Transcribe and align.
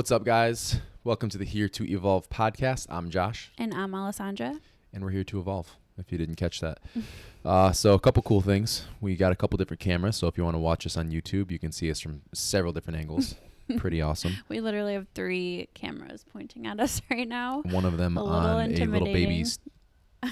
What's 0.00 0.10
up, 0.10 0.24
guys? 0.24 0.80
Welcome 1.04 1.28
to 1.28 1.36
the 1.36 1.44
Here 1.44 1.68
to 1.68 1.84
Evolve 1.86 2.30
podcast. 2.30 2.86
I'm 2.88 3.10
Josh, 3.10 3.52
And 3.58 3.74
I'm 3.74 3.94
Alessandra. 3.94 4.58
and 4.94 5.04
we're 5.04 5.10
here 5.10 5.24
to 5.24 5.38
evolve. 5.38 5.76
If 5.98 6.10
you 6.10 6.16
didn't 6.16 6.36
catch 6.36 6.62
that, 6.62 6.78
uh, 7.44 7.72
so 7.72 7.92
a 7.92 8.00
couple 8.00 8.22
cool 8.22 8.40
things. 8.40 8.86
We 9.02 9.14
got 9.14 9.30
a 9.30 9.36
couple 9.36 9.58
different 9.58 9.80
cameras, 9.80 10.16
so 10.16 10.26
if 10.26 10.38
you 10.38 10.44
want 10.44 10.54
to 10.54 10.58
watch 10.58 10.86
us 10.86 10.96
on 10.96 11.10
YouTube, 11.10 11.50
you 11.50 11.58
can 11.58 11.70
see 11.70 11.90
us 11.90 12.00
from 12.00 12.22
several 12.32 12.72
different 12.72 12.98
angles. 12.98 13.34
Pretty 13.76 14.00
awesome. 14.00 14.36
We 14.48 14.62
literally 14.62 14.94
have 14.94 15.06
three 15.14 15.68
cameras 15.74 16.24
pointing 16.32 16.66
at 16.66 16.80
us 16.80 17.02
right 17.10 17.28
now. 17.28 17.60
One 17.66 17.84
of 17.84 17.98
them 17.98 18.16
A 18.16 18.24
on 18.24 18.72
a 18.72 18.86
little 18.86 19.04
baby's 19.04 19.58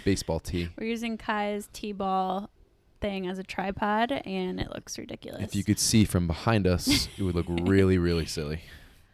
baseball 0.02 0.40
tee. 0.40 0.70
We're 0.80 0.86
using 0.86 1.18
Kai's 1.18 1.68
T-ball 1.74 2.48
thing 3.02 3.26
as 3.28 3.38
a 3.38 3.44
tripod, 3.44 4.12
and 4.12 4.60
it 4.60 4.70
looks 4.74 4.96
ridiculous. 4.96 5.42
If 5.42 5.54
you 5.54 5.62
could 5.62 5.78
see 5.78 6.06
from 6.06 6.26
behind 6.26 6.66
us, 6.66 7.06
it 7.18 7.22
would 7.22 7.34
look 7.34 7.46
really, 7.48 7.98
really 7.98 8.24
silly. 8.24 8.62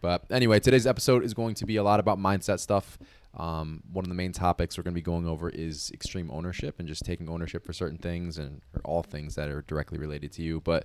But 0.05 0.27
anyway, 0.31 0.61
today's 0.61 0.87
episode 0.87 1.25
is 1.25 1.33
going 1.33 1.55
to 1.55 1.65
be 1.65 1.77
a 1.77 1.83
lot 1.83 1.99
about 1.99 2.19
mindset 2.19 2.61
stuff. 2.61 2.99
Um, 3.39 3.83
one 3.91 4.05
of 4.05 4.11
the 4.11 4.15
main 4.15 4.33
topics 4.33 4.77
we're 4.77 4.83
going 4.85 4.93
to 4.93 5.01
be 5.01 5.03
going 5.03 5.27
over 5.27 5.49
is 5.49 5.91
extreme 5.95 6.31
ownership 6.31 6.75
and 6.79 6.87
just 6.87 7.07
taking 7.07 7.27
ownership 7.27 7.65
for 7.65 7.73
certain 7.73 7.97
things 7.97 8.37
and 8.37 8.61
all 8.85 9.03
things 9.03 9.35
that 9.37 9.49
are 9.49 9.63
directly 9.63 9.97
related 9.97 10.31
to 10.33 10.43
you. 10.43 10.61
But 10.61 10.85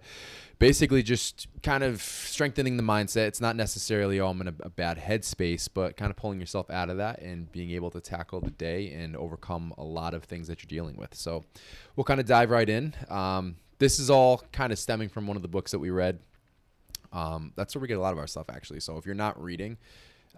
basically, 0.58 1.04
just 1.04 1.50
kind 1.64 1.84
of 1.84 2.02
strengthening 2.02 2.78
the 2.78 2.84
mindset. 2.84 3.28
It's 3.28 3.42
not 3.42 3.58
necessarily, 3.58 4.22
oh, 4.22 4.30
I'm 4.30 4.40
in 4.40 4.48
a, 4.48 4.54
a 4.62 4.70
bad 4.70 4.98
headspace, 4.98 5.68
but 5.74 5.98
kind 5.98 6.12
of 6.12 6.16
pulling 6.16 6.40
yourself 6.40 6.70
out 6.70 6.90
of 6.90 6.96
that 6.96 7.22
and 7.22 7.52
being 7.52 7.72
able 7.72 7.92
to 7.92 8.00
tackle 8.00 8.40
the 8.40 8.52
day 8.52 8.94
and 8.94 9.18
overcome 9.18 9.74
a 9.78 9.84
lot 9.84 10.14
of 10.14 10.24
things 10.24 10.48
that 10.48 10.64
you're 10.64 10.70
dealing 10.70 10.96
with. 10.96 11.14
So 11.14 11.44
we'll 11.98 12.06
kind 12.06 12.22
of 12.22 12.26
dive 12.26 12.52
right 12.52 12.70
in. 12.70 12.96
Um, 13.10 13.58
this 13.80 14.00
is 14.00 14.10
all 14.10 14.44
kind 14.54 14.72
of 14.72 14.80
stemming 14.80 15.10
from 15.10 15.28
one 15.28 15.36
of 15.36 15.42
the 15.42 15.50
books 15.50 15.72
that 15.72 15.80
we 15.80 15.90
read. 15.90 16.20
Um, 17.12 17.54
that's 17.56 17.76
where 17.76 17.82
we 17.82 17.88
get 17.88 17.98
a 17.98 18.02
lot 18.02 18.14
of 18.14 18.20
our 18.20 18.28
stuff, 18.28 18.50
actually. 18.50 18.80
So 18.80 18.98
if 18.98 19.06
you're 19.06 19.16
not 19.16 19.42
reading, 19.42 19.78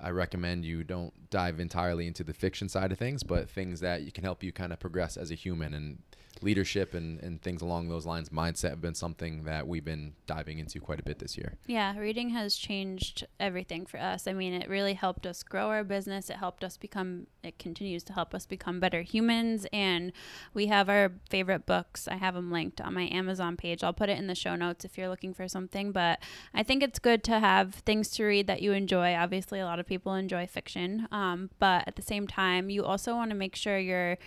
I 0.02 0.10
recommend 0.12 0.66
you 0.66 0.84
don't 0.84 1.14
dive 1.30 1.60
entirely 1.60 2.08
into 2.08 2.24
the 2.24 2.34
fiction 2.34 2.70
side 2.70 2.92
of 2.92 2.98
things, 2.98 3.24
but 3.24 3.50
things 3.50 3.82
that 3.82 4.04
you 4.04 4.12
can 4.12 4.24
help 4.24 4.44
you 4.44 4.52
kind 4.52 4.72
of 4.72 4.80
progress 4.80 5.18
as 5.18 5.32
a 5.32 5.36
human 5.36 5.74
and 5.74 6.00
leadership 6.42 6.94
and, 6.94 7.20
and 7.22 7.42
things 7.42 7.62
along 7.62 7.90
those 7.90 8.06
lines. 8.06 8.30
Mindset 8.30 8.70
have 8.72 8.82
been 8.82 8.96
something 8.96 9.44
that 9.44 9.68
we've 9.68 9.86
been 9.86 10.14
diving 10.26 10.60
into 10.60 10.80
quite 10.80 11.00
a 11.00 11.04
bit 11.04 11.20
this 11.20 11.38
year. 11.38 11.58
yeah, 11.68 11.98
reading 11.98 12.30
has 12.30 12.56
changed 12.56 13.28
everything 13.40 13.86
for 13.86 14.00
us. 14.00 14.28
I 14.28 14.34
mean, 14.34 14.54
it 14.54 14.70
really 14.70 14.94
helped 14.94 15.26
us 15.26 15.44
grow 15.44 15.68
our 15.70 15.84
business. 15.84 16.30
It 16.30 16.38
helped 16.38 16.64
us 16.64 16.78
become. 16.78 17.28
It 17.44 17.60
continues 17.60 18.04
to 18.04 18.14
help 18.14 18.34
us 18.34 18.46
become 18.46 18.80
better 18.80 19.02
humans. 19.02 19.68
And 19.74 20.12
we 20.54 20.68
have 20.68 20.90
our 20.90 21.12
favorite 21.30 21.66
books. 21.66 22.08
I 22.08 22.16
have 22.16 22.36
them 22.36 22.52
linked 22.52 22.82
on 22.82 22.94
my 22.94 23.08
Amazon 23.12 23.58
page. 23.58 23.84
I'll 23.84 23.94
put 23.94 24.10
it 24.10 24.18
in 24.18 24.28
the 24.28 24.36
show 24.36 24.56
notes 24.56 24.86
if 24.86 24.98
you're 24.98 25.10
looking 25.10 25.34
for 25.34 25.48
something. 25.48 25.92
But 25.92 26.20
I 26.54 26.64
think 26.64 26.82
it's 26.82 27.00
good 27.00 27.24
to 27.26 27.40
have 27.40 27.76
things 27.76 28.10
to 28.12 28.24
read 28.24 28.48
that 28.48 28.62
you 28.62 28.72
enjoy. 28.72 29.16
Obviously, 29.16 29.60
a 29.60 29.66
lot 29.66 29.80
of 29.80 29.86
people 29.86 30.14
enjoy 30.14 30.48
fiction, 30.48 31.08
um, 31.12 31.50
but 31.60 31.88
at 31.88 31.96
the 31.96 32.02
same 32.02 32.28
time, 32.28 32.70
you 32.70 32.84
also 32.84 33.16
want 33.16 33.32
to 33.32 33.36
make 33.36 33.56
sure 33.56 33.78
you're 33.78 34.18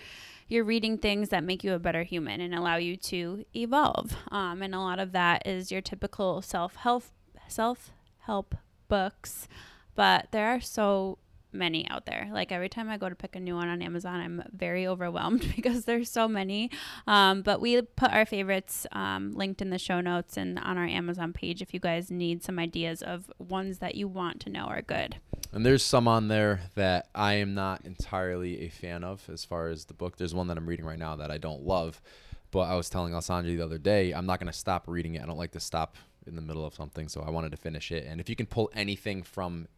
you're 0.48 0.64
reading 0.64 0.98
things 0.98 1.30
that 1.30 1.44
make 1.44 1.64
you 1.64 1.72
a 1.72 1.78
better 1.78 2.02
human 2.02 2.40
and 2.40 2.54
allow 2.54 2.76
you 2.76 2.96
to 2.96 3.44
evolve. 3.54 4.16
Um, 4.30 4.62
and 4.62 4.74
a 4.74 4.80
lot 4.80 4.98
of 4.98 5.12
that 5.12 5.46
is 5.46 5.72
your 5.72 5.80
typical 5.80 6.42
self 6.42 6.76
help 6.76 7.04
self 7.48 7.90
help 8.20 8.54
books, 8.88 9.48
but 9.94 10.28
there 10.30 10.48
are 10.48 10.60
so 10.60 11.18
many 11.54 11.88
out 11.88 12.06
there. 12.06 12.28
Like 12.32 12.52
every 12.52 12.68
time 12.68 12.88
I 12.88 12.96
go 12.96 13.08
to 13.08 13.14
pick 13.14 13.36
a 13.36 13.40
new 13.40 13.54
one 13.54 13.68
on 13.68 13.82
Amazon, 13.82 14.20
I'm 14.20 14.42
very 14.52 14.86
overwhelmed 14.94 15.52
because 15.56 15.84
there's 15.84 16.10
so 16.10 16.28
many. 16.28 16.70
Um, 17.06 17.42
but 17.42 17.60
we 17.60 17.80
put 17.82 18.12
our 18.12 18.26
favorites 18.26 18.86
um, 18.92 19.32
linked 19.32 19.62
in 19.62 19.70
the 19.70 19.78
show 19.78 20.00
notes 20.00 20.36
and 20.36 20.58
on 20.58 20.78
our 20.78 20.86
Amazon 20.86 21.32
page 21.32 21.62
if 21.62 21.72
you 21.72 21.80
guys 21.80 22.10
need 22.10 22.42
some 22.42 22.58
ideas 22.58 23.02
of 23.02 23.30
ones 23.38 23.78
that 23.78 23.94
you 23.94 24.08
want 24.08 24.40
to 24.40 24.50
know 24.50 24.64
are 24.64 24.82
good. 24.82 25.16
And 25.52 25.64
there's 25.64 25.84
some 25.84 26.08
on 26.08 26.28
there 26.28 26.62
that 26.74 27.08
I 27.14 27.34
am 27.34 27.54
not 27.54 27.84
entirely 27.84 28.62
a 28.62 28.68
fan 28.68 29.04
of 29.04 29.28
as 29.30 29.44
far 29.44 29.68
as 29.68 29.84
the 29.84 29.94
book. 29.94 30.16
There's 30.16 30.34
one 30.34 30.48
that 30.48 30.58
I'm 30.58 30.66
reading 30.66 30.84
right 30.84 30.98
now 30.98 31.14
that 31.16 31.30
I 31.30 31.38
don't 31.38 31.62
love, 31.62 32.02
but 32.50 32.62
I 32.62 32.74
was 32.74 32.90
telling 32.90 33.14
Alessandra 33.14 33.52
the 33.52 33.64
other 33.64 33.78
day, 33.78 34.12
I'm 34.12 34.26
not 34.26 34.40
going 34.40 34.50
to 34.50 34.58
stop 34.58 34.84
reading 34.88 35.14
it. 35.14 35.22
I 35.22 35.26
don't 35.26 35.38
like 35.38 35.52
to 35.52 35.60
stop 35.60 35.96
in 36.26 36.34
the 36.34 36.42
middle 36.42 36.64
of 36.64 36.74
something, 36.74 37.08
so 37.08 37.22
I 37.22 37.30
wanted 37.30 37.50
to 37.52 37.56
finish 37.56 37.92
it. 37.92 38.04
And 38.04 38.20
if 38.20 38.28
you 38.28 38.36
can 38.36 38.46
pull 38.46 38.70
anything 38.74 39.22
from 39.22 39.68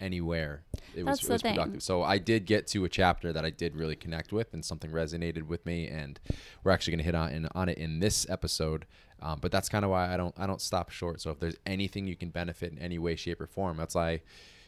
anywhere, 0.00 0.62
it 0.94 1.04
was, 1.04 1.18
That's 1.18 1.22
it 1.22 1.26
the 1.26 1.32
was 1.32 1.42
thing. 1.42 1.54
productive. 1.54 1.82
So 1.82 2.02
I 2.02 2.18
did 2.18 2.46
get 2.46 2.66
to 2.68 2.84
a 2.84 2.88
chapter 2.88 3.32
that 3.32 3.44
I 3.44 3.50
did 3.50 3.76
really 3.76 3.96
connect 3.96 4.32
with, 4.32 4.52
and 4.54 4.64
something 4.64 4.90
resonated 4.90 5.44
with 5.46 5.64
me. 5.66 5.86
And 5.88 6.18
we're 6.64 6.72
actually 6.72 6.92
going 6.92 6.98
to 6.98 7.04
hit 7.04 7.14
on 7.14 7.30
in, 7.30 7.48
on 7.54 7.68
it 7.68 7.78
in 7.78 8.00
this 8.00 8.26
episode. 8.28 8.86
Um, 9.22 9.38
but 9.40 9.52
that's 9.52 9.68
kind 9.68 9.84
of 9.84 9.90
why 9.90 10.12
I 10.12 10.16
don't 10.16 10.34
I 10.38 10.46
don't 10.46 10.60
stop 10.60 10.90
short. 10.90 11.20
So 11.20 11.30
if 11.30 11.38
there's 11.38 11.56
anything 11.66 12.06
you 12.06 12.16
can 12.16 12.30
benefit 12.30 12.72
in 12.72 12.78
any 12.78 12.98
way, 12.98 13.16
shape, 13.16 13.40
or 13.40 13.46
form, 13.46 13.76
that's 13.76 13.94
why, 13.94 14.22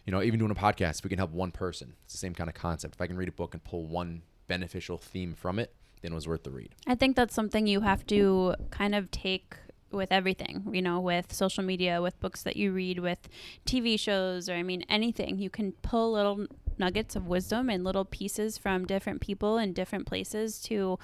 you 0.05 0.13
know, 0.13 0.23
even 0.23 0.39
doing 0.39 0.51
a 0.51 0.55
podcast, 0.55 0.99
if 0.99 1.05
we 1.05 1.09
can 1.09 1.19
help 1.19 1.31
one 1.31 1.53
person, 1.53 1.95
it's 2.05 2.15
the 2.15 2.19
same 2.19 2.35
kind 2.35 2.51
of 2.51 2.55
concept. 2.55 2.95
If 2.95 3.01
I 3.01 3.07
can 3.07 3.17
read 3.17 3.29
a 3.29 3.33
book 3.33 3.55
and 3.55 3.65
pull 3.65 3.87
one 3.87 4.23
beneficial 4.49 4.99
theme 4.99 5.35
from 5.35 5.59
it, 5.59 5.73
then 6.03 6.13
it 6.13 6.15
was 6.15 6.29
worth 6.29 6.43
the 6.43 6.51
read. 6.51 6.75
I 6.87 6.95
think 6.95 7.17
that's 7.17 7.35
something 7.35 7.67
you 7.67 7.81
have 7.81 8.05
to 8.09 8.55
kind 8.71 8.95
of 8.95 9.11
take 9.11 9.57
with 9.93 10.13
everything, 10.13 10.69
you 10.73 10.83
know, 10.83 11.01
with 11.01 11.33
social 11.33 11.63
media, 11.63 12.01
with 12.03 12.19
books 12.21 12.43
that 12.43 12.57
you 12.57 12.73
read, 12.73 12.99
with 12.99 13.29
TV 13.67 13.99
shows, 13.99 14.49
or 14.49 14.55
I 14.55 14.63
mean, 14.63 14.85
anything. 14.89 15.39
You 15.39 15.51
can 15.51 15.73
pull 15.83 16.13
little 16.13 16.47
nuggets 16.79 17.17
of 17.17 17.27
wisdom 17.27 17.69
and 17.69 17.85
little 17.85 18.05
pieces 18.05 18.59
from 18.59 18.87
different 18.87 19.21
people 19.21 19.59
in 19.59 19.73
different 19.73 20.07
places 20.07 20.61
to 20.63 20.99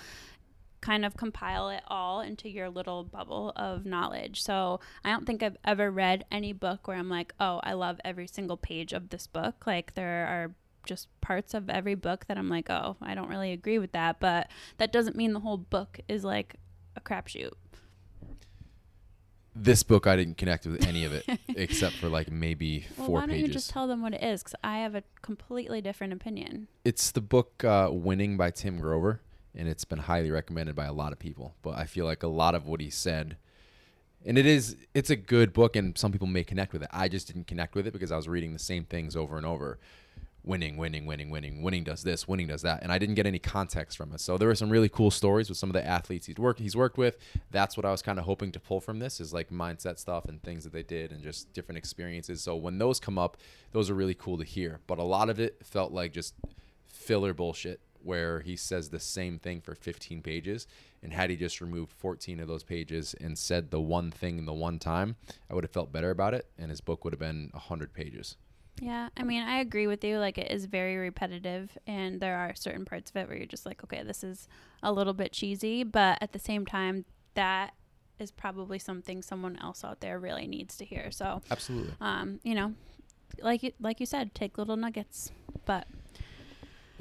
kind 0.81 1.04
of 1.04 1.16
compile 1.16 1.71
it 1.71 1.82
all 1.88 2.21
into 2.21 2.48
your 2.48 2.71
little 2.71 3.04
bubble 3.04 3.53
of 3.56 3.84
knowledge. 3.84 4.43
So 4.43 4.81
I 5.04 5.10
don't 5.10 5.27
think 5.27 5.43
I've 5.43 5.56
ever 5.65 5.91
read 5.91 6.25
any 6.31 6.53
book 6.53 6.87
where 6.87 6.97
I'm 6.97 7.09
like, 7.09 7.34
oh, 7.41 7.60
I 7.65 7.72
love 7.72 8.00
every 8.04 8.27
single 8.27 8.56
page 8.56 8.93
of 8.93 9.10
this 9.10 9.27
book. 9.27 9.66
Like 9.66 9.94
there 9.94 10.27
are 10.27 10.54
just 10.87 11.09
parts 11.21 11.53
of 11.54 11.69
every 11.69 11.94
book 11.94 12.27
that 12.27 12.38
I'm 12.38 12.48
like, 12.48 12.71
oh, 12.71 12.97
I 13.03 13.15
don't 13.15 13.28
really 13.28 13.53
agree 13.53 13.78
with 13.78 13.93
that. 13.93 14.21
But 14.21 14.48
that 14.78 14.93
doesn't 14.93 15.16
mean 15.16 15.32
the 15.32 15.41
whole 15.41 15.59
book 15.59 16.00
is 16.09 16.25
like 16.25 16.56
a 16.97 17.00
crapshoot. 17.00 17.53
This 19.60 19.82
book, 19.82 20.06
I 20.06 20.16
didn't 20.16 20.36
connect 20.38 20.66
with 20.66 20.86
any 20.86 21.04
of 21.04 21.12
it 21.12 21.24
except 21.48 21.96
for 21.96 22.08
like 22.08 22.30
maybe 22.30 22.86
Well, 22.96 23.06
four 23.06 23.14
why 23.16 23.20
don't 23.22 23.30
pages. 23.30 23.48
you 23.48 23.52
just 23.52 23.70
tell 23.70 23.86
them 23.86 24.00
what 24.02 24.14
it 24.14 24.22
is? 24.22 24.42
Because 24.42 24.54
I 24.62 24.78
have 24.78 24.94
a 24.94 25.02
completely 25.22 25.80
different 25.80 26.12
opinion. 26.12 26.69
it's 26.84 27.10
the 27.10 27.20
book 27.20 27.64
uh, 27.64 27.88
Winning 27.92 28.36
by 28.36 28.50
Tim 28.50 28.78
Grover, 28.78 29.20
and 29.54 29.68
it's 29.68 29.84
been 29.84 29.98
highly 30.00 30.30
recommended 30.30 30.74
by 30.76 30.84
a 30.86 30.92
lot 30.92 31.12
of 31.12 31.18
people. 31.18 31.54
But 31.62 31.76
I 31.76 31.84
feel 31.84 32.04
like 32.06 32.22
a 32.22 32.28
lot 32.28 32.54
of 32.54 32.66
what 32.66 32.80
he 32.80 32.91
said, 32.91 33.36
and 34.24 34.38
it 34.38 34.47
is, 34.47 34.76
it's 34.94 35.10
a 35.10 35.16
good 35.16 35.52
book, 35.52 35.74
and 35.76 35.97
some 35.98 36.12
people 36.12 36.26
may 36.28 36.44
connect 36.44 36.72
with 36.72 36.82
it. 36.82 36.88
I 36.92 37.08
just 37.08 37.26
didn't 37.26 37.47
connect 37.47 37.74
with 37.74 37.86
it 37.86 37.92
because 37.92 38.12
I 38.12 38.16
was 38.16 38.28
reading 38.28 38.52
the 38.52 38.58
same 38.58 38.84
things 38.84 39.16
over 39.16 39.36
and 39.36 39.44
over. 39.47 39.78
Winning, 40.44 40.76
winning, 40.76 41.04
winning, 41.04 41.31
winning. 41.31 41.62
Winning 41.62 41.84
does 41.84 42.03
this, 42.03 42.26
winning 42.26 42.47
does 42.47 42.62
that, 42.62 42.82
and 42.82 42.91
I 42.91 42.99
didn't 42.99 43.16
get 43.16 43.26
any 43.26 43.38
context 43.38 43.99
from 43.99 44.12
it. 44.12 44.21
So 44.21 44.38
there 44.38 44.49
were 44.49 44.54
some 44.54 44.71
really 44.71 44.88
cool 44.88 45.10
stories 45.10 45.49
with 45.49 45.59
some 45.59 45.69
of 45.69 45.75
the 45.75 45.87
athletes 45.87 46.26
he's 46.26 46.37
worked 46.37 46.60
he's 46.60 46.76
worked 46.76 46.97
with. 46.97 47.19
That's 47.50 47.76
what 47.76 47.84
I 47.84 47.91
was 47.91 48.03
kind 48.03 48.19
of 48.19 48.25
hoping 48.25 48.53
to 48.53 48.60
pull 48.60 48.81
from 48.81 48.98
this 48.98 49.21
is 49.21 49.32
like 49.32 49.50
mindset 49.50 49.98
stuff 49.98 50.27
and 50.27 50.43
things 50.43 50.65
that 50.65 50.72
they 50.72 50.82
did 50.82 51.12
and 51.12 51.22
just 51.22 51.53
different 51.53 51.78
experiences. 51.78 52.41
So 52.41 52.56
when 52.56 52.78
those 52.78 52.98
come 53.00 53.19
up, 53.19 53.37
those 53.72 53.91
are 53.91 53.94
really 53.94 54.15
cool 54.15 54.38
to 54.38 54.44
hear. 54.44 54.81
But 54.87 54.98
a 54.98 55.03
lot 55.03 55.28
of 55.28 55.38
it 55.38 55.59
felt 55.65 55.93
like 55.93 56.12
just 56.12 56.34
filler 56.87 57.34
bullshit 57.34 57.81
where 58.03 58.41
he 58.41 58.56
says 58.56 58.88
the 58.88 59.00
same 59.00 59.38
thing 59.38 59.60
for 59.60 59.75
15 59.75 60.22
pages 60.22 60.66
and 61.03 61.12
had 61.12 61.31
he 61.31 61.37
just 61.37 61.60
removed 61.60 61.93
14 61.93 62.41
of 62.41 62.48
those 62.48 62.62
pages 62.62 63.15
and 63.21 63.37
said 63.37 63.71
the 63.71 63.81
one 63.81 64.10
thing 64.10 64.44
the 64.44 64.53
one 64.53 64.78
time 64.78 65.16
i 65.50 65.54
would 65.54 65.65
have 65.65 65.71
felt 65.71 65.93
better 65.93 66.10
about 66.10 66.34
it 66.34 66.47
and 66.59 66.71
his 66.71 66.81
book 66.81 67.04
would 67.04 67.12
have 67.12 67.21
been 67.21 67.50
100 67.53 67.93
pages 67.93 68.37
Yeah, 68.81 69.09
I 69.16 69.22
mean, 69.25 69.43
I 69.43 69.59
agree 69.59 69.87
with 69.87 70.05
you. 70.05 70.19
Like, 70.19 70.39
it 70.39 70.50
is 70.50 70.66
very 70.66 70.97
repetitive, 70.97 71.77
and 71.87 72.21
there 72.21 72.37
are 72.37 72.55
certain 72.55 72.84
parts 72.84 73.11
of 73.11 73.16
it 73.16 73.28
where 73.28 73.37
you're 73.37 73.47
just 73.47 73.66
like, 73.66 73.83
okay, 73.84 74.03
this 74.03 74.22
is 74.22 74.49
a 74.83 74.93
little 74.93 75.15
bit 75.15 75.33
cheesy, 75.33 75.83
but 75.83 76.19
at 76.21 76.33
the 76.33 76.39
same 76.39 76.65
time, 76.65 77.05
that 77.34 77.75
is 78.19 78.31
probably 78.31 78.78
something 78.78 79.22
someone 79.22 79.59
else 79.61 79.84
out 79.84 80.01
there 80.01 80.19
really 80.19 80.47
needs 80.47 80.77
to 80.77 80.84
hear. 80.84 81.10
So, 81.10 81.42
absolutely 81.51 81.95
um, 82.01 82.41
you 82.42 82.54
know, 82.54 82.75
like 83.41 83.63
you, 83.63 83.72
like 83.80 84.01
you 84.01 84.07
said, 84.07 84.34
take 84.34 84.59
little 84.59 84.77
nuggets. 84.77 85.31
But 85.65 85.86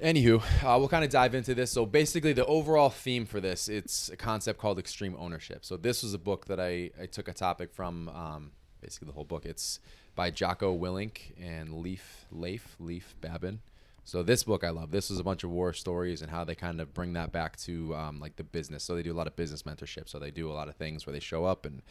Anywho, 0.02 0.44
uh, 0.64 0.78
we'll 0.78 0.90
kind 0.90 1.04
of 1.04 1.10
dive 1.10 1.34
into 1.34 1.56
this. 1.56 1.72
So 1.72 1.86
basically, 1.86 2.34
the 2.34 2.46
overall 2.46 2.90
theme 2.90 3.26
for 3.26 3.42
this, 3.42 3.68
it's 3.68 4.10
a 4.10 4.16
concept 4.16 4.60
called 4.60 4.78
extreme 4.78 5.16
ownership. 5.18 5.66
So 5.66 5.76
this 5.76 6.04
was 6.04 6.14
a 6.14 6.20
book 6.20 6.46
that 6.46 6.60
I, 6.60 6.92
I 7.02 7.08
took 7.08 7.28
a 7.28 7.34
topic 7.34 7.74
from, 7.74 8.10
um, 8.10 8.52
basically 8.80 9.08
the 9.08 9.14
whole 9.14 9.24
book. 9.24 9.46
It's 9.46 9.80
by 10.18 10.32
Jocko 10.32 10.76
Willink 10.76 11.32
and 11.40 11.78
Leaf 11.78 12.26
Leif 12.32 12.76
Leaf 12.80 13.16
Babin. 13.22 13.60
So 14.04 14.24
this 14.24 14.44
book 14.44 14.64
I 14.64 14.72
love. 14.72 14.90
This 14.92 15.12
is 15.12 15.20
a 15.20 15.24
bunch 15.24 15.44
of 15.44 15.52
war 15.52 15.72
stories 15.74 16.22
and 16.22 16.32
how 16.32 16.44
they 16.44 16.56
kind 16.56 16.82
of 16.82 16.94
bring 16.94 17.14
that 17.14 17.32
back 17.32 17.56
to 17.58 17.96
um, 17.96 18.20
like 18.20 18.36
the 18.36 18.44
business. 18.44 18.84
So 18.84 18.96
they 18.96 19.04
do 19.04 19.14
a 19.14 19.16
lot 19.16 19.28
of 19.28 19.36
business 19.36 19.64
mentorship. 19.64 20.10
So 20.10 20.18
they 20.18 20.32
do 20.32 20.50
a 20.50 20.54
lot 20.54 20.70
of 20.70 20.76
things 20.76 21.06
where 21.06 21.14
they 21.14 21.20
show 21.20 21.46
up 21.46 21.66
and 21.66 21.84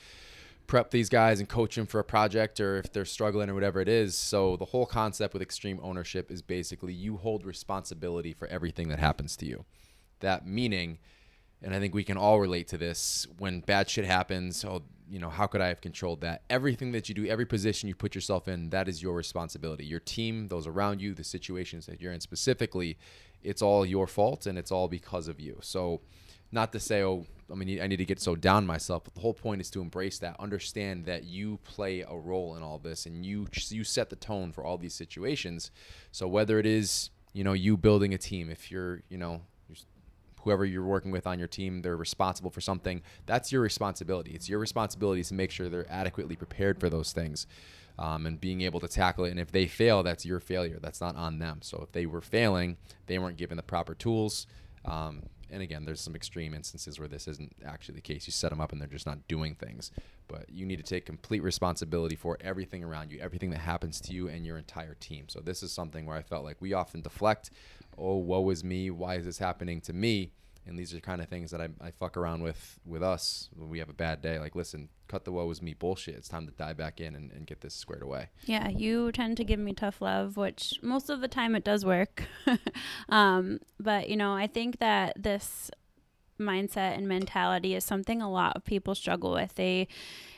prep 0.66 0.90
these 0.90 1.08
guys 1.08 1.38
and 1.38 1.48
coach 1.48 1.76
them 1.76 1.86
for 1.86 2.00
a 2.00 2.04
project 2.04 2.58
or 2.58 2.78
if 2.78 2.92
they're 2.92 3.04
struggling 3.04 3.48
or 3.48 3.54
whatever 3.54 3.80
it 3.80 3.88
is. 3.88 4.16
So 4.16 4.56
the 4.56 4.64
whole 4.64 4.86
concept 4.86 5.32
with 5.32 5.40
extreme 5.40 5.78
ownership 5.80 6.28
is 6.28 6.42
basically 6.42 6.92
you 6.92 7.18
hold 7.18 7.46
responsibility 7.46 8.32
for 8.32 8.48
everything 8.48 8.88
that 8.88 8.98
happens 8.98 9.36
to 9.36 9.46
you. 9.46 9.64
That 10.18 10.46
meaning 10.46 10.98
and 11.62 11.74
I 11.74 11.80
think 11.80 11.94
we 11.94 12.04
can 12.04 12.16
all 12.16 12.40
relate 12.40 12.68
to 12.68 12.78
this. 12.78 13.26
When 13.38 13.60
bad 13.60 13.88
shit 13.88 14.04
happens, 14.04 14.64
oh, 14.64 14.82
you 15.08 15.18
know, 15.18 15.30
how 15.30 15.46
could 15.46 15.60
I 15.60 15.68
have 15.68 15.80
controlled 15.80 16.20
that? 16.22 16.42
Everything 16.50 16.92
that 16.92 17.08
you 17.08 17.14
do, 17.14 17.26
every 17.26 17.46
position 17.46 17.88
you 17.88 17.94
put 17.94 18.14
yourself 18.14 18.48
in, 18.48 18.70
that 18.70 18.88
is 18.88 19.02
your 19.02 19.14
responsibility. 19.14 19.84
Your 19.84 20.00
team, 20.00 20.48
those 20.48 20.66
around 20.66 21.00
you, 21.00 21.14
the 21.14 21.24
situations 21.24 21.86
that 21.86 22.00
you're 22.00 22.12
in 22.12 22.20
specifically, 22.20 22.98
it's 23.42 23.62
all 23.62 23.86
your 23.86 24.06
fault 24.06 24.46
and 24.46 24.58
it's 24.58 24.72
all 24.72 24.88
because 24.88 25.28
of 25.28 25.40
you. 25.40 25.58
So, 25.62 26.00
not 26.52 26.72
to 26.72 26.80
say, 26.80 27.02
oh, 27.02 27.26
I 27.50 27.54
mean, 27.54 27.80
I 27.80 27.86
need 27.86 27.96
to 27.96 28.04
get 28.04 28.20
so 28.20 28.36
down 28.36 28.66
myself, 28.66 29.04
but 29.04 29.14
the 29.14 29.20
whole 29.20 29.34
point 29.34 29.60
is 29.60 29.70
to 29.70 29.80
embrace 29.80 30.18
that, 30.20 30.36
understand 30.38 31.04
that 31.06 31.24
you 31.24 31.58
play 31.64 32.02
a 32.02 32.14
role 32.14 32.56
in 32.56 32.62
all 32.62 32.78
this, 32.78 33.06
and 33.06 33.24
you 33.26 33.46
you 33.68 33.84
set 33.84 34.10
the 34.10 34.16
tone 34.16 34.52
for 34.52 34.64
all 34.64 34.78
these 34.78 34.94
situations. 34.94 35.70
So 36.12 36.28
whether 36.28 36.58
it 36.58 36.66
is 36.66 37.10
you 37.32 37.44
know 37.44 37.52
you 37.52 37.76
building 37.76 38.14
a 38.14 38.18
team, 38.18 38.48
if 38.50 38.70
you're 38.70 39.02
you 39.08 39.18
know 39.18 39.42
whoever 40.46 40.64
you're 40.64 40.84
working 40.84 41.10
with 41.10 41.26
on 41.26 41.40
your 41.40 41.48
team, 41.48 41.82
they're 41.82 41.96
responsible 41.96 42.50
for 42.50 42.60
something. 42.60 43.02
That's 43.26 43.50
your 43.50 43.60
responsibility. 43.60 44.30
It's 44.30 44.48
your 44.48 44.60
responsibility 44.60 45.24
to 45.24 45.34
make 45.34 45.50
sure 45.50 45.68
they're 45.68 45.90
adequately 45.90 46.36
prepared 46.36 46.78
for 46.78 46.88
those 46.88 47.12
things. 47.12 47.48
Um, 47.98 48.26
and 48.26 48.40
being 48.40 48.60
able 48.60 48.78
to 48.80 48.88
tackle 48.88 49.24
it. 49.24 49.30
And 49.30 49.40
if 49.40 49.50
they 49.50 49.66
fail, 49.66 50.02
that's 50.02 50.24
your 50.24 50.38
failure. 50.38 50.78
That's 50.80 51.00
not 51.00 51.16
on 51.16 51.38
them. 51.38 51.60
So 51.62 51.80
if 51.82 51.92
they 51.92 52.04
were 52.06 52.20
failing, 52.20 52.76
they 53.06 53.18
weren't 53.18 53.38
given 53.38 53.56
the 53.56 53.62
proper 53.62 53.94
tools. 53.94 54.46
Um, 54.84 55.22
and 55.50 55.62
again, 55.62 55.84
there's 55.84 56.00
some 56.00 56.14
extreme 56.14 56.54
instances 56.54 56.98
where 56.98 57.08
this 57.08 57.26
isn't 57.26 57.56
actually 57.64 57.94
the 57.94 58.02
case. 58.02 58.26
You 58.26 58.32
set 58.32 58.50
them 58.50 58.60
up 58.60 58.72
and 58.72 58.80
they're 58.80 58.88
just 58.88 59.06
not 59.06 59.26
doing 59.28 59.54
things. 59.54 59.92
But 60.28 60.50
you 60.50 60.66
need 60.66 60.76
to 60.76 60.82
take 60.82 61.06
complete 61.06 61.42
responsibility 61.42 62.16
for 62.16 62.36
everything 62.40 62.84
around 62.84 63.10
you, 63.10 63.18
everything 63.20 63.50
that 63.50 63.60
happens 63.60 64.00
to 64.02 64.12
you 64.12 64.28
and 64.28 64.44
your 64.44 64.58
entire 64.58 64.94
team. 64.94 65.24
So 65.28 65.40
this 65.40 65.62
is 65.62 65.72
something 65.72 66.04
where 66.04 66.16
I 66.16 66.22
felt 66.22 66.44
like 66.44 66.56
we 66.60 66.72
often 66.72 67.00
deflect, 67.00 67.50
oh, 67.98 68.16
woe 68.16 68.48
is 68.50 68.62
me. 68.64 68.90
Why 68.90 69.16
is 69.16 69.24
this 69.24 69.38
happening 69.38 69.80
to 69.82 69.92
me? 69.92 70.32
and 70.66 70.78
these 70.78 70.92
are 70.92 71.00
kind 71.00 71.22
of 71.22 71.28
things 71.28 71.50
that 71.52 71.60
I, 71.60 71.68
I 71.80 71.90
fuck 71.92 72.16
around 72.16 72.42
with 72.42 72.78
with 72.84 73.02
us 73.02 73.48
when 73.54 73.68
we 73.68 73.78
have 73.78 73.88
a 73.88 73.94
bad 73.94 74.20
day 74.20 74.38
like 74.38 74.54
listen 74.54 74.88
cut 75.08 75.24
the 75.24 75.32
woe 75.32 75.48
is 75.50 75.62
me 75.62 75.74
bullshit 75.74 76.16
it's 76.16 76.28
time 76.28 76.46
to 76.46 76.52
dive 76.52 76.76
back 76.76 77.00
in 77.00 77.14
and, 77.14 77.30
and 77.32 77.46
get 77.46 77.60
this 77.60 77.74
squared 77.74 78.02
away 78.02 78.28
yeah 78.44 78.68
you 78.68 79.12
tend 79.12 79.36
to 79.36 79.44
give 79.44 79.60
me 79.60 79.72
tough 79.72 80.00
love 80.00 80.36
which 80.36 80.74
most 80.82 81.08
of 81.08 81.20
the 81.20 81.28
time 81.28 81.54
it 81.54 81.64
does 81.64 81.84
work 81.84 82.24
um, 83.08 83.60
but 83.78 84.08
you 84.08 84.16
know 84.16 84.32
i 84.32 84.46
think 84.46 84.78
that 84.78 85.14
this 85.16 85.70
mindset 86.38 86.96
and 86.96 87.08
mentality 87.08 87.74
is 87.74 87.84
something 87.84 88.20
a 88.20 88.30
lot 88.30 88.56
of 88.56 88.64
people 88.64 88.94
struggle 88.94 89.32
with 89.32 89.54
they 89.54 89.88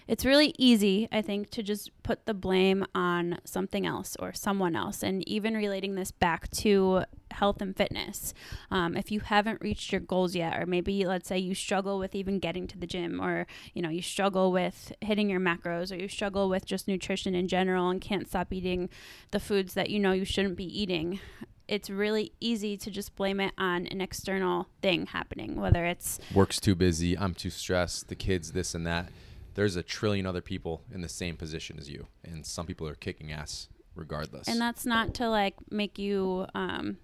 it's 0.08 0.24
really 0.24 0.54
easy, 0.56 1.06
I 1.12 1.20
think, 1.20 1.50
to 1.50 1.62
just 1.62 1.90
put 2.02 2.24
the 2.24 2.32
blame 2.32 2.86
on 2.94 3.40
something 3.44 3.84
else 3.84 4.16
or 4.18 4.32
someone 4.32 4.74
else. 4.74 5.02
And 5.02 5.26
even 5.28 5.54
relating 5.54 5.96
this 5.96 6.10
back 6.10 6.50
to 6.52 7.04
health 7.30 7.60
and 7.60 7.76
fitness. 7.76 8.32
Um, 8.70 8.96
if 8.96 9.12
you 9.12 9.20
haven't 9.20 9.60
reached 9.60 9.92
your 9.92 10.00
goals 10.00 10.34
yet, 10.34 10.58
or 10.58 10.64
maybe 10.64 11.04
let's 11.04 11.28
say 11.28 11.38
you 11.38 11.54
struggle 11.54 11.98
with 11.98 12.14
even 12.14 12.38
getting 12.38 12.66
to 12.68 12.78
the 12.78 12.86
gym, 12.86 13.20
or 13.20 13.46
you 13.74 13.82
know, 13.82 13.90
you 13.90 14.00
struggle 14.00 14.50
with 14.50 14.92
hitting 15.02 15.28
your 15.28 15.40
macros, 15.40 15.92
or 15.92 15.96
you 15.96 16.08
struggle 16.08 16.48
with 16.48 16.64
just 16.64 16.88
nutrition 16.88 17.34
in 17.34 17.46
general 17.46 17.90
and 17.90 18.00
can't 18.00 18.28
stop 18.28 18.50
eating 18.50 18.88
the 19.30 19.38
foods 19.38 19.74
that 19.74 19.90
you 19.90 19.98
know 19.98 20.12
you 20.12 20.24
shouldn't 20.24 20.56
be 20.56 20.80
eating 20.80 21.20
it's 21.68 21.90
really 21.90 22.32
easy 22.40 22.76
to 22.78 22.90
just 22.90 23.14
blame 23.14 23.40
it 23.40 23.52
on 23.58 23.86
an 23.86 24.00
external 24.00 24.68
thing 24.82 25.06
happening, 25.06 25.60
whether 25.60 25.84
it's 25.84 26.18
work's 26.34 26.58
too 26.58 26.74
busy, 26.74 27.16
I'm 27.16 27.34
too 27.34 27.50
stressed, 27.50 28.08
the 28.08 28.14
kids, 28.14 28.52
this 28.52 28.74
and 28.74 28.86
that 28.86 29.10
there's 29.54 29.76
a 29.76 29.82
trillion 29.82 30.24
other 30.24 30.40
people 30.40 30.82
in 30.92 31.00
the 31.00 31.08
same 31.08 31.36
position 31.36 31.78
as 31.78 31.90
you, 31.90 32.06
and 32.24 32.46
some 32.46 32.64
people 32.64 32.86
are 32.88 32.94
kicking 32.94 33.32
ass 33.32 33.68
regardless. 33.94 34.46
And 34.46 34.60
that's 34.60 34.86
not 34.86 35.14
to 35.14 35.28
like 35.28 35.54
make 35.70 35.98
you 35.98 36.46
um, 36.54 36.98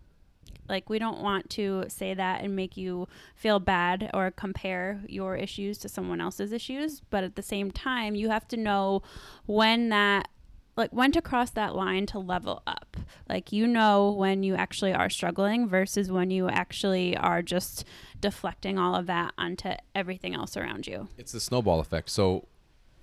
like 0.68 0.88
we 0.88 0.98
don't 0.98 1.20
want 1.20 1.50
to 1.50 1.84
say 1.88 2.14
that 2.14 2.42
and 2.42 2.56
make 2.56 2.76
you 2.76 3.08
feel 3.34 3.58
bad 3.58 4.10
or 4.14 4.30
compare 4.30 5.02
your 5.08 5.36
issues 5.36 5.78
to 5.78 5.88
someone 5.88 6.20
else's 6.20 6.52
issues, 6.52 7.00
but 7.10 7.24
at 7.24 7.36
the 7.36 7.42
same 7.42 7.70
time, 7.70 8.14
you 8.14 8.30
have 8.30 8.48
to 8.48 8.56
know 8.56 9.02
when 9.46 9.88
that 9.90 10.28
like 10.76 10.90
when 10.92 11.12
to 11.12 11.22
cross 11.22 11.50
that 11.50 11.74
line 11.74 12.06
to 12.06 12.18
level 12.18 12.62
up. 12.66 12.96
Like 13.28 13.52
you 13.52 13.66
know 13.66 14.10
when 14.10 14.42
you 14.42 14.54
actually 14.54 14.92
are 14.92 15.10
struggling 15.10 15.68
versus 15.68 16.10
when 16.10 16.30
you 16.30 16.48
actually 16.48 17.16
are 17.16 17.42
just 17.42 17.84
deflecting 18.20 18.78
all 18.78 18.94
of 18.94 19.06
that 19.06 19.32
onto 19.38 19.70
everything 19.94 20.34
else 20.34 20.56
around 20.56 20.86
you. 20.86 21.08
It's 21.16 21.32
the 21.32 21.40
snowball 21.40 21.80
effect. 21.80 22.10
So 22.10 22.46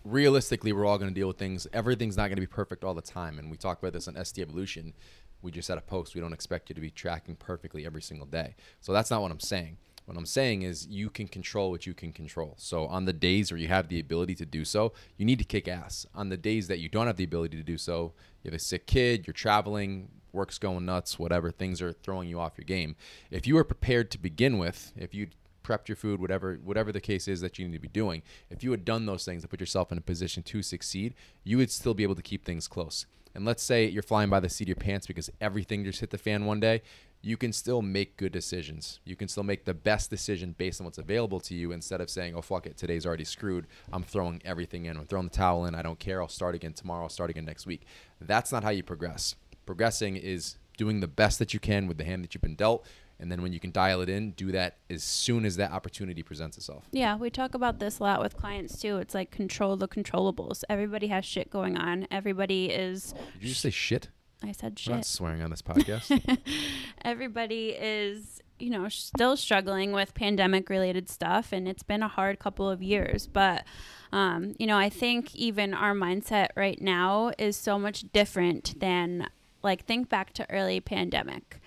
realistically, 0.04 0.74
we're 0.74 0.86
all 0.86 0.98
going 0.98 1.10
to 1.10 1.16
deal 1.16 1.28
with 1.28 1.38
things. 1.38 1.68
Everything's 1.74 2.18
not 2.18 2.28
going 2.28 2.36
to 2.36 2.42
be 2.42 2.48
perfect 2.48 2.84
all 2.84 2.94
the 2.94 3.02
time, 3.02 3.40
and 3.40 3.50
we 3.50 3.58
talk 3.58 3.80
about 3.80 3.94
this 3.94 4.08
on 4.08 4.16
SD 4.16 4.40
Evolution. 4.40 4.94
We 5.42 5.52
just 5.52 5.68
had 5.68 5.78
a 5.78 5.82
post. 5.82 6.14
We 6.14 6.22
don't 6.22 6.34
expect 6.34 6.70
you 6.70 6.76
to 6.76 6.82
be 6.82 6.92
tracking 6.92 7.36
perfectly 7.36 7.86
every 7.86 8.02
single 8.02 8.28
day. 8.28 8.56
So 8.80 8.94
that's 8.94 9.10
not 9.10 9.22
what 9.22 9.32
I'm 9.32 9.40
saying. 9.40 9.78
What 10.06 10.18
I'm 10.18 10.26
saying 10.26 10.64
is 10.64 10.88
you 10.88 11.10
can 11.10 11.28
control 11.28 11.72
what 11.72 11.86
you 11.86 11.94
can 11.94 12.12
control. 12.12 12.56
So 12.58 12.86
on 12.88 13.06
the 13.06 13.14
days 13.14 13.52
where 13.52 13.58
you 13.58 13.68
have 13.68 13.88
the 13.88 14.00
ability 14.00 14.36
to 14.36 14.46
do 14.46 14.66
so, 14.66 14.94
you 15.18 15.26
need 15.26 15.40
to 15.40 15.46
kick 15.46 15.68
ass. 15.68 16.06
On 16.14 16.30
the 16.30 16.38
days 16.38 16.68
that 16.68 16.80
you 16.80 16.90
don't 16.90 17.08
have 17.08 17.18
the 17.18 17.24
ability 17.24 17.58
to 17.58 17.64
do 17.64 17.78
so, 17.78 18.14
you 18.44 18.52
have 18.52 18.60
a 18.60 18.60
sick 18.60 18.88
kid, 18.88 19.28
you're 19.28 19.34
traveling, 19.34 20.10
work's 20.34 20.58
going 20.58 20.86
nuts, 20.86 21.20
whatever, 21.20 21.52
things 21.52 21.82
are 21.82 21.94
throwing 21.94 22.28
you 22.28 22.40
off 22.40 22.58
your 22.58 22.66
game. 22.66 22.96
If 23.30 23.48
you 23.48 23.56
were 23.56 23.64
prepared 23.64 24.12
to 24.12 24.18
begin 24.18 24.58
with, 24.58 24.92
if 24.96 25.14
you 25.14 25.28
prepped 25.64 25.88
your 25.88 25.96
food, 25.96 26.20
whatever 26.20 26.56
whatever 26.64 26.92
the 26.92 27.00
case 27.00 27.28
is 27.28 27.42
that 27.42 27.60
you 27.60 27.68
need 27.68 27.74
to 27.74 27.80
be 27.80 27.88
doing, 27.88 28.24
if 28.50 28.64
you 28.64 28.72
had 28.72 28.84
done 28.84 29.06
those 29.06 29.26
things 29.26 29.44
to 29.44 29.48
put 29.48 29.60
yourself 29.60 29.92
in 29.92 29.98
a 29.98 30.02
position 30.02 30.44
to 30.44 30.62
succeed, 30.62 31.14
you 31.44 31.58
would 31.58 31.72
still 31.72 31.94
be 31.94 32.04
able 32.04 32.16
to 32.16 32.22
keep 32.22 32.44
things 32.44 32.68
close. 32.68 33.06
And 33.34 33.46
let's 33.46 33.64
say 33.64 33.88
you're 33.88 34.04
flying 34.04 34.30
by 34.30 34.40
the 34.40 34.50
seat 34.50 34.66
of 34.66 34.70
your 34.70 34.76
pants 34.76 35.08
because 35.08 35.30
everything 35.40 35.86
just 35.86 36.02
hit 36.02 36.10
the 36.10 36.18
fan 36.18 36.46
one 36.46 36.60
day, 36.60 36.82
you 37.22 37.38
can 37.38 37.54
still 37.54 37.82
make 37.82 38.18
good 38.18 38.32
decisions. 38.32 39.00
You 39.06 39.16
can 39.16 39.28
still 39.28 39.44
make 39.44 39.66
the 39.66 39.74
best 39.74 40.10
decision 40.10 40.56
based 40.58 40.82
on 40.82 40.86
what's 40.86 40.98
available 40.98 41.40
to 41.42 41.56
you 41.56 41.72
instead 41.72 42.02
of 42.02 42.10
saying, 42.10 42.36
oh, 42.36 42.42
fuck 42.42 42.66
it, 42.66 42.78
today's 42.78 43.06
already 43.06 43.26
screwed. 43.26 43.68
I'm 43.94 44.04
throwing 44.04 44.42
everything 44.44 44.86
in. 44.86 44.98
I'm 44.98 45.06
throwing 45.06 45.28
the 45.28 45.36
towel 45.36 45.66
in. 45.66 45.76
I 45.76 45.82
don't 45.82 46.00
care. 46.00 46.22
I'll 46.22 46.28
start 46.28 46.56
again 46.56 46.74
tomorrow. 46.74 47.04
I'll 47.04 47.10
start 47.10 47.30
again 47.30 47.46
next 47.46 47.66
week. 47.66 47.84
That's 48.20 48.52
not 48.52 48.64
how 48.64 48.72
you 48.72 48.84
progress. 48.84 49.36
Progressing 49.66 50.18
is 50.18 50.58
doing 50.78 51.00
the 51.00 51.08
best 51.08 51.38
that 51.40 51.54
you 51.54 51.60
can 51.60 51.88
with 51.88 51.98
the 51.98 52.04
hand 52.04 52.24
that 52.24 52.34
you've 52.34 52.42
been 52.42 52.56
dealt. 52.56 52.86
And 53.20 53.32
then 53.32 53.44
when 53.44 53.54
you 53.54 53.60
can 53.60 53.72
dial 53.72 54.02
it 54.02 54.10
in, 54.10 54.32
do 54.32 54.52
that 54.52 54.78
as 54.90 55.04
soon 55.04 55.46
as 55.46 55.56
that 55.58 55.72
opportunity 55.72 56.24
presents 56.24 56.58
itself. 56.58 56.88
Yeah, 56.92 57.16
we 57.18 57.30
talk 57.30 57.54
about 57.54 57.78
this 57.78 58.00
a 58.00 58.04
lot 58.04 58.20
with 58.20 58.36
clients 58.36 58.80
too. 58.82 58.98
It's 58.98 59.14
like 59.14 59.30
control 59.30 59.78
the 59.78 59.88
controllables. 59.88 60.64
Everybody 60.68 61.06
has 61.08 61.24
shit 61.24 61.52
going 61.52 61.78
on. 61.78 62.08
Everybody 62.10 62.66
is. 62.72 63.14
Did 63.34 63.44
you 63.44 63.50
just 63.50 63.62
say 63.62 63.70
shit? 63.70 64.10
I 64.44 64.52
said 64.52 64.78
shit. 64.78 64.90
We're 64.90 64.96
not 64.98 65.06
swearing 65.06 65.42
on 65.42 65.50
this 65.50 65.62
podcast. 65.62 66.40
Everybody 67.06 67.70
is, 67.70 68.42
you 68.60 68.70
know, 68.70 68.90
still 68.90 69.38
struggling 69.38 69.92
with 69.92 70.14
pandemic 70.14 70.70
related 70.70 71.10
stuff, 71.10 71.52
and 71.52 71.68
it's 71.68 71.84
been 71.84 72.02
a 72.02 72.08
hard 72.08 72.40
couple 72.40 72.70
of 72.70 72.82
years. 72.82 73.28
But, 73.28 73.66
um, 74.12 74.56
you 74.58 74.66
know, 74.68 74.78
I 74.78 74.90
think 74.90 75.36
even 75.36 75.74
our 75.74 75.94
mindset 75.94 76.50
right 76.56 76.82
now 76.82 77.32
is 77.38 77.56
so 77.56 77.78
much 77.78 78.12
different 78.12 78.80
than, 78.80 79.30
like, 79.62 79.86
think 79.86 80.10
back 80.10 80.34
to 80.34 80.50
early 80.50 80.80
pandemic. 80.80 81.60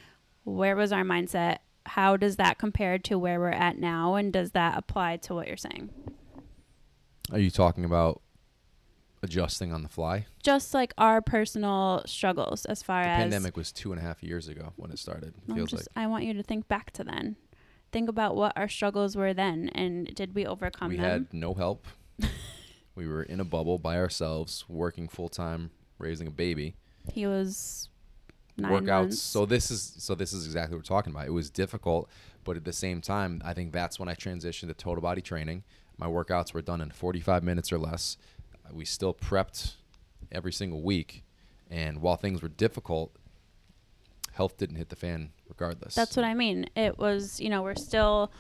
Where 0.43 0.75
was 0.77 0.93
our 0.93 1.05
mindset? 1.05 1.59
How 1.87 2.17
does 2.17 2.37
that 2.37 2.59
compare 2.59 2.99
to 2.99 3.19
where 3.19 3.39
we're 3.39 3.51
at 3.51 3.79
now? 3.79 4.15
And 4.15 4.33
does 4.33 4.51
that 4.53 4.77
apply 4.77 5.19
to 5.19 5.35
what 5.35 5.47
you're 5.47 5.57
saying? 5.57 5.91
Are 7.33 7.39
you 7.39 7.51
talking 7.51 7.85
about 7.85 8.21
adjusting 9.25 9.73
on 9.73 9.83
the 9.83 9.89
fly? 9.89 10.27
Just 10.43 10.75
like 10.75 10.95
our 10.99 11.21
personal 11.21 12.03
struggles 12.07 12.65
as 12.67 12.83
far 12.83 13.03
the 13.03 13.09
as 13.09 13.17
pandemic 13.23 13.57
was 13.57 13.73
two 13.73 13.93
and 13.93 14.01
a 14.01 14.05
half 14.05 14.23
years 14.23 14.49
ago 14.49 14.73
when 14.77 14.91
it 14.91 14.99
started. 14.99 15.35
I'm 15.49 15.57
feels 15.57 15.71
just, 15.71 15.89
like 15.97 16.05
I 16.05 16.07
want 16.07 16.25
you 16.25 16.35
to 16.35 16.43
think 16.43 16.69
back 16.69 16.93
to 16.93 17.05
then. 17.05 17.37
Think 17.93 18.09
about 18.09 18.35
what 18.37 18.53
our 18.57 18.69
struggles 18.69 19.17
were 19.17 19.33
then, 19.35 19.71
and 19.75 20.13
did 20.15 20.35
we 20.35 20.47
overcome 20.47 20.89
we 20.91 20.97
them? 20.97 21.05
had 21.05 21.35
no 21.35 21.55
help. 21.55 21.87
we 22.95 23.07
were 23.07 23.23
in 23.23 23.41
a 23.41 23.45
bubble 23.45 23.79
by 23.79 23.97
ourselves, 23.97 24.65
working 24.69 25.09
full 25.09 25.29
time, 25.29 25.71
raising 25.99 26.27
a 26.27 26.31
baby. 26.33 26.75
he 27.13 27.27
was 27.27 27.89
nine 28.57 28.71
workouts. 28.73 28.87
months. 28.87 29.21
So 29.21 29.47
this 29.47 29.71
is 29.71 29.95
so 29.99 30.15
this 30.15 30.33
is 30.33 30.47
exactly 30.47 30.75
what 30.75 30.81
we're 30.81 30.97
talking 30.97 31.13
about. 31.13 31.27
It 31.27 31.33
was 31.33 31.51
difficult, 31.51 32.09
but 32.45 32.57
at 32.57 32.65
the 32.65 32.73
same 32.73 33.01
time, 33.01 33.41
I 33.45 33.55
think 33.55 33.73
that's 33.73 33.99
when 33.99 34.09
I 34.09 34.15
transitioned 34.15 34.69
to 34.69 34.75
total 34.75 35.03
body 35.03 35.21
training. 35.21 35.65
My 35.97 36.07
workouts 36.07 36.53
were 36.53 36.63
done 36.63 36.81
in 36.81 36.91
45 36.91 37.45
minutes 37.45 37.73
or 37.73 37.79
less. 37.79 38.17
We 38.73 38.85
still 38.85 39.15
prepped 39.15 39.75
every 40.33 40.53
single 40.53 40.83
week, 40.83 41.23
and 41.71 42.01
while 42.01 42.17
things 42.17 42.43
were 42.43 42.49
difficult, 42.49 43.15
health 44.33 44.57
didn't 44.57 44.77
hit 44.77 44.89
the 44.89 44.97
fan 44.97 45.31
regardless. 45.49 45.95
That's 45.95 46.17
what 46.17 46.25
I 46.25 46.35
mean. 46.35 46.69
It 46.75 46.99
was, 46.99 47.41
you 47.41 47.49
know, 47.49 47.63
we're 47.63 47.77
still 47.77 48.33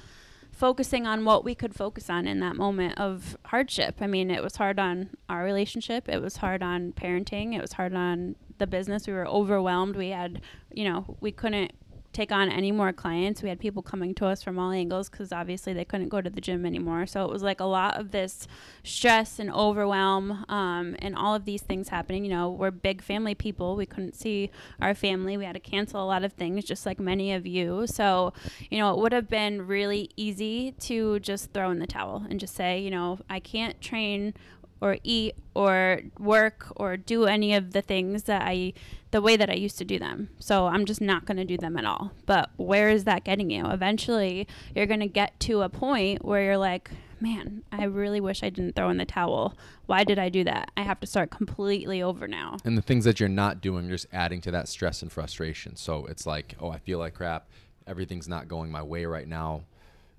focusing 0.50 1.06
on 1.06 1.24
what 1.24 1.44
we 1.44 1.54
could 1.54 1.74
focus 1.74 2.08
on 2.08 2.26
in 2.26 2.40
that 2.40 2.56
moment 2.56 2.98
of 2.98 3.36
hardship. 3.46 3.96
I 4.00 4.06
mean, 4.06 4.30
it 4.30 4.42
was 4.42 4.56
hard 4.56 4.78
on 4.78 5.10
our 5.28 5.44
relationship, 5.44 6.08
it 6.08 6.22
was 6.22 6.36
hard 6.38 6.62
on 6.62 6.92
parenting, 6.92 7.54
it 7.54 7.60
was 7.60 7.72
hard 7.72 7.94
on 7.94 8.36
the 8.58 8.66
business. 8.66 9.06
We 9.06 9.12
were 9.12 9.26
overwhelmed. 9.26 9.96
We 9.96 10.10
had, 10.10 10.40
you 10.72 10.84
know, 10.84 11.16
we 11.20 11.32
couldn't 11.32 11.72
take 12.14 12.32
on 12.32 12.48
any 12.48 12.72
more 12.72 12.92
clients. 12.92 13.42
We 13.42 13.48
had 13.48 13.58
people 13.58 13.82
coming 13.82 14.14
to 14.14 14.26
us 14.26 14.42
from 14.42 14.58
all 14.58 14.70
angles 14.70 15.10
because 15.10 15.32
obviously 15.32 15.72
they 15.72 15.84
couldn't 15.84 16.08
go 16.08 16.20
to 16.20 16.30
the 16.30 16.40
gym 16.40 16.64
anymore. 16.64 17.06
So 17.06 17.24
it 17.24 17.30
was 17.30 17.42
like 17.42 17.60
a 17.60 17.64
lot 17.64 17.98
of 17.98 18.12
this 18.12 18.46
stress 18.84 19.38
and 19.38 19.50
overwhelm 19.50 20.44
um, 20.48 20.96
and 21.00 21.16
all 21.16 21.34
of 21.34 21.44
these 21.44 21.62
things 21.62 21.88
happening. 21.88 22.24
You 22.24 22.30
know, 22.30 22.50
we're 22.50 22.70
big 22.70 23.02
family 23.02 23.34
people. 23.34 23.76
We 23.76 23.86
couldn't 23.86 24.14
see 24.14 24.50
our 24.80 24.94
family. 24.94 25.36
We 25.36 25.44
had 25.44 25.54
to 25.54 25.60
cancel 25.60 26.02
a 26.02 26.06
lot 26.06 26.24
of 26.24 26.32
things, 26.32 26.64
just 26.64 26.86
like 26.86 27.00
many 27.00 27.32
of 27.32 27.46
you. 27.46 27.86
So, 27.86 28.32
you 28.70 28.78
know, 28.78 28.94
it 28.94 28.98
would 29.00 29.12
have 29.12 29.28
been 29.28 29.66
really 29.66 30.10
easy 30.16 30.72
to 30.72 31.18
just 31.20 31.52
throw 31.52 31.70
in 31.70 31.80
the 31.80 31.86
towel 31.86 32.24
and 32.30 32.38
just 32.38 32.54
say, 32.54 32.78
you 32.78 32.90
know, 32.90 33.18
I 33.28 33.40
can't 33.40 33.80
train 33.80 34.34
or 34.84 34.98
eat 35.02 35.34
or 35.54 36.02
work 36.18 36.66
or 36.76 36.98
do 36.98 37.24
any 37.24 37.54
of 37.54 37.72
the 37.72 37.80
things 37.80 38.24
that 38.24 38.42
I 38.42 38.74
the 39.12 39.22
way 39.22 39.36
that 39.36 39.48
I 39.48 39.54
used 39.54 39.78
to 39.78 39.84
do 39.84 39.98
them. 39.98 40.28
So 40.38 40.66
I'm 40.66 40.84
just 40.84 41.00
not 41.00 41.24
going 41.24 41.38
to 41.38 41.44
do 41.44 41.56
them 41.56 41.76
at 41.76 41.84
all. 41.84 42.12
But 42.26 42.50
where 42.56 42.90
is 42.90 43.04
that 43.04 43.24
getting 43.24 43.48
you? 43.48 43.64
Eventually, 43.66 44.46
you're 44.74 44.86
going 44.86 45.00
to 45.00 45.06
get 45.06 45.38
to 45.40 45.62
a 45.62 45.68
point 45.68 46.24
where 46.24 46.42
you're 46.42 46.58
like, 46.58 46.90
man, 47.20 47.62
I 47.72 47.84
really 47.84 48.20
wish 48.20 48.42
I 48.42 48.50
didn't 48.50 48.74
throw 48.74 48.90
in 48.90 48.98
the 48.98 49.06
towel. 49.06 49.56
Why 49.86 50.04
did 50.04 50.18
I 50.18 50.28
do 50.28 50.44
that? 50.44 50.72
I 50.76 50.82
have 50.82 51.00
to 51.00 51.06
start 51.06 51.30
completely 51.30 52.02
over 52.02 52.26
now. 52.26 52.58
And 52.64 52.76
the 52.76 52.82
things 52.82 53.04
that 53.04 53.20
you're 53.20 53.28
not 53.28 53.60
doing, 53.60 53.86
you're 53.86 53.94
just 53.94 54.08
adding 54.12 54.40
to 54.42 54.50
that 54.50 54.68
stress 54.68 55.00
and 55.00 55.10
frustration. 55.10 55.76
So 55.76 56.06
it's 56.06 56.26
like, 56.26 56.56
oh, 56.60 56.70
I 56.70 56.78
feel 56.78 56.98
like 56.98 57.14
crap. 57.14 57.48
Everything's 57.86 58.28
not 58.28 58.48
going 58.48 58.72
my 58.72 58.82
way 58.82 59.06
right 59.06 59.28
now. 59.28 59.62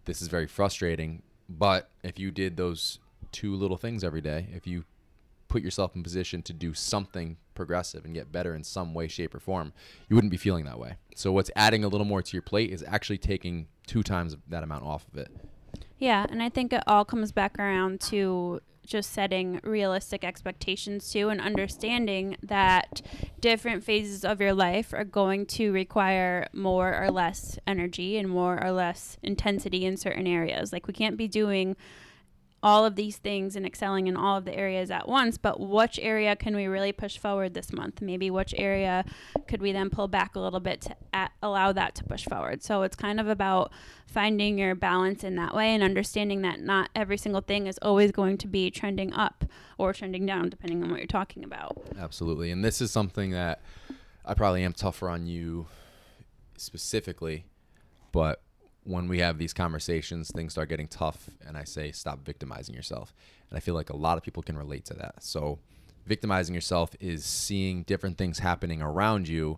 This 0.06 0.22
is 0.22 0.30
very 0.30 0.48
frustrating. 0.48 1.22
But 1.50 1.90
if 2.02 2.18
you 2.18 2.32
did 2.32 2.56
those 2.56 3.00
two 3.36 3.54
little 3.54 3.76
things 3.76 4.02
every 4.02 4.22
day, 4.22 4.48
if 4.54 4.66
you 4.66 4.86
put 5.50 5.62
yourself 5.62 5.94
in 5.94 6.02
position 6.04 6.42
to 6.42 6.54
do 6.54 6.74
something 6.74 7.36
progressive 7.54 8.06
and 8.06 8.14
get 8.14 8.32
better 8.32 8.56
in 8.56 8.64
some 8.64 8.94
way, 8.94 9.10
shape, 9.10 9.36
or 9.36 9.40
form, 9.40 9.74
you 10.08 10.16
wouldn't 10.16 10.32
be 10.32 10.38
feeling 10.38 10.64
that 10.64 10.80
way. 10.80 10.96
So, 11.16 11.34
what's 11.34 11.52
adding 11.56 11.84
a 11.84 11.90
little 11.90 12.06
more 12.06 12.22
to 12.22 12.34
your 12.34 12.42
plate 12.42 12.72
is 12.72 12.84
actually 12.88 13.18
taking 13.18 13.68
two 13.86 14.04
times 14.04 14.38
that 14.48 14.64
amount 14.64 14.86
off 14.86 15.06
of 15.12 15.20
it. 15.20 15.30
Yeah, 15.98 16.26
and 16.30 16.42
I 16.42 16.48
think 16.48 16.72
it 16.72 16.82
all 16.88 17.04
comes 17.04 17.34
back 17.34 17.60
around 17.60 18.00
to 18.02 18.62
just 18.86 19.12
setting 19.12 19.60
realistic 19.64 20.24
expectations 20.24 21.12
too 21.12 21.30
and 21.30 21.42
understanding 21.42 22.38
that 22.44 23.02
different 23.42 23.84
phases 23.84 24.24
of 24.24 24.40
your 24.40 24.54
life 24.54 24.94
are 24.94 25.04
going 25.04 25.46
to 25.46 25.72
require 25.72 26.48
more 26.54 26.96
or 27.02 27.12
less 27.12 27.58
energy 27.66 28.18
and 28.18 28.30
more 28.30 28.64
or 28.64 28.72
less 28.72 29.18
intensity 29.24 29.86
in 29.86 29.98
certain 29.98 30.28
areas. 30.28 30.72
Like 30.72 30.88
we 30.88 30.94
can't 30.94 31.18
be 31.18 31.28
doing 31.28 31.76
all 32.66 32.84
of 32.84 32.96
these 32.96 33.18
things 33.18 33.56
and 33.56 33.64
excelling 33.64 34.08
in 34.08 34.18
all 34.18 34.38
of 34.38 34.44
the 34.44 34.56
areas 34.56 34.90
at 34.90 35.08
once, 35.08 35.38
but 35.38 35.60
which 35.60 36.00
area 36.02 36.36
can 36.36 36.56
we 36.56 36.66
really 36.66 36.92
push 36.92 37.16
forward 37.16 37.54
this 37.54 37.72
month? 37.72 38.02
Maybe 38.02 38.32
which 38.32 38.56
area 38.58 39.06
could 39.48 39.62
we 39.62 39.72
then 39.72 39.92
pull 39.92 40.08
back 40.08 40.36
a 40.36 40.40
little 40.40 40.60
bit 40.60 40.82
to 40.82 40.96
at, 41.14 41.32
allow 41.44 41.72
that 41.74 41.94
to 41.94 42.04
push 42.04 42.26
forward? 42.26 42.64
So 42.64 42.82
it's 42.82 42.96
kind 42.96 43.20
of 43.20 43.28
about 43.28 43.72
finding 44.08 44.58
your 44.58 44.74
balance 44.74 45.24
in 45.24 45.36
that 45.36 45.54
way 45.54 45.76
and 45.76 45.84
understanding 45.84 46.42
that 46.42 46.60
not 46.60 46.90
every 46.96 47.20
single 47.20 47.42
thing 47.42 47.68
is 47.68 47.78
always 47.84 48.12
going 48.12 48.36
to 48.40 48.48
be 48.48 48.72
trending 48.72 49.14
up 49.14 49.46
or 49.78 49.94
trending 49.94 50.26
down, 50.26 50.50
depending 50.50 50.82
on 50.82 50.90
what 50.90 50.98
you're 50.98 51.06
talking 51.06 51.44
about. 51.44 51.78
Absolutely. 52.00 52.50
And 52.50 52.66
this 52.66 52.82
is 52.82 52.90
something 52.90 53.30
that 53.30 53.62
I 54.26 54.34
probably 54.34 54.64
am 54.64 54.74
tougher 54.74 55.08
on 55.08 55.28
you 55.28 55.68
specifically, 56.58 57.46
but 58.12 58.42
when 58.86 59.08
we 59.08 59.20
have 59.20 59.40
these 59.40 59.54
conversations, 59.54 60.32
things 60.32 60.54
start 60.54 60.70
getting 60.70 60.88
tough, 60.88 61.30
and 61.46 61.58
I 61.58 61.64
say, 61.64 61.92
stop 61.92 62.24
victimizing 62.24 62.76
yourself. 62.76 63.14
And 63.50 63.58
I 63.58 63.60
feel 63.60 63.74
like 63.74 63.90
a 63.90 63.96
lot 63.96 64.18
of 64.18 64.24
people 64.24 64.44
can 64.44 64.58
relate 64.58 64.86
to 64.86 64.94
that. 64.94 65.24
So, 65.24 65.60
victimizing 66.06 66.54
yourself 66.54 66.92
is 67.00 67.26
seeing 67.26 67.82
different 67.82 68.18
things 68.18 68.40
happening 68.40 68.84
around 68.84 69.28
you 69.28 69.58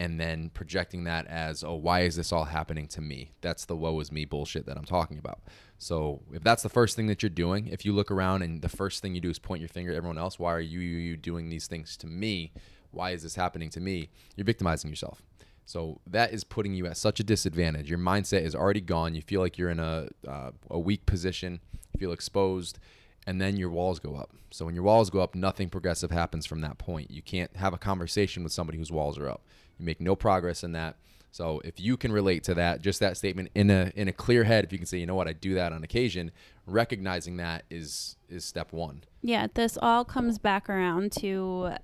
and 0.00 0.18
then 0.18 0.48
projecting 0.54 1.04
that 1.04 1.26
as, 1.26 1.62
oh, 1.62 1.74
why 1.74 2.00
is 2.00 2.16
this 2.16 2.32
all 2.32 2.44
happening 2.44 2.86
to 2.88 3.02
me? 3.02 3.32
That's 3.42 3.66
the 3.66 3.76
woe 3.76 4.00
is 4.00 4.10
me 4.10 4.24
bullshit 4.24 4.64
that 4.64 4.78
I'm 4.78 4.84
talking 4.84 5.18
about. 5.18 5.40
So, 5.76 6.22
if 6.32 6.42
that's 6.42 6.62
the 6.62 6.70
first 6.70 6.96
thing 6.96 7.06
that 7.08 7.22
you're 7.22 7.28
doing, 7.28 7.66
if 7.66 7.84
you 7.84 7.92
look 7.92 8.10
around 8.10 8.42
and 8.42 8.62
the 8.62 8.70
first 8.70 9.02
thing 9.02 9.14
you 9.14 9.20
do 9.20 9.30
is 9.30 9.38
point 9.38 9.60
your 9.60 9.68
finger 9.68 9.90
at 9.90 9.96
everyone 9.96 10.18
else, 10.18 10.38
why 10.38 10.54
are 10.54 10.60
you, 10.60 10.80
you, 10.80 10.96
you 10.96 11.16
doing 11.18 11.50
these 11.50 11.66
things 11.66 11.98
to 11.98 12.06
me? 12.06 12.52
Why 12.92 13.10
is 13.10 13.22
this 13.22 13.34
happening 13.34 13.68
to 13.70 13.80
me? 13.80 14.08
You're 14.36 14.46
victimizing 14.46 14.88
yourself. 14.88 15.22
So 15.68 16.00
that 16.06 16.32
is 16.32 16.44
putting 16.44 16.72
you 16.72 16.86
at 16.86 16.96
such 16.96 17.20
a 17.20 17.22
disadvantage. 17.22 17.90
Your 17.90 17.98
mindset 17.98 18.40
is 18.40 18.54
already 18.54 18.80
gone. 18.80 19.14
You 19.14 19.20
feel 19.20 19.42
like 19.42 19.58
you're 19.58 19.68
in 19.68 19.78
a 19.78 20.08
uh, 20.26 20.52
a 20.70 20.78
weak 20.78 21.04
position. 21.04 21.60
You 21.92 22.00
feel 22.00 22.12
exposed, 22.12 22.78
and 23.26 23.38
then 23.38 23.58
your 23.58 23.68
walls 23.68 23.98
go 23.98 24.16
up. 24.16 24.30
So 24.50 24.64
when 24.64 24.74
your 24.74 24.84
walls 24.84 25.10
go 25.10 25.20
up, 25.20 25.34
nothing 25.34 25.68
progressive 25.68 26.10
happens 26.10 26.46
from 26.46 26.62
that 26.62 26.78
point. 26.78 27.10
You 27.10 27.20
can't 27.20 27.54
have 27.54 27.74
a 27.74 27.76
conversation 27.76 28.42
with 28.42 28.52
somebody 28.52 28.78
whose 28.78 28.90
walls 28.90 29.18
are 29.18 29.28
up. 29.28 29.42
You 29.78 29.84
make 29.84 30.00
no 30.00 30.16
progress 30.16 30.64
in 30.64 30.72
that. 30.72 30.96
So 31.32 31.60
if 31.62 31.78
you 31.78 31.98
can 31.98 32.12
relate 32.12 32.44
to 32.44 32.54
that, 32.54 32.80
just 32.80 32.98
that 33.00 33.18
statement 33.18 33.50
in 33.54 33.68
a 33.68 33.92
in 33.94 34.08
a 34.08 34.12
clear 34.12 34.44
head, 34.44 34.64
if 34.64 34.72
you 34.72 34.78
can 34.78 34.86
say, 34.86 34.96
you 34.96 35.04
know 35.04 35.16
what, 35.16 35.28
I 35.28 35.34
do 35.34 35.52
that 35.52 35.74
on 35.74 35.84
occasion, 35.84 36.30
recognizing 36.64 37.36
that 37.36 37.64
is 37.68 38.16
is 38.30 38.42
step 38.42 38.72
one. 38.72 39.04
Yeah, 39.20 39.48
this 39.52 39.76
all 39.82 40.06
comes 40.06 40.38
back 40.38 40.70
around 40.70 41.12
to 41.20 41.74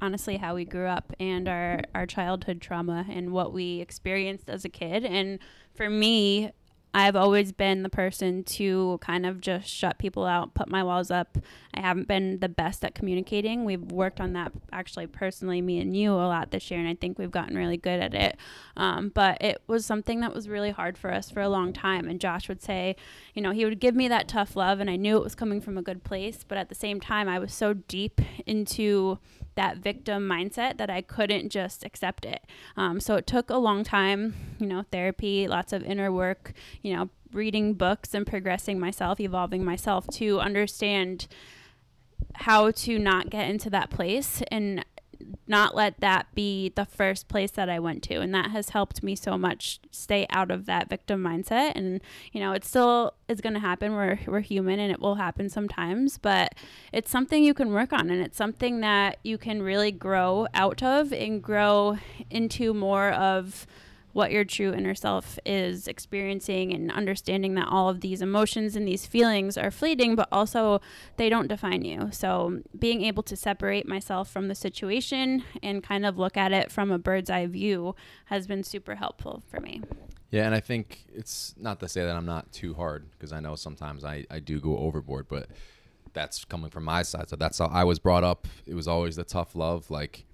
honestly 0.00 0.36
how 0.36 0.54
we 0.54 0.64
grew 0.64 0.86
up 0.86 1.12
and 1.18 1.48
our 1.48 1.80
our 1.94 2.06
childhood 2.06 2.60
trauma 2.60 3.06
and 3.10 3.30
what 3.30 3.52
we 3.52 3.80
experienced 3.80 4.48
as 4.48 4.64
a 4.64 4.68
kid 4.68 5.04
and 5.04 5.38
for 5.74 5.88
me 5.88 6.52
I've 6.96 7.14
always 7.14 7.52
been 7.52 7.82
the 7.82 7.90
person 7.90 8.42
to 8.44 8.98
kind 9.02 9.26
of 9.26 9.42
just 9.42 9.68
shut 9.68 9.98
people 9.98 10.24
out, 10.24 10.54
put 10.54 10.70
my 10.70 10.82
walls 10.82 11.10
up. 11.10 11.36
I 11.74 11.80
haven't 11.80 12.08
been 12.08 12.38
the 12.38 12.48
best 12.48 12.82
at 12.86 12.94
communicating. 12.94 13.66
We've 13.66 13.82
worked 13.82 14.18
on 14.18 14.32
that 14.32 14.52
actually 14.72 15.06
personally, 15.06 15.60
me 15.60 15.78
and 15.78 15.94
you, 15.94 16.12
a 16.12 16.24
lot 16.24 16.52
this 16.52 16.70
year, 16.70 16.80
and 16.80 16.88
I 16.88 16.94
think 16.94 17.18
we've 17.18 17.30
gotten 17.30 17.54
really 17.54 17.76
good 17.76 18.00
at 18.00 18.14
it. 18.14 18.38
Um, 18.78 19.10
but 19.10 19.36
it 19.42 19.60
was 19.66 19.84
something 19.84 20.20
that 20.20 20.32
was 20.32 20.48
really 20.48 20.70
hard 20.70 20.96
for 20.96 21.12
us 21.12 21.30
for 21.30 21.42
a 21.42 21.50
long 21.50 21.74
time. 21.74 22.08
And 22.08 22.18
Josh 22.18 22.48
would 22.48 22.62
say, 22.62 22.96
you 23.34 23.42
know, 23.42 23.50
he 23.50 23.66
would 23.66 23.78
give 23.78 23.94
me 23.94 24.08
that 24.08 24.26
tough 24.26 24.56
love, 24.56 24.80
and 24.80 24.88
I 24.88 24.96
knew 24.96 25.18
it 25.18 25.22
was 25.22 25.34
coming 25.34 25.60
from 25.60 25.76
a 25.76 25.82
good 25.82 26.02
place. 26.02 26.46
But 26.48 26.56
at 26.56 26.70
the 26.70 26.74
same 26.74 26.98
time, 26.98 27.28
I 27.28 27.38
was 27.38 27.52
so 27.52 27.74
deep 27.74 28.22
into 28.46 29.18
that 29.56 29.78
victim 29.78 30.28
mindset 30.28 30.78
that 30.78 30.88
I 30.88 31.02
couldn't 31.02 31.50
just 31.50 31.84
accept 31.84 32.24
it. 32.24 32.44
Um, 32.76 33.00
so 33.00 33.16
it 33.16 33.26
took 33.26 33.50
a 33.50 33.56
long 33.56 33.84
time, 33.84 34.34
you 34.58 34.66
know, 34.66 34.84
therapy, 34.92 35.48
lots 35.48 35.72
of 35.72 35.82
inner 35.82 36.12
work, 36.12 36.52
you 36.82 36.94
know, 36.94 37.10
reading 37.32 37.74
books 37.74 38.14
and 38.14 38.26
progressing 38.26 38.78
myself, 38.78 39.18
evolving 39.18 39.64
myself 39.64 40.06
to 40.08 40.40
understand 40.40 41.26
how 42.34 42.70
to 42.70 42.98
not 42.98 43.30
get 43.30 43.48
into 43.48 43.70
that 43.70 43.90
place 43.90 44.42
and 44.50 44.84
not 45.46 45.74
let 45.74 46.00
that 46.00 46.26
be 46.34 46.70
the 46.74 46.84
first 46.84 47.28
place 47.28 47.50
that 47.52 47.68
I 47.68 47.78
went 47.78 48.02
to. 48.04 48.20
And 48.20 48.34
that 48.34 48.50
has 48.50 48.70
helped 48.70 49.02
me 49.02 49.14
so 49.14 49.36
much 49.38 49.80
stay 49.90 50.26
out 50.30 50.50
of 50.50 50.66
that 50.66 50.88
victim 50.88 51.22
mindset. 51.22 51.72
And, 51.74 52.00
you 52.32 52.40
know, 52.40 52.52
it 52.52 52.64
still 52.64 53.14
is 53.28 53.40
going 53.40 53.54
to 53.54 53.60
happen. 53.60 53.92
We're, 53.92 54.18
we're 54.26 54.40
human 54.40 54.78
and 54.78 54.92
it 54.92 55.00
will 55.00 55.16
happen 55.16 55.48
sometimes, 55.48 56.18
but 56.18 56.54
it's 56.92 57.10
something 57.10 57.44
you 57.44 57.54
can 57.54 57.72
work 57.72 57.92
on. 57.92 58.10
And 58.10 58.22
it's 58.22 58.36
something 58.36 58.80
that 58.80 59.18
you 59.22 59.38
can 59.38 59.62
really 59.62 59.92
grow 59.92 60.46
out 60.54 60.82
of 60.82 61.12
and 61.12 61.42
grow 61.42 61.98
into 62.30 62.74
more 62.74 63.12
of 63.12 63.66
what 64.16 64.32
your 64.32 64.46
true 64.46 64.72
inner 64.72 64.94
self 64.94 65.38
is 65.44 65.86
experiencing 65.86 66.72
and 66.72 66.90
understanding 66.90 67.54
that 67.54 67.68
all 67.68 67.90
of 67.90 68.00
these 68.00 68.22
emotions 68.22 68.74
and 68.74 68.88
these 68.88 69.04
feelings 69.04 69.58
are 69.58 69.70
fleeting, 69.70 70.16
but 70.16 70.26
also 70.32 70.80
they 71.18 71.28
don't 71.28 71.48
define 71.48 71.84
you. 71.84 72.08
So, 72.12 72.62
being 72.78 73.04
able 73.04 73.22
to 73.24 73.36
separate 73.36 73.86
myself 73.86 74.30
from 74.30 74.48
the 74.48 74.54
situation 74.54 75.44
and 75.62 75.82
kind 75.82 76.06
of 76.06 76.18
look 76.18 76.38
at 76.38 76.50
it 76.50 76.72
from 76.72 76.90
a 76.90 76.98
bird's 76.98 77.28
eye 77.28 77.46
view 77.46 77.94
has 78.24 78.46
been 78.46 78.64
super 78.64 78.94
helpful 78.94 79.42
for 79.50 79.60
me. 79.60 79.82
Yeah, 80.30 80.46
and 80.46 80.54
I 80.54 80.60
think 80.60 81.04
it's 81.12 81.54
not 81.58 81.78
to 81.80 81.88
say 81.88 82.02
that 82.06 82.16
I'm 82.16 82.24
not 82.24 82.50
too 82.52 82.72
hard 82.72 83.10
because 83.10 83.34
I 83.34 83.40
know 83.40 83.54
sometimes 83.54 84.02
I, 84.02 84.24
I 84.30 84.38
do 84.38 84.60
go 84.60 84.78
overboard, 84.78 85.28
but 85.28 85.50
that's 86.14 86.42
coming 86.46 86.70
from 86.70 86.84
my 86.84 87.02
side. 87.02 87.28
So 87.28 87.36
that's 87.36 87.58
how 87.58 87.66
I 87.66 87.84
was 87.84 87.98
brought 87.98 88.24
up. 88.24 88.48
It 88.64 88.72
was 88.72 88.88
always 88.88 89.16
the 89.16 89.24
tough 89.24 89.54
love. 89.54 89.90
Like, 89.90 90.24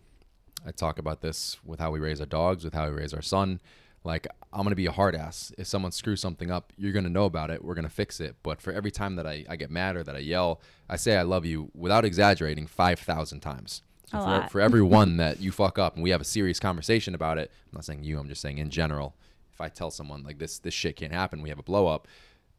I 0.66 0.70
talk 0.70 0.98
about 0.98 1.20
this 1.20 1.58
with 1.64 1.80
how 1.80 1.90
we 1.90 2.00
raise 2.00 2.20
our 2.20 2.26
dogs, 2.26 2.64
with 2.64 2.74
how 2.74 2.86
we 2.86 2.94
raise 2.94 3.14
our 3.14 3.22
son. 3.22 3.60
Like 4.04 4.26
I'm 4.52 4.62
gonna 4.64 4.74
be 4.74 4.86
a 4.86 4.92
hard 4.92 5.14
ass. 5.14 5.52
If 5.58 5.66
someone 5.66 5.92
screws 5.92 6.20
something 6.20 6.50
up, 6.50 6.72
you're 6.76 6.92
gonna 6.92 7.08
know 7.08 7.24
about 7.24 7.50
it. 7.50 7.64
We're 7.64 7.74
gonna 7.74 7.88
fix 7.88 8.20
it. 8.20 8.36
But 8.42 8.60
for 8.60 8.72
every 8.72 8.90
time 8.90 9.16
that 9.16 9.26
I, 9.26 9.44
I 9.48 9.56
get 9.56 9.70
mad 9.70 9.96
or 9.96 10.02
that 10.02 10.16
I 10.16 10.20
yell, 10.20 10.60
I 10.88 10.96
say 10.96 11.16
I 11.16 11.22
love 11.22 11.44
you 11.44 11.70
without 11.74 12.04
exaggerating 12.04 12.66
five 12.66 12.98
thousand 12.98 13.40
times. 13.40 13.82
So 14.06 14.18
a 14.18 14.20
for, 14.20 14.26
lot. 14.26 14.50
for 14.50 14.60
every 14.60 14.82
one 14.82 15.16
that 15.18 15.40
you 15.40 15.52
fuck 15.52 15.78
up 15.78 15.94
and 15.94 16.02
we 16.02 16.10
have 16.10 16.20
a 16.20 16.24
serious 16.24 16.58
conversation 16.58 17.14
about 17.14 17.38
it, 17.38 17.50
I'm 17.66 17.76
not 17.76 17.84
saying 17.84 18.04
you, 18.04 18.18
I'm 18.18 18.28
just 18.28 18.42
saying 18.42 18.58
in 18.58 18.70
general. 18.70 19.14
If 19.52 19.60
I 19.60 19.68
tell 19.68 19.90
someone 19.90 20.22
like 20.24 20.38
this, 20.38 20.58
this 20.58 20.74
shit 20.74 20.96
can't 20.96 21.12
happen, 21.12 21.42
we 21.42 21.50
have 21.50 21.58
a 21.58 21.62
blow 21.62 21.86
up, 21.86 22.08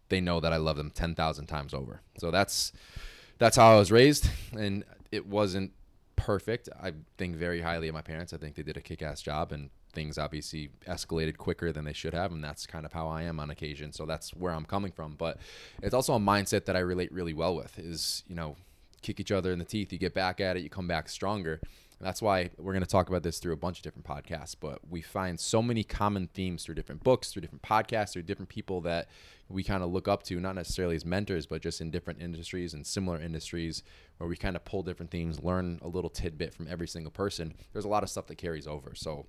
they 0.10 0.22
know 0.22 0.40
that 0.40 0.54
I 0.54 0.58
love 0.58 0.78
them 0.78 0.92
ten 0.92 1.16
thousand 1.16 1.48
times 1.48 1.74
over. 1.74 2.02
So 2.20 2.32
that's 2.32 2.72
that's 3.38 3.58
how 3.58 3.74
I 3.74 3.80
was 3.80 3.92
raised, 3.92 4.30
and 4.58 4.86
it 5.12 5.28
wasn't 5.28 5.74
perfect. 6.16 6.70
I 6.82 6.94
think 7.18 7.36
very 7.36 7.62
highly 7.62 7.88
of 7.88 7.94
my 7.94 8.02
parents. 8.02 8.34
I 8.34 8.38
think 8.38 8.56
they 8.56 8.64
did 8.64 8.78
a 8.78 8.82
kick-ass 8.82 9.22
job, 9.22 9.52
and 9.52 9.70
things 9.94 10.18
obviously 10.18 10.70
escalated 10.88 11.38
quicker 11.38 11.72
than 11.72 11.86
they 11.86 11.94
should 11.94 12.14
have, 12.14 12.32
and 12.32 12.44
that's 12.44 12.66
kind 12.66 12.86
of 12.86 12.94
how 12.94 13.08
I 13.08 13.24
am 13.24 13.40
on 13.40 13.50
occasion. 13.50 13.94
So 13.94 14.06
that's 14.06 14.32
where 14.32 14.54
I'm 14.54 14.66
coming 14.66 14.92
from. 14.92 15.16
But 15.16 15.38
it's 15.82 15.94
also 15.94 16.14
a 16.14 16.20
mindset 16.20 16.66
that 16.66 16.76
I 16.76 16.80
relate 16.80 17.12
really 17.12 17.34
well 17.34 17.56
with. 17.56 17.78
Is 17.78 18.24
you 18.28 18.36
know, 18.36 18.56
kick 19.02 19.20
each 19.20 19.32
other 19.32 19.52
in 19.52 19.60
the 19.60 19.66
teeth, 19.66 19.94
you 19.94 20.00
get 20.00 20.14
back 20.14 20.42
at 20.42 20.58
it, 20.58 20.64
you 20.64 20.70
come 20.70 20.88
back 20.88 21.10
stronger. 21.10 21.62
That's 22.00 22.22
why 22.22 22.50
we're 22.58 22.74
going 22.74 22.84
to 22.84 22.90
talk 22.90 23.10
about 23.10 23.24
this 23.24 23.40
through 23.40 23.54
a 23.54 23.58
bunch 23.58 23.78
of 23.78 23.84
different 23.84 24.06
podcasts. 24.06 24.56
But 24.60 24.80
we 24.90 25.02
find 25.02 25.40
so 25.40 25.62
many 25.62 25.84
common 25.84 26.28
themes 26.28 26.64
through 26.64 26.76
different 26.76 27.04
books, 27.04 27.32
through 27.32 27.42
different 27.42 27.62
podcasts, 27.62 28.14
through 28.14 28.24
different 28.24 28.50
people 28.50 28.82
that 28.82 29.10
we 29.50 29.64
kind 29.64 29.84
of 29.84 29.92
look 29.92 30.08
up 30.08 30.24
to, 30.24 30.40
not 30.40 30.56
necessarily 30.56 30.96
as 30.96 31.06
mentors, 31.06 31.46
but 31.46 31.62
just 31.62 31.82
in 31.82 31.92
different 31.92 32.22
industries 32.22 32.74
and 32.74 32.86
similar 32.86 33.22
industries 33.22 33.84
where 34.18 34.28
we 34.28 34.36
kind 34.36 34.56
of 34.56 34.66
pull 34.66 34.84
different 34.84 35.12
themes, 35.12 35.44
learn 35.44 35.80
a 35.82 35.88
little 35.88 36.10
tidbit 36.10 36.54
from 36.54 36.68
every 36.68 36.88
single 36.88 37.12
person. 37.12 37.54
There's 37.72 37.86
a 37.86 37.90
lot 37.90 38.04
of 38.04 38.10
stuff 38.10 38.28
that 38.28 38.38
carries 38.38 38.68
over. 38.68 38.94
So 38.96 39.26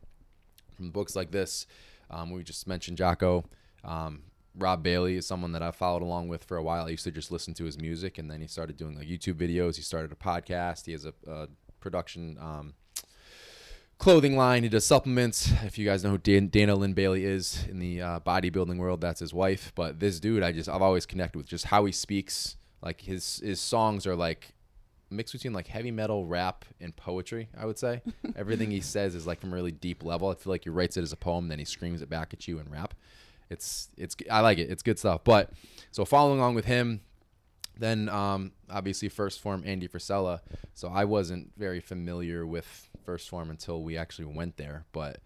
from 0.74 0.90
books 0.90 1.14
like 1.14 1.30
this, 1.30 1.66
um, 2.10 2.30
we 2.30 2.42
just 2.42 2.66
mentioned 2.66 2.98
Jocko. 2.98 3.44
Um, 3.82 4.22
Rob 4.56 4.82
Bailey 4.82 5.16
is 5.16 5.26
someone 5.26 5.52
that 5.52 5.62
I 5.62 5.72
followed 5.72 6.02
along 6.02 6.28
with 6.28 6.44
for 6.44 6.56
a 6.56 6.62
while. 6.62 6.86
I 6.86 6.90
used 6.90 7.04
to 7.04 7.10
just 7.10 7.32
listen 7.32 7.54
to 7.54 7.64
his 7.64 7.78
music, 7.80 8.18
and 8.18 8.30
then 8.30 8.40
he 8.40 8.46
started 8.46 8.76
doing 8.76 8.96
like 8.96 9.08
YouTube 9.08 9.34
videos. 9.34 9.76
He 9.76 9.82
started 9.82 10.12
a 10.12 10.14
podcast. 10.14 10.86
He 10.86 10.92
has 10.92 11.04
a, 11.04 11.14
a 11.26 11.48
production 11.84 12.36
um, 12.40 12.74
clothing 13.98 14.36
line. 14.36 14.64
He 14.64 14.68
does 14.68 14.84
supplements. 14.84 15.52
If 15.62 15.78
you 15.78 15.84
guys 15.84 16.02
know 16.02 16.10
who 16.10 16.18
Dan- 16.18 16.48
Dana 16.48 16.74
Linn 16.74 16.94
Bailey 16.94 17.24
is 17.24 17.64
in 17.68 17.78
the 17.78 18.00
uh, 18.02 18.20
bodybuilding 18.20 18.78
world, 18.78 19.00
that's 19.00 19.20
his 19.20 19.32
wife. 19.32 19.70
But 19.76 20.00
this 20.00 20.18
dude, 20.18 20.42
I 20.42 20.50
just 20.50 20.68
I've 20.68 20.82
always 20.82 21.06
connected 21.06 21.38
with 21.38 21.46
just 21.46 21.66
how 21.66 21.84
he 21.84 21.92
speaks. 21.92 22.56
Like 22.82 23.02
his 23.02 23.40
his 23.44 23.60
songs 23.60 24.06
are 24.06 24.16
like 24.16 24.54
mixed 25.10 25.32
between 25.32 25.52
like 25.52 25.68
heavy 25.68 25.90
metal, 25.90 26.26
rap, 26.26 26.64
and 26.80 26.96
poetry. 26.96 27.48
I 27.56 27.66
would 27.66 27.78
say 27.78 28.02
everything 28.36 28.70
he 28.70 28.80
says 28.80 29.14
is 29.14 29.26
like 29.26 29.40
from 29.40 29.52
a 29.52 29.56
really 29.56 29.72
deep 29.72 30.02
level. 30.02 30.28
I 30.28 30.34
feel 30.34 30.52
like 30.52 30.64
he 30.64 30.70
writes 30.70 30.96
it 30.96 31.02
as 31.02 31.12
a 31.12 31.16
poem, 31.16 31.48
then 31.48 31.58
he 31.58 31.64
screams 31.64 32.02
it 32.02 32.10
back 32.10 32.32
at 32.32 32.48
you 32.48 32.58
in 32.58 32.68
rap. 32.70 32.94
It's 33.50 33.90
it's 33.96 34.16
I 34.30 34.40
like 34.40 34.58
it. 34.58 34.70
It's 34.70 34.82
good 34.82 34.98
stuff. 34.98 35.22
But 35.22 35.50
so 35.92 36.04
following 36.04 36.40
along 36.40 36.54
with 36.54 36.64
him, 36.64 37.02
then 37.78 38.08
um, 38.08 38.52
obviously 38.70 39.08
1st 39.08 39.40
Phorm 39.40 39.62
Andy 39.66 39.88
Frisella. 39.88 40.40
So 40.74 40.88
I 40.88 41.04
wasn't 41.04 41.52
very 41.56 41.80
familiar 41.80 42.46
with 42.46 42.88
1st 43.06 43.28
Phorm 43.28 43.50
until 43.50 43.82
we 43.82 43.96
actually 43.96 44.26
went 44.26 44.56
there, 44.56 44.84
but 44.92 45.18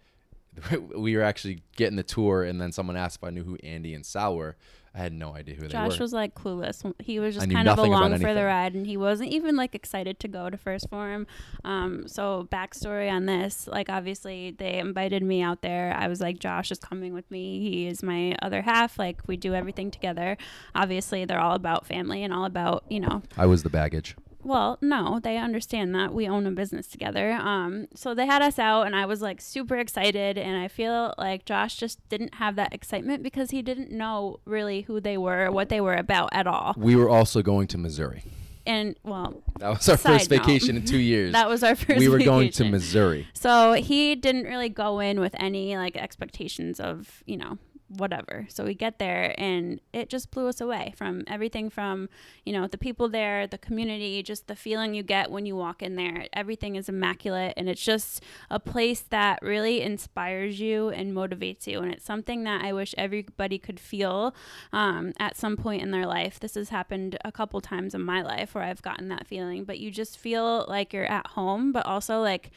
we 0.95 1.15
were 1.15 1.23
actually 1.23 1.63
getting 1.75 1.95
the 1.95 2.03
tour, 2.03 2.43
and 2.43 2.59
then 2.59 2.71
someone 2.71 2.95
asked 2.95 3.17
if 3.17 3.23
I 3.23 3.29
knew 3.29 3.43
who 3.43 3.57
Andy 3.63 3.93
and 3.93 4.05
Sal 4.05 4.35
were. 4.35 4.55
I 4.93 4.99
had 4.99 5.13
no 5.13 5.35
idea 5.35 5.55
who 5.55 5.63
Josh 5.63 5.71
they 5.71 5.77
were. 5.77 5.89
Josh 5.89 5.99
was 5.99 6.13
like 6.13 6.35
clueless. 6.35 6.93
He 6.99 7.19
was 7.19 7.35
just 7.35 7.49
kind 7.49 7.67
of 7.67 7.77
along 7.77 8.17
for 8.19 8.33
the 8.33 8.43
ride, 8.43 8.73
and 8.73 8.87
he 8.87 8.97
wasn't 8.97 9.31
even 9.31 9.55
like 9.55 9.75
excited 9.75 10.19
to 10.19 10.27
go 10.27 10.49
to 10.49 10.57
1st 10.57 10.89
Phorm. 10.89 11.27
Um, 11.63 12.07
so 12.07 12.47
backstory 12.51 13.11
on 13.11 13.25
this, 13.25 13.67
like 13.67 13.89
obviously 13.89 14.51
they 14.51 14.79
invited 14.79 15.23
me 15.23 15.41
out 15.41 15.61
there. 15.61 15.95
I 15.97 16.07
was 16.07 16.21
like, 16.21 16.39
Josh 16.39 16.71
is 16.71 16.79
coming 16.79 17.13
with 17.13 17.29
me. 17.29 17.59
He 17.59 17.87
is 17.87 18.01
my 18.01 18.35
other 18.41 18.61
half. 18.63 18.97
Like 18.97 19.21
we 19.27 19.37
do 19.37 19.53
everything 19.53 19.91
together. 19.91 20.37
Obviously, 20.73 21.25
they're 21.25 21.39
all 21.39 21.55
about 21.55 21.85
family 21.85 22.23
and 22.23 22.33
all 22.33 22.45
about 22.45 22.83
you 22.89 22.99
know 22.99 23.21
I 23.37 23.45
was 23.45 23.63
the 23.63 23.69
baggage. 23.69 24.15
Well, 24.49 24.77
no, 24.81 25.19
they 25.21 25.37
understand 25.37 25.93
that 25.95 26.13
we 26.13 26.27
own 26.27 26.45
a 26.47 26.51
business 26.51 26.87
together. 26.87 27.31
Um, 27.33 27.87
so 27.95 28.13
they 28.13 28.25
had 28.25 28.41
us 28.41 28.57
out, 28.59 28.87
and 28.87 28.95
I 28.95 29.05
was 29.05 29.21
like 29.21 29.39
super 29.39 29.77
excited. 29.77 30.37
And 30.37 30.57
I 30.57 30.67
feel 30.67 31.13
like 31.17 31.45
Josh 31.45 31.77
just 31.77 31.97
didn't 32.09 32.35
have 32.35 32.55
that 32.57 32.73
excitement 32.73 33.23
because 33.23 33.51
he 33.51 33.61
didn't 33.61 33.91
know 33.91 34.39
really 34.45 34.81
who 34.81 34.99
they 34.99 35.17
were, 35.17 35.45
or 35.45 35.51
what 35.51 35.69
they 35.69 35.79
were 35.79 35.93
about 35.95 36.29
at 36.33 36.47
all. 36.47 36.73
We 36.75 36.95
were 36.95 37.09
also 37.09 37.41
going 37.41 37.67
to 37.67 37.77
Missouri. 37.77 38.23
And 38.65 38.95
well, 39.03 39.41
That 39.59 39.69
was 39.69 39.89
our 39.89 39.97
first 39.97 40.29
note. 40.29 40.39
vacation 40.39 40.75
in 40.77 40.85
two 40.85 40.97
years. 41.13 41.31
that 41.31 41.47
was 41.49 41.63
our 41.63 41.75
first. 41.75 41.97
we 41.99 42.09
were 42.09 42.19
going 42.19 42.51
to. 42.51 42.65
Missouri. 42.69 43.27
So 43.33 43.73
he 43.73 44.15
didn't 44.15 44.43
really 44.43 44.69
go 44.69 44.99
in 44.99 45.19
with 45.19 45.33
any 45.39 45.75
like 45.77 45.95
expectations 45.97 46.79
of, 46.79 47.23
you 47.25 47.37
know, 47.37 47.57
whatever. 47.89 48.45
So 48.49 48.63
we 48.63 48.73
get 48.73 48.99
there 48.99 49.33
and 49.37 49.81
it 49.93 50.09
just 50.09 50.31
blew 50.31 50.47
us 50.47 50.61
away 50.61 50.93
from 50.95 51.23
everything 51.27 51.69
from, 51.69 52.09
you 52.45 52.53
know, 52.53 52.67
the 52.67 52.77
people 52.77 53.09
there, 53.09 53.47
the 53.47 53.57
community, 53.57 54.21
just 54.23 54.47
the 54.47 54.55
feeling 54.55 54.93
you 54.93 55.03
get 55.03 55.31
when 55.31 55.45
you 55.45 55.55
walk 55.55 55.81
in 55.81 55.95
there. 55.95 56.27
Everything 56.33 56.75
is 56.75 56.87
immaculate 56.87 57.53
and 57.57 57.67
it's 57.67 57.83
just 57.83 58.23
a 58.49 58.59
place 58.59 59.01
that 59.09 59.39
really 59.41 59.81
inspires 59.81 60.59
you 60.59 60.89
and 60.89 61.15
motivates 61.15 61.67
you. 61.67 61.79
And 61.79 61.91
it's 61.91 62.05
something 62.05 62.43
that 62.43 62.63
I 62.63 62.73
wish 62.73 62.93
everybody 62.97 63.57
could 63.57 63.79
feel 63.79 64.35
um, 64.71 65.13
at 65.19 65.35
some 65.35 65.57
point 65.57 65.81
in 65.81 65.91
their 65.91 66.05
life. 66.05 66.39
This 66.39 66.55
has 66.55 66.69
happened 66.69 67.17
a 67.25 67.31
couple 67.31 67.59
times 67.61 67.95
in 67.95 68.01
my 68.01 68.21
life 68.21 68.53
where 68.53 68.63
I've 68.63 68.81
gotten 68.81 69.09
that 69.09 69.27
feeling, 69.27 69.63
but 69.63 69.79
you 69.79 69.91
just 69.91 70.17
feel 70.17 70.65
like 70.67 70.93
you're 70.93 71.05
at 71.05 71.27
home, 71.27 71.71
but 71.71 71.85
also 71.85 72.21
like 72.21 72.51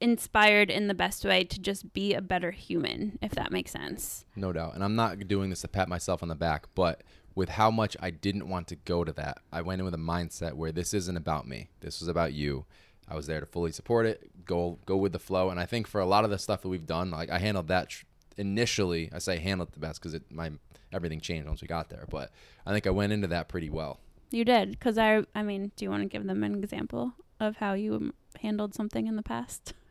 inspired 0.00 0.70
in 0.70 0.86
the 0.86 0.94
best 0.94 1.24
way 1.24 1.44
to 1.44 1.60
just 1.60 1.92
be 1.92 2.14
a 2.14 2.22
better 2.22 2.50
human, 2.50 3.18
if 3.20 3.32
that 3.32 3.52
makes 3.52 3.70
sense. 3.70 4.24
No 4.36 4.52
doubt. 4.52 4.74
And 4.74 4.84
I'm 4.84 4.96
not 4.96 5.26
doing 5.26 5.50
this 5.50 5.62
to 5.62 5.68
pat 5.68 5.88
myself 5.88 6.22
on 6.22 6.28
the 6.28 6.34
back, 6.34 6.66
but 6.74 7.02
with 7.34 7.50
how 7.50 7.70
much 7.70 7.96
I 8.00 8.10
didn't 8.10 8.48
want 8.48 8.68
to 8.68 8.76
go 8.76 9.04
to 9.04 9.12
that, 9.12 9.38
I 9.52 9.62
went 9.62 9.80
in 9.80 9.84
with 9.84 9.94
a 9.94 9.98
mindset 9.98 10.54
where 10.54 10.72
this 10.72 10.94
isn't 10.94 11.16
about 11.16 11.46
me. 11.46 11.68
This 11.80 12.00
was 12.00 12.08
about 12.08 12.32
you. 12.32 12.64
I 13.08 13.16
was 13.16 13.26
there 13.26 13.40
to 13.40 13.46
fully 13.46 13.72
support 13.72 14.06
it, 14.06 14.44
go 14.44 14.78
go 14.84 14.96
with 14.96 15.12
the 15.12 15.18
flow. 15.18 15.48
And 15.50 15.58
I 15.58 15.64
think 15.64 15.86
for 15.86 16.00
a 16.00 16.06
lot 16.06 16.24
of 16.24 16.30
the 16.30 16.38
stuff 16.38 16.62
that 16.62 16.68
we've 16.68 16.86
done, 16.86 17.10
like 17.10 17.30
I 17.30 17.38
handled 17.38 17.68
that 17.68 17.88
tr- 17.88 18.04
initially. 18.36 19.10
I 19.12 19.18
say 19.18 19.38
handled 19.38 19.72
the 19.72 19.80
best 19.80 20.00
because 20.00 20.14
it 20.14 20.30
my 20.30 20.50
everything 20.92 21.20
changed 21.20 21.46
once 21.48 21.62
we 21.62 21.68
got 21.68 21.88
there. 21.88 22.04
But 22.10 22.30
I 22.66 22.72
think 22.72 22.86
I 22.86 22.90
went 22.90 23.12
into 23.12 23.28
that 23.28 23.48
pretty 23.48 23.70
well. 23.70 24.00
You 24.30 24.44
did, 24.44 24.72
because 24.72 24.98
I, 24.98 25.24
I 25.34 25.42
mean, 25.42 25.72
do 25.76 25.84
you 25.84 25.90
want 25.90 26.02
to 26.02 26.08
give 26.08 26.26
them 26.26 26.42
an 26.44 26.62
example 26.62 27.14
of 27.40 27.56
how 27.56 27.72
you 27.72 28.12
handled 28.42 28.74
something 28.74 29.06
in 29.06 29.16
the 29.16 29.22
past? 29.22 29.74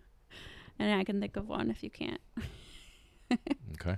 And 0.79 0.93
I 0.93 1.03
can 1.03 1.19
think 1.19 1.35
of 1.37 1.47
one 1.47 1.69
if 1.71 1.83
you 1.83 1.89
can't. 1.89 2.21
Okay. 3.73 3.97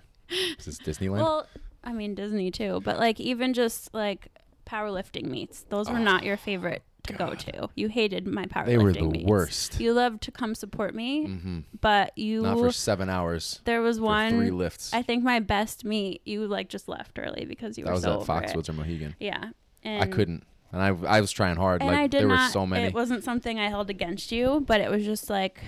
Is 0.57 0.65
this 0.65 0.79
Disneyland? 0.79 1.17
Well, 1.21 1.47
I 1.83 1.93
mean 1.93 2.15
Disney 2.15 2.51
too, 2.51 2.81
but 2.83 2.97
like 2.97 3.19
even 3.19 3.53
just 3.53 3.93
like 3.93 4.27
powerlifting 4.65 5.25
meets, 5.25 5.63
those 5.69 5.89
were 5.89 5.99
not 5.99 6.23
your 6.23 6.35
favorite 6.37 6.83
to 7.03 7.13
go 7.13 7.29
Oh, 7.31 7.35
to. 7.35 7.69
You 7.75 7.87
hated 7.89 8.27
my 8.27 8.45
powerlifting 8.45 8.65
they 8.65 8.77
were 8.77 8.93
the 8.93 9.01
meets. 9.03 9.29
worst. 9.29 9.79
You 9.79 9.93
loved 9.93 10.21
to 10.23 10.31
come 10.31 10.53
support 10.55 10.93
me, 10.93 11.25
hmm 11.25 11.59
but 11.79 12.17
you 12.17 12.41
Not 12.41 12.57
for 12.59 12.71
seven 12.71 13.09
hours. 13.09 13.61
there 13.65 13.81
was 13.81 13.99
one 13.99 14.35
three 14.37 14.51
lifts. 14.51 14.93
I 14.93 15.01
think 15.03 15.23
my 15.23 15.39
best 15.39 15.85
meet, 15.85 16.21
you 16.25 16.45
like 16.47 16.67
just 16.69 16.87
left 16.87 17.17
early 17.19 17.45
because 17.45 17.77
you 17.77 17.83
that 17.85 17.91
were 17.91 17.95
was 17.95 18.03
so 18.03 18.13
at 18.13 18.19
over 18.29 18.43
it. 18.43 18.47
Foxwoods 18.49 18.69
or 18.69 18.73
Mohegan. 18.73 19.15
Yeah, 19.19 19.49
and 19.83 20.03
I 20.03 20.07
couldn't, 20.07 20.43
and 20.71 20.81
I 20.81 20.87
I 21.17 21.21
was 21.21 21.31
trying 21.31 21.55
hard. 21.55 21.81
And 21.81 21.89
like 21.89 21.97
I 21.99 22.07
did 22.07 22.21
there 22.21 22.27
not. 22.27 22.47
were 22.47 22.51
so 22.51 22.65
many. 22.65 22.85
It 22.87 22.93
wasn't 22.93 23.23
something 23.23 23.59
I 23.59 23.69
held 23.69 23.89
against 23.89 24.31
you, 24.31 24.63
but 24.67 24.81
it 24.81 24.89
was 24.91 25.05
just 25.05 25.29
like 25.29 25.61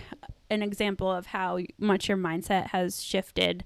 an 0.52 0.62
example 0.62 1.12
of 1.12 1.28
how 1.28 1.60
much 1.80 2.08
your 2.10 2.18
mindset 2.18 2.68
has 2.68 3.02
shifted 3.02 3.64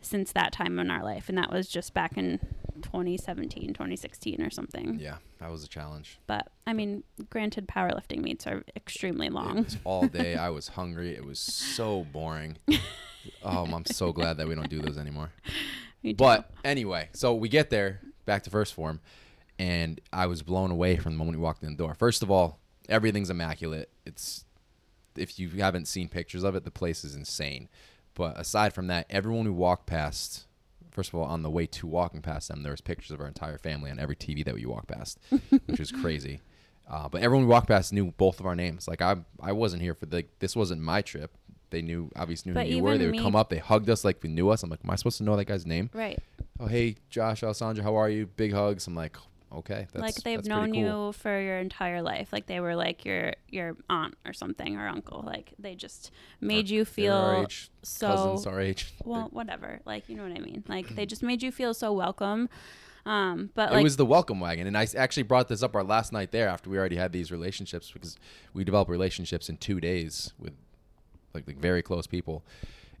since 0.00 0.32
that 0.32 0.52
time 0.52 0.78
in 0.80 0.90
our 0.90 1.04
life, 1.04 1.28
and 1.28 1.38
that 1.38 1.52
was 1.52 1.68
just 1.68 1.94
back 1.94 2.16
in 2.16 2.40
2017, 2.82 3.68
2016, 3.74 4.42
or 4.42 4.50
something. 4.50 4.98
yeah, 4.98 5.16
that 5.38 5.50
was 5.50 5.62
a 5.62 5.68
challenge. 5.68 6.18
But 6.26 6.48
I 6.66 6.72
mean, 6.72 7.04
granted, 7.30 7.68
powerlifting 7.68 8.22
meets 8.22 8.46
are 8.46 8.64
extremely 8.74 9.26
It 9.28 9.32
long. 9.32 9.62
was 9.64 9.76
all 9.84 10.08
day. 10.08 10.34
I 10.34 10.48
was 10.50 10.68
hungry. 10.68 11.14
It 11.14 11.24
was 11.24 11.38
so 11.38 12.04
boring. 12.12 12.56
oh, 13.44 13.64
I'm 13.66 13.84
so 13.86 14.12
glad 14.12 14.38
that 14.38 14.48
we 14.48 14.54
don't 14.56 14.68
do 14.70 14.80
those 14.80 14.98
anymore. 14.98 15.30
But 16.16 16.50
anyway, 16.64 17.10
so 17.12 17.34
we 17.34 17.48
get 17.48 17.70
there, 17.70 18.00
back 18.26 18.42
to 18.44 18.50
first 18.50 18.74
Phorm, 18.74 18.98
and 19.58 20.00
I 20.12 20.26
was 20.26 20.42
blown 20.42 20.72
away 20.72 20.96
from 20.96 21.12
the 21.12 21.18
moment 21.18 21.36
we 21.38 21.42
walked 21.42 21.62
in 21.62 21.68
the 21.70 21.76
door. 21.76 21.94
First 21.94 22.24
of 22.24 22.30
all, 22.30 22.58
everything's 22.88 23.30
immaculate. 23.30 23.88
It's 24.04 24.44
if 25.16 25.38
you 25.38 25.48
haven't 25.50 25.88
seen 25.88 26.08
pictures 26.08 26.44
of 26.44 26.54
it, 26.54 26.64
the 26.64 26.70
place 26.70 27.04
is 27.04 27.14
insane. 27.14 27.68
But 28.14 28.38
aside 28.38 28.74
from 28.74 28.88
that, 28.88 29.06
everyone 29.08 29.44
we 29.44 29.50
walked 29.50 29.86
past, 29.86 30.46
first 30.90 31.08
of 31.10 31.14
all, 31.14 31.24
on 31.24 31.42
the 31.42 31.50
way 31.50 31.66
to 31.66 31.86
walking 31.86 32.20
past 32.22 32.48
them, 32.48 32.62
there 32.62 32.72
was 32.72 32.80
pictures 32.80 33.10
of 33.10 33.20
our 33.20 33.26
entire 33.26 33.58
family 33.58 33.90
on 33.90 33.98
every 33.98 34.16
TV 34.16 34.44
that 34.44 34.54
we 34.54 34.66
walked 34.66 34.88
past, 34.88 35.18
which 35.66 35.80
was 35.80 35.90
crazy. 35.92 36.40
Uh, 36.90 37.08
but 37.08 37.22
everyone 37.22 37.46
we 37.46 37.50
walked 37.50 37.68
past 37.68 37.92
knew 37.92 38.12
both 38.12 38.40
of 38.40 38.46
our 38.46 38.56
names. 38.56 38.86
Like 38.86 39.00
I, 39.00 39.16
I 39.40 39.52
wasn't 39.52 39.82
here 39.82 39.94
for 39.94 40.06
the. 40.06 40.24
This 40.40 40.54
wasn't 40.54 40.82
my 40.82 41.00
trip. 41.00 41.30
They 41.70 41.80
knew, 41.80 42.10
obviously 42.16 42.50
knew 42.50 42.54
But 42.54 42.66
who 42.66 42.76
you 42.76 42.82
were. 42.82 42.98
They 42.98 43.06
would 43.06 43.12
me- 43.12 43.20
come 43.22 43.34
up, 43.34 43.48
they 43.48 43.58
hugged 43.58 43.88
us 43.88 44.04
like 44.04 44.22
we 44.22 44.28
knew 44.28 44.50
us. 44.50 44.62
I'm 44.62 44.68
like, 44.68 44.80
am 44.84 44.90
I 44.90 44.96
supposed 44.96 45.16
to 45.18 45.24
know 45.24 45.36
that 45.36 45.46
guy's 45.46 45.64
name? 45.64 45.88
right, 45.94 46.18
oh 46.60 46.66
hey 46.66 46.96
josh 47.08 47.42
alessandra 47.42 47.82
how 47.82 47.96
are 47.96 48.10
you 48.10 48.26
big 48.26 48.52
hugs 48.52 48.86
i'm 48.86 48.94
like 48.94 49.16
okay 49.56 49.86
that's 49.92 50.02
like 50.02 50.14
they've 50.24 50.44
known 50.44 50.72
cool. 50.72 50.80
you 51.08 51.12
for 51.12 51.40
your 51.40 51.58
entire 51.58 52.02
life. 52.02 52.32
Like 52.32 52.46
they 52.46 52.60
were 52.60 52.76
like 52.76 53.04
your 53.04 53.34
your 53.48 53.76
aunt 53.88 54.14
or 54.26 54.32
something 54.32 54.76
or 54.76 54.88
uncle. 54.88 55.22
Like 55.24 55.52
they 55.58 55.74
just 55.74 56.10
made 56.40 56.68
you 56.68 56.84
They're 56.84 57.12
our 57.12 57.34
feel 57.34 57.42
age, 57.44 57.70
so 57.82 58.06
cousins 58.06 58.46
our 58.46 58.60
age 58.60 58.92
well 59.04 59.28
whatever 59.30 59.80
like 59.84 60.08
you 60.08 60.16
know 60.16 60.22
what 60.22 60.32
i 60.32 60.40
mean 60.40 60.62
like 60.68 60.88
they 60.94 61.06
just 61.06 61.22
made 61.22 61.42
you 61.42 61.50
feel 61.50 61.74
so 61.74 61.92
welcome 61.92 62.48
um 63.06 63.50
but 63.54 63.72
it 63.72 63.74
like 63.74 63.82
was 63.82 63.96
the 63.96 64.06
welcome 64.06 64.38
wagon 64.38 64.66
and 64.68 64.78
I 64.78 64.86
actually 64.96 65.24
brought 65.24 65.48
this 65.48 65.62
up 65.62 65.74
our 65.74 65.82
last 65.82 66.12
night 66.12 66.30
there 66.30 66.48
after 66.48 66.70
we 66.70 66.78
already 66.78 66.94
had 66.94 67.12
these 67.12 67.32
relationships 67.32 67.90
because 67.90 68.16
we 68.54 68.62
developed 68.62 68.90
relationships 68.90 69.48
in 69.48 69.56
two 69.56 69.80
days 69.80 70.32
with 70.38 70.52
like, 71.34 71.46
like 71.48 71.58
very 71.58 71.82
close 71.82 72.06
people 72.06 72.44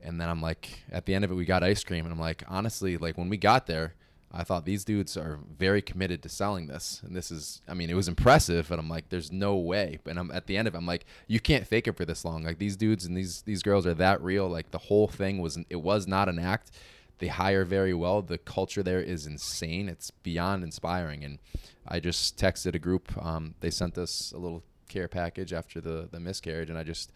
and 0.02 0.20
then 0.20 0.28
i'm 0.28 0.42
like 0.42 0.82
at 0.90 1.06
the 1.06 1.14
end 1.14 1.24
of 1.24 1.30
it 1.30 1.34
we 1.34 1.44
got 1.44 1.62
ice 1.62 1.84
cream 1.84 2.04
and 2.04 2.12
i'm 2.12 2.18
like 2.18 2.42
honestly 2.48 2.96
like 2.96 3.16
when 3.16 3.28
we 3.28 3.36
got 3.36 3.68
there 3.68 3.94
i 4.32 4.42
thought 4.44 4.64
these 4.64 4.84
dudes 4.84 5.16
are 5.16 5.38
very 5.58 5.82
committed 5.82 6.22
to 6.22 6.28
selling 6.28 6.66
this. 6.66 7.00
And 7.04 7.14
this 7.14 7.30
is 7.30 7.60
i 7.68 7.74
mean 7.74 7.90
it 7.90 7.94
was 7.94 8.08
impressive 8.08 8.68
but 8.68 8.78
i'm 8.78 8.88
like 8.88 9.08
there's 9.08 9.32
no 9.32 9.56
way. 9.56 9.98
And 10.06 10.18
i'm 10.18 10.30
at 10.30 10.46
the 10.46 10.56
end 10.56 10.68
of 10.68 10.74
it 10.74 10.78
i'm 10.78 10.86
like 10.86 11.06
you 11.26 11.40
can't 11.40 11.66
fake 11.66 11.86
it 11.86 11.96
for 11.96 12.04
this 12.04 12.24
long. 12.24 12.44
Like 12.44 12.58
these 12.58 12.76
dudes 12.76 13.04
and 13.04 13.16
these 13.16 13.42
these 13.42 13.62
girls 13.62 13.86
are 13.86 13.94
that 13.94 14.22
real. 14.22 14.48
Like 14.48 14.70
the 14.70 14.78
whole 14.78 15.08
thing 15.08 15.40
was 15.40 15.58
it 15.70 15.82
was 15.82 16.06
not 16.06 16.28
an 16.28 16.38
act. 16.38 16.70
They 17.18 17.28
hire 17.28 17.64
very 17.64 17.94
well. 17.94 18.20
The 18.22 18.38
culture 18.38 18.82
there 18.82 19.00
is 19.00 19.26
insane. 19.26 19.88
It's 19.88 20.10
beyond 20.10 20.64
inspiring. 20.64 21.24
And 21.24 21.38
i 21.86 22.00
just 22.00 22.36
texted 22.36 22.74
a 22.74 22.78
group 22.78 23.16
um, 23.24 23.54
they 23.60 23.70
sent 23.70 23.98
us 23.98 24.32
a 24.34 24.38
little 24.38 24.62
care 24.92 25.08
package 25.08 25.52
after 25.52 25.80
the 25.80 26.08
the 26.12 26.20
miscarriage, 26.20 26.68
and 26.70 26.78
I 26.78 26.84
just 26.84 27.12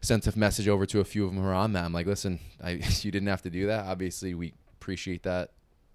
sent 0.00 0.26
a 0.26 0.38
message 0.38 0.68
over 0.68 0.84
to 0.86 1.00
a 1.00 1.04
few 1.04 1.24
of 1.24 1.32
them 1.32 1.42
who 1.42 1.48
are 1.48 1.54
on 1.54 1.72
that. 1.74 1.84
I'm 1.84 1.92
like, 1.92 2.06
listen, 2.06 2.40
I 2.62 2.70
you 3.02 3.10
didn't 3.10 3.28
have 3.28 3.42
to 3.42 3.50
do 3.50 3.66
that. 3.68 3.86
Obviously, 3.86 4.34
we 4.34 4.52
appreciate 4.80 5.22
that. 5.22 5.50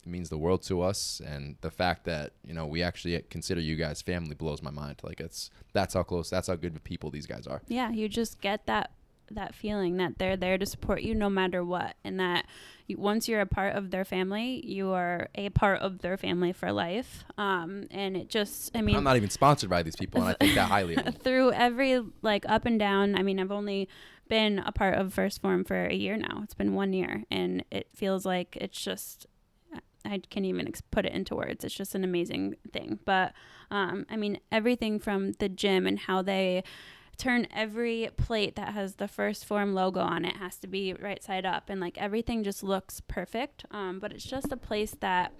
Means 0.07 0.29
the 0.29 0.37
world 0.37 0.63
to 0.63 0.81
us, 0.81 1.21
and 1.25 1.57
the 1.61 1.71
fact 1.71 2.05
that 2.05 2.33
you 2.43 2.53
know 2.53 2.65
we 2.65 2.81
actually 2.81 3.21
consider 3.29 3.61
you 3.61 3.75
guys 3.75 4.01
family 4.01 4.35
blows 4.35 4.61
my 4.61 4.71
mind. 4.71 5.01
Like 5.03 5.19
it's 5.19 5.49
that's 5.73 5.93
how 5.93 6.03
close, 6.03 6.29
that's 6.29 6.47
how 6.47 6.55
good 6.55 6.75
of 6.75 6.83
people 6.83 7.09
these 7.09 7.25
guys 7.25 7.45
are. 7.45 7.61
Yeah, 7.67 7.91
you 7.91 8.07
just 8.07 8.41
get 8.41 8.65
that 8.67 8.91
that 9.31 9.53
feeling 9.53 9.97
that 9.97 10.17
they're 10.17 10.37
there 10.37 10.57
to 10.57 10.65
support 10.65 11.01
you 11.01 11.13
no 11.13 11.29
matter 11.29 11.61
what. 11.61 11.95
And 12.05 12.17
that 12.21 12.45
you, 12.87 12.97
once 12.97 13.27
you're 13.27 13.41
a 13.41 13.45
part 13.45 13.75
of 13.75 13.91
their 13.91 14.05
family 14.05 14.65
you 14.65 14.91
are 14.91 15.27
a 15.35 15.49
part 15.49 15.81
of 15.81 15.99
their 15.99 16.15
family 16.15 16.53
for 16.53 16.71
life. 16.71 17.25
Um, 17.37 17.87
and 17.91 18.15
it 18.15 18.29
just 18.29 18.75
i 18.75 18.81
mean 18.81 18.95
I'm 18.95 19.03
not 19.03 19.17
even 19.17 19.29
sponsored 19.29 19.69
by 19.69 19.83
these 19.83 19.97
people, 19.97 20.21
and 20.21 20.29
I 20.29 20.33
think 20.33 20.55
that 20.55 20.69
highly 20.69 20.95
through 21.23 21.51
every 21.51 22.01
like 22.21 22.45
up 22.47 22.65
and 22.65 22.79
down 22.79 23.15
i 23.15 23.23
mean 23.23 23.39
i've 23.39 23.51
only 23.51 23.89
been 24.27 24.59
a 24.59 24.71
part 24.71 24.95
of 24.95 25.13
first 25.13 25.41
Phorm 25.41 25.63
for 25.63 25.85
a 25.85 25.93
year 25.93 26.17
now. 26.17 26.41
It's 26.43 26.53
been 26.53 26.73
one 26.73 26.93
year 26.93 27.23
and 27.31 27.63
it 27.71 27.87
feels 27.95 28.25
like 28.25 28.57
it's 28.59 28.79
just 28.79 29.27
i 30.05 30.21
can't 30.29 30.45
even 30.45 30.67
ex- 30.67 30.81
put 30.81 31.05
it 31.05 31.13
into 31.13 31.36
words. 31.36 31.63
It's 31.63 31.73
just 31.73 31.95
an 31.95 32.03
amazing 32.03 32.55
thing. 32.71 32.99
But 33.05 33.33
um, 33.71 34.05
i 34.10 34.15
mean 34.15 34.39
everything 34.51 34.99
from 34.99 35.33
the 35.33 35.49
gym 35.49 35.86
and 35.88 35.99
how 35.99 36.21
they 36.21 36.63
turn 37.17 37.47
every 37.53 38.10
plate 38.15 38.55
that 38.55 38.73
has 38.73 38.95
the 38.95 39.07
first 39.07 39.45
Phorm 39.45 39.73
logo 39.73 39.99
on 39.99 40.23
it 40.23 40.38
has 40.38 40.57
to 40.57 40.67
be 40.67 40.93
right 40.93 41.23
side 41.23 41.45
up. 41.45 41.69
And 41.69 41.81
like 41.81 41.97
everything 41.97 42.43
just 42.43 42.63
looks 42.63 43.01
perfect. 43.07 43.65
Um, 43.71 43.99
but 43.99 44.13
it's 44.13 44.23
just 44.23 44.51
a 44.51 44.57
place 44.57 44.95
that 44.99 45.33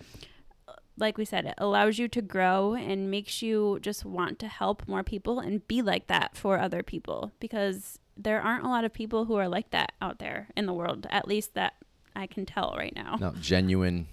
like 1.00 1.18
we 1.18 1.26
said, 1.26 1.46
it 1.46 1.54
allows 1.60 2.00
you 2.00 2.08
to 2.08 2.22
grow 2.22 2.74
and 2.74 3.12
makes 3.12 3.42
you 3.42 3.78
just 3.82 4.04
want 4.04 4.40
to 4.40 4.48
help 4.48 4.88
more 4.88 5.04
people 5.04 5.40
and 5.40 5.66
be 5.68 5.82
like 5.82 6.08
that 6.08 6.36
for 6.36 6.60
other 6.60 6.82
people. 6.82 7.32
Because 7.40 8.00
there 8.18 8.42
aren't 8.42 8.66
a 8.66 8.70
lot 8.70 8.84
of 8.84 8.92
people 8.92 9.26
who 9.26 9.36
are 9.36 9.48
like 9.48 9.70
that 9.70 9.92
out 10.02 10.18
there 10.18 10.48
in 10.58 10.66
the 10.66 10.74
world, 10.74 11.06
at 11.12 11.28
least 11.28 11.54
that 11.54 11.76
I 12.16 12.26
can 12.26 12.48
tell 12.48 12.74
right 12.76 12.96
now. 12.96 13.18
No, 13.20 13.32
genuine, 13.40 14.08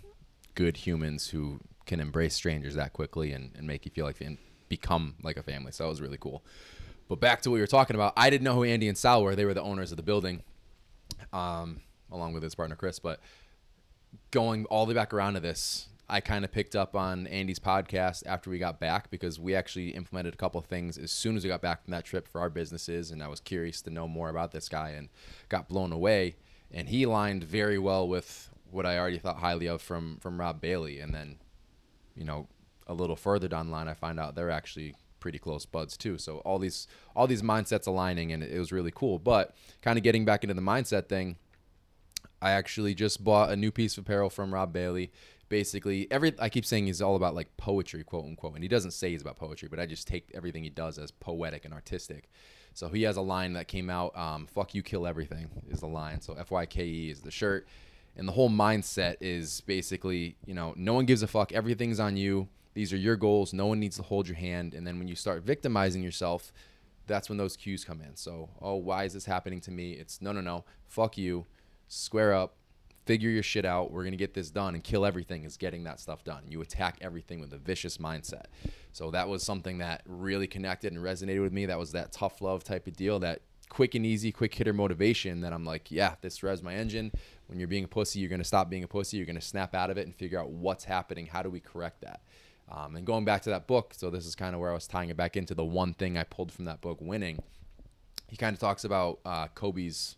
good 0.55 0.77
humans 0.79 1.29
who 1.29 1.61
can 1.87 2.01
embrace 2.01 2.35
strangers 2.35 2.75
that 2.75 2.93
quickly 2.93 3.33
and, 3.33 3.51
and 3.57 3.67
make 3.67 3.85
you 3.85 3.91
feel 3.91 4.07
like 4.07 4.21
and 4.21 4.39
become 4.69 5.15
like 5.23 5.37
a 5.37 5.43
family. 5.43 5.73
So 5.73 5.85
that 5.85 5.91
was 5.91 6.01
really 6.01 6.19
cool. 6.19 6.45
But 7.09 7.21
back 7.21 7.43
to 7.43 7.51
what 7.51 7.55
we 7.55 7.61
were 7.61 7.67
talking 7.67 7.97
about, 7.97 8.15
I 8.17 8.31
didn't 8.31 8.45
know 8.45 8.55
who 8.55 8.65
Andy 8.65 8.89
and 8.89 8.97
Sal 8.97 9.23
were. 9.23 9.37
They 9.37 9.45
were 9.45 9.55
the 9.55 9.63
owners 9.63 9.91
of 9.91 9.97
the 9.97 10.03
building, 10.03 10.43
um, 11.33 11.81
along 12.11 12.33
with 12.33 12.43
his 12.43 12.55
partner 12.55 12.77
Chris. 12.77 12.99
But 12.99 13.21
going 14.31 14.65
all 14.67 14.87
the 14.87 14.91
way 14.91 14.95
back 14.95 15.13
around 15.13 15.35
to 15.35 15.41
this, 15.41 15.89
I 16.09 16.21
kind 16.21 16.45
of 16.45 16.53
picked 16.53 16.77
up 16.77 16.95
on 16.95 17.27
Andy's 17.27 17.59
podcast 17.59 18.25
after 18.27 18.51
we 18.51 18.59
got 18.59 18.79
back 18.79 19.11
because 19.11 19.39
we 19.41 19.55
actually 19.55 19.91
implemented 19.91 20.35
a 20.35 20.37
couple 20.37 20.61
things 20.61 20.99
as 20.99 21.11
soon 21.11 21.37
as 21.37 21.45
we 21.45 21.49
got 21.49 21.63
back 21.63 21.85
from 21.85 21.93
that 21.93 22.05
trip 22.05 22.29
for 22.29 22.41
our 22.41 22.51
businesses, 22.51 23.11
and 23.11 23.23
I 23.23 23.29
was 23.29 23.41
curious 23.41 23.81
to 23.83 23.91
know 23.91 24.07
more 24.07 24.29
about 24.29 24.53
this 24.53 24.69
guy 24.69 24.91
and 24.91 25.09
got 25.49 25.69
blown 25.69 25.93
away. 25.93 26.37
And 26.71 26.89
he 26.89 27.05
aligned 27.05 27.45
very 27.45 27.79
well 27.79 28.07
with 28.09 28.51
what 28.75 28.85
I 28.87 28.99
already 28.99 29.19
thought 29.19 29.37
highly 29.37 29.67
of 29.67 29.81
from 29.81 30.19
from 30.21 30.41
Rob 30.41 30.61
Bailey, 30.61 31.01
and 31.01 31.15
then, 31.15 31.39
you 32.15 32.25
know, 32.25 32.49
a 32.87 32.95
little 32.95 33.17
further 33.17 33.49
down 33.49 33.67
the 33.67 33.73
line, 33.73 33.89
I 33.89 33.95
find 33.95 34.19
out 34.21 34.35
they're 34.35 34.51
actually 34.51 34.95
pretty 35.21 35.39
close 35.39 35.65
buds 35.65 35.97
too. 35.97 36.19
So 36.19 36.39
all 36.39 36.59
these 36.59 36.87
all 37.17 37.27
these 37.27 37.43
mindsets 37.43 37.87
aligning, 37.87 38.33
and 38.33 38.43
it 38.43 38.59
was 38.59 38.73
really 38.73 38.93
cool. 38.95 39.19
But 39.19 39.55
kind 39.81 39.97
of 39.97 40.03
getting 40.03 40.25
back 40.25 40.45
into 40.45 40.55
the 40.55 40.61
mindset 40.61 41.09
thing, 41.09 41.37
I 42.43 42.51
actually 42.51 42.95
just 42.95 43.25
bought 43.25 43.51
a 43.51 43.57
new 43.57 43.71
piece 43.71 43.97
of 43.97 44.05
apparel 44.05 44.29
from 44.29 44.53
Rob 44.53 44.73
Bailey. 44.73 45.13
Basically, 45.49 46.11
every 46.11 46.35
I 46.39 46.49
keep 46.49 46.67
saying 46.67 46.87
he's 46.87 47.01
all 47.01 47.17
about 47.17 47.35
like 47.35 47.57
poetry, 47.57 48.03
quote 48.03 48.25
unquote, 48.25 48.55
and 48.55 48.63
he 48.65 48.69
doesn't 48.69 48.91
say 48.91 49.11
he's 49.11 49.23
about 49.23 49.37
poetry, 49.37 49.69
but 49.69 49.79
I 49.79 49.87
just 49.87 50.09
take 50.09 50.31
everything 50.35 50.65
he 50.65 50.71
does 50.71 50.99
as 50.99 51.11
poetic 51.11 51.65
and 51.65 51.73
artistic. 51.73 52.29
So 52.73 52.89
he 52.89 53.03
has 53.03 53.17
a 53.17 53.23
line 53.23 53.53
that 53.53 53.69
came 53.69 53.89
out, 53.89 54.17
um, 54.19 54.47
"Fuck 54.47 54.75
you, 54.75 54.83
kill 54.83 55.07
everything" 55.07 55.49
is 55.69 55.81
the 55.81 55.87
line. 55.87 56.21
So 56.21 56.35
F 56.35 56.51
Y 56.51 56.67
K 56.67 56.85
E 56.85 57.11
is 57.11 57.21
the 57.21 57.31
shirt, 57.31 57.69
and 58.17 58.29
the 58.29 58.33
whole 58.33 58.51
mindset 58.51 59.17
is 59.21 59.61
basically, 59.63 60.37
you 60.47 60.55
know, 60.55 60.75
no 60.77 60.95
one 60.95 61.05
gives 61.05 61.23
a 61.23 61.27
fuck. 61.27 61.53
Everything's 61.53 62.01
on 62.01 62.17
you. 62.17 62.49
These 62.75 62.93
are 62.93 62.97
your 62.97 63.17
goals. 63.17 63.53
No 63.53 63.67
one 63.67 63.81
needs 63.81 63.97
to 63.97 64.03
hold 64.03 64.29
your 64.29 64.37
hand. 64.37 64.75
And 64.75 64.87
then 64.87 64.99
when 64.99 65.09
you 65.09 65.17
start 65.17 65.43
victimizing 65.43 66.03
yourself, 66.03 66.53
that's 67.07 67.29
when 67.29 67.39
those 67.39 67.57
cues 67.57 67.85
come 67.85 68.01
in. 68.01 68.17
So, 68.17 68.51
oh, 68.61 68.77
why 68.77 69.05
is 69.05 69.13
this 69.13 69.27
happening 69.27 69.61
to 69.63 69.71
me? 69.71 69.93
It's 69.93 70.21
no, 70.21 70.33
no, 70.33 70.41
no. 70.41 70.65
Fuck 70.89 71.19
you. 71.19 71.47
Square 71.89 72.35
up. 72.35 72.57
Figure 73.05 73.29
your 73.29 73.43
shit 73.43 73.67
out. 73.67 73.91
We're 73.91 74.03
going 74.03 74.13
to 74.13 74.19
get 74.19 74.33
this 74.33 74.51
done 74.51 74.75
and 74.75 74.83
kill 74.83 75.05
everything 75.05 75.45
is 75.45 75.59
getting 75.59 75.85
that 75.85 76.01
stuff 76.01 76.25
done. 76.25 76.45
You 76.49 76.63
attack 76.63 76.99
everything 77.03 77.39
with 77.39 77.53
a 77.53 77.59
vicious 77.59 77.99
mindset. 77.99 78.47
So, 78.93 79.11
that 79.11 79.29
was 79.29 79.43
something 79.43 79.79
that 79.79 80.03
really 80.07 80.47
connected 80.47 80.93
and 80.93 81.03
resonated 81.03 81.43
with 81.43 81.53
me. 81.53 81.67
That 81.67 81.79
was 81.79 81.93
that 81.93 82.13
tough 82.13 82.41
love 82.41 82.65
type 82.65 82.87
of 82.87 82.97
deal, 82.97 83.19
that 83.21 83.43
quick 83.69 83.95
and 83.95 84.07
easy, 84.07 84.33
quick 84.33 84.55
hitter 84.55 84.73
motivation 84.73 85.41
that 85.41 85.53
I'm 85.53 85.65
like, 85.65 85.91
yeah, 85.91 86.15
this 86.21 86.43
revs 86.43 86.63
my 86.63 86.75
engine. 86.75 87.13
When 87.47 87.59
you're 87.59 87.69
being 87.69 87.85
a 87.85 87.89
pussy, 87.89 88.21
you're 88.21 88.29
going 88.29 88.41
to 88.41 88.45
stop 88.45 88.71
being 88.71 88.85
a 88.85 88.89
pussy. 88.89 89.17
You're 89.17 89.27
going 89.27 89.37
to 89.37 89.43
snap 89.43 89.75
out 89.75 89.91
of 89.91 89.99
it 89.99 90.07
and 90.07 90.15
figure 90.15 90.41
out 90.41 90.51
what's 90.51 90.85
happening. 90.85 91.27
How 91.27 91.43
do 91.43 91.51
we 91.51 91.61
correct 91.61 92.01
that? 92.01 92.23
Um, 92.71 92.97
and 92.97 93.07
going 93.07 93.25
back 93.25 93.43
to 93.43 93.51
that 93.51 93.67
book, 93.67 93.93
so 93.95 94.09
this 94.09 94.25
is 94.25 94.35
kind 94.35 94.55
of 94.55 94.61
where 94.61 94.71
I 94.71 94.75
was 94.75 94.87
tying 94.87 95.11
it 95.11 95.17
back 95.17 95.37
into 95.37 95.55
the 95.55 95.65
one 95.65 95.93
thing 95.93 96.17
I 96.17 96.25
pulled 96.25 96.51
from 96.51 96.65
that 96.65 96.81
book, 96.81 96.99
winning. 97.01 97.43
He 98.29 98.37
kind 98.37 98.55
of 98.55 98.61
talks 98.61 98.85
about 98.85 99.21
uh, 99.25 99.49
Kobe's 99.49 100.17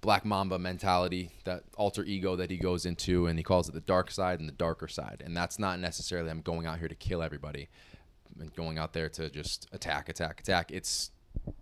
Black 0.00 0.24
Mamba 0.24 0.58
mentality, 0.58 1.32
that 1.44 1.64
alter 1.76 2.04
ego 2.04 2.36
that 2.36 2.50
he 2.50 2.56
goes 2.56 2.86
into, 2.86 3.26
and 3.26 3.38
he 3.38 3.42
calls 3.42 3.68
it 3.68 3.72
the 3.72 3.80
dark 3.80 4.10
side 4.10 4.38
and 4.38 4.48
the 4.48 4.52
darker 4.52 4.86
side. 4.86 5.22
And 5.24 5.36
that's 5.36 5.58
not 5.58 5.80
necessarily 5.80 6.30
I'm 6.30 6.42
going 6.42 6.66
out 6.66 6.78
here 6.78 6.88
to 6.88 6.94
kill 6.94 7.22
everybody 7.22 7.68
and 8.38 8.54
going 8.54 8.78
out 8.78 8.92
there 8.92 9.08
to 9.08 9.28
just 9.30 9.66
attack, 9.72 10.08
attack, 10.08 10.40
attack. 10.40 10.70
It's 10.70 11.10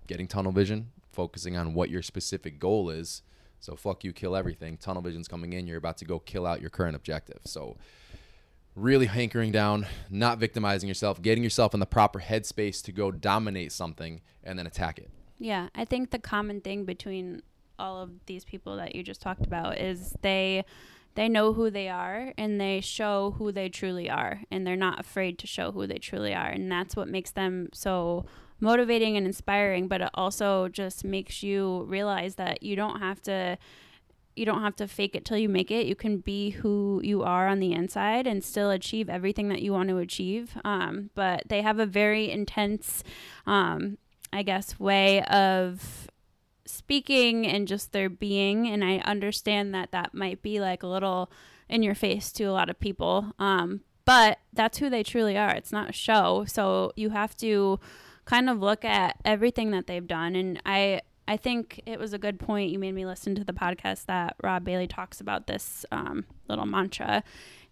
getting 0.07 0.27
tunnel 0.27 0.53
vision, 0.53 0.90
focusing 1.12 1.57
on 1.57 1.73
what 1.73 1.88
your 1.88 2.03
specific 2.03 2.59
goal 2.59 2.90
is. 2.90 3.23
So 3.66 3.74
fuck 3.74 4.05
you, 4.05 4.12
kill 4.12 4.37
everything. 4.37 4.76
Tunnel 4.76 5.02
vision's 5.02 5.26
coming 5.26 5.52
in. 5.52 5.66
You're 5.66 5.76
about 5.76 5.96
to 5.98 6.05
go 6.05 6.20
kill 6.20 6.46
out 6.46 6.61
your 6.61 6.70
current 6.70 6.94
objective. 6.94 7.40
So 7.46 7.76
really 8.76 9.07
hankering 9.07 9.50
down, 9.50 9.87
not 10.09 10.38
victimizing 10.38 10.87
yourself, 10.87 11.20
getting 11.20 11.42
yourself 11.42 11.74
in 11.74 11.81
the 11.81 11.87
proper 11.87 12.20
headspace 12.20 12.81
to 12.85 12.92
go 12.92 13.11
dominate 13.11 13.72
something 13.72 14.20
and 14.44 14.57
then 14.57 14.68
attack 14.68 14.98
it. 15.00 15.11
Yeah, 15.40 15.68
I 15.74 15.85
think 15.85 16.12
the 16.12 16.20
common 16.20 16.61
thing 16.61 16.85
between 16.85 17.42
all 17.76 18.00
of 18.00 18.11
these 18.26 18.44
people 18.44 18.76
that 18.76 18.94
you 18.94 19.02
just 19.02 19.20
talked 19.20 19.44
about 19.44 19.79
is 19.79 20.14
they 20.22 20.64
they 21.16 21.29
know 21.29 21.52
who 21.52 21.68
they 21.68 21.88
are 21.88 22.33
and 22.38 22.61
they 22.61 22.81
show 22.81 23.35
who 23.38 23.50
they 23.50 23.68
truly 23.68 24.09
are 24.09 24.42
and 24.50 24.64
they're 24.66 24.76
not 24.76 25.00
afraid 25.00 25.38
to 25.40 25.46
show 25.46 25.72
who 25.72 25.87
they 25.87 25.98
truly 25.98 26.35
are 26.35 26.48
and 26.48 26.70
that's 26.70 26.94
what 26.94 27.09
makes 27.09 27.33
them 27.33 27.68
so 27.72 28.24
motivating 28.61 29.16
and 29.16 29.27
inspiring 29.27 29.88
but 29.88 30.01
it 30.01 30.11
also 30.14 30.69
just 30.69 31.05
makes 31.05 31.42
you 31.42 31.85
realize 31.85 32.37
that 32.37 32.62
you 32.62 32.75
don't 32.75 33.01
have 33.01 33.21
to 33.21 33.59
you 34.37 34.45
don't 34.45 34.62
have 34.62 34.77
to 34.77 34.87
fake 34.87 35.16
it 35.16 35.25
till 35.25 35.38
you 35.38 35.49
make 35.49 35.71
it. 35.71 35.87
You 35.87 35.97
can 35.97 36.19
be 36.19 36.51
who 36.51 37.01
you 37.03 37.23
are 37.23 37.49
on 37.49 37.59
the 37.59 37.73
inside 37.73 38.27
and 38.27 38.45
still 38.45 38.71
achieve 38.71 39.09
everything 39.09 39.49
that 39.49 39.62
you 39.62 39.73
want 39.73 39.88
to 39.88 39.97
achieve. 39.97 40.53
Um, 40.62 41.11
but 41.14 41.45
they 41.49 41.62
have 41.62 41.79
a 41.79 41.87
very 41.87 42.31
intense, 42.31 43.03
um, 43.47 43.97
I 44.33 44.42
guess, 44.42 44.79
way 44.79 45.23
of 45.23 46.09
speaking 46.66 47.47
and 47.47 47.66
just 47.66 47.92
their 47.92 48.11
being. 48.11 48.69
And 48.69 48.85
I 48.85 48.99
understand 48.99 49.75
that 49.75 49.90
that 49.92 50.12
might 50.12 50.42
be 50.42 50.61
like 50.61 50.83
a 50.83 50.88
little 50.88 51.31
in 51.69 51.83
your 51.83 51.95
face 51.95 52.31
to 52.33 52.45
a 52.45 52.53
lot 52.53 52.69
of 52.69 52.79
people. 52.79 53.33
Um, 53.38 53.81
but 54.05 54.38
that's 54.53 54.79
who 54.79 54.90
they 54.90 55.03
truly 55.03 55.38
are. 55.38 55.51
It's 55.51 55.73
not 55.73 55.90
a 55.90 55.95
show. 55.95 56.45
So 56.47 56.92
you 56.95 57.11
have 57.11 57.37
to 57.38 57.81
kind 58.27 58.51
of 58.51 58.61
look 58.61 58.85
at 58.85 59.17
everything 59.25 59.71
that 59.71 59.87
they've 59.87 60.07
done. 60.07 60.37
And 60.37 60.61
I, 60.67 61.01
I 61.27 61.37
think 61.37 61.81
it 61.87 61.99
was 61.99 62.12
a 62.12 62.19
good 62.19 62.39
point. 62.39 62.71
You 62.71 62.79
made 62.79 62.93
me 62.93 63.07
listen 63.07 63.35
to 63.37 63.45
the 63.45 63.53
podcast 63.53 64.07
that 64.07 64.37
Rob 64.43 64.65
Bailey 64.65 64.87
talks 64.87 65.21
about 65.21 65.47
this 65.47 65.87
um, 65.91 66.27
little 66.49 66.67
mantra. 66.67 67.23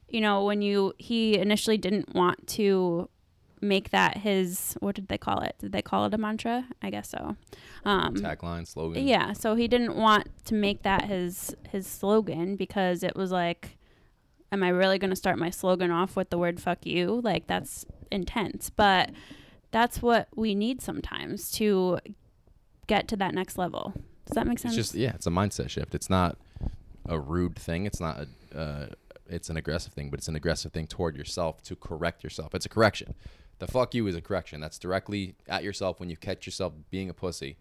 You 0.08 0.20
know, 0.20 0.44
when 0.44 0.62
you, 0.62 0.94
he 0.96 1.36
initially 1.36 1.76
didn't 1.76 2.14
want 2.14 2.46
to 2.48 3.08
make 3.60 3.90
that 3.90 4.18
his, 4.18 4.76
what 4.80 4.94
did 4.94 5.08
they 5.08 5.18
call 5.18 5.40
it? 5.40 5.56
Did 5.58 5.72
they 5.72 5.82
call 5.82 6.06
it 6.06 6.14
a 6.14 6.18
mantra? 6.18 6.66
I 6.82 6.90
guess 6.90 7.08
so. 7.08 7.36
Um, 7.84 8.14
Tagline, 8.14 8.66
slogan. 8.66 9.06
yeah. 9.06 9.32
So 9.32 9.56
he 9.56 9.66
didn't 9.66 9.96
want 9.96 10.28
to 10.46 10.54
make 10.54 10.82
that 10.82 11.06
his, 11.06 11.56
his 11.68 11.86
slogan 11.86 12.54
because 12.54 13.02
it 13.02 13.16
was 13.16 13.32
like, 13.32 13.76
am 14.52 14.62
I 14.62 14.68
really 14.68 14.98
going 14.98 15.10
to 15.10 15.16
start 15.16 15.38
my 15.38 15.50
slogan 15.50 15.90
off 15.90 16.14
with 16.14 16.30
the 16.30 16.38
word 16.38 16.60
fuck 16.60 16.86
you? 16.86 17.20
Like, 17.24 17.48
that's 17.48 17.84
intense. 18.12 18.70
But 18.70 19.10
that's 19.74 20.00
what 20.00 20.28
we 20.36 20.54
need 20.54 20.80
sometimes 20.80 21.50
to 21.50 21.98
get 22.86 23.08
to 23.08 23.16
that 23.16 23.34
next 23.34 23.58
level. 23.58 23.92
Does 24.24 24.36
that 24.36 24.46
make 24.46 24.60
sense? 24.60 24.76
It's 24.76 24.90
just 24.90 24.94
yeah, 24.94 25.10
it's 25.16 25.26
a 25.26 25.30
mindset 25.30 25.68
shift. 25.68 25.96
It's 25.96 26.08
not 26.08 26.38
a 27.06 27.18
rude 27.18 27.56
thing. 27.56 27.84
It's 27.84 27.98
not 27.98 28.24
a 28.52 28.58
uh, 28.58 28.86
it's 29.28 29.50
an 29.50 29.56
aggressive 29.56 29.92
thing, 29.92 30.10
but 30.10 30.20
it's 30.20 30.28
an 30.28 30.36
aggressive 30.36 30.72
thing 30.72 30.86
toward 30.86 31.16
yourself 31.16 31.60
to 31.64 31.74
correct 31.74 32.22
yourself. 32.22 32.54
It's 32.54 32.66
a 32.66 32.68
correction. 32.68 33.14
The 33.58 33.66
fuck 33.66 33.96
you 33.96 34.06
is 34.06 34.14
a 34.14 34.20
correction. 34.20 34.60
That's 34.60 34.78
directly 34.78 35.34
at 35.48 35.64
yourself 35.64 35.98
when 35.98 36.08
you 36.08 36.16
catch 36.16 36.46
yourself 36.46 36.72
being 36.90 37.10
a 37.10 37.14
pussy. 37.14 37.56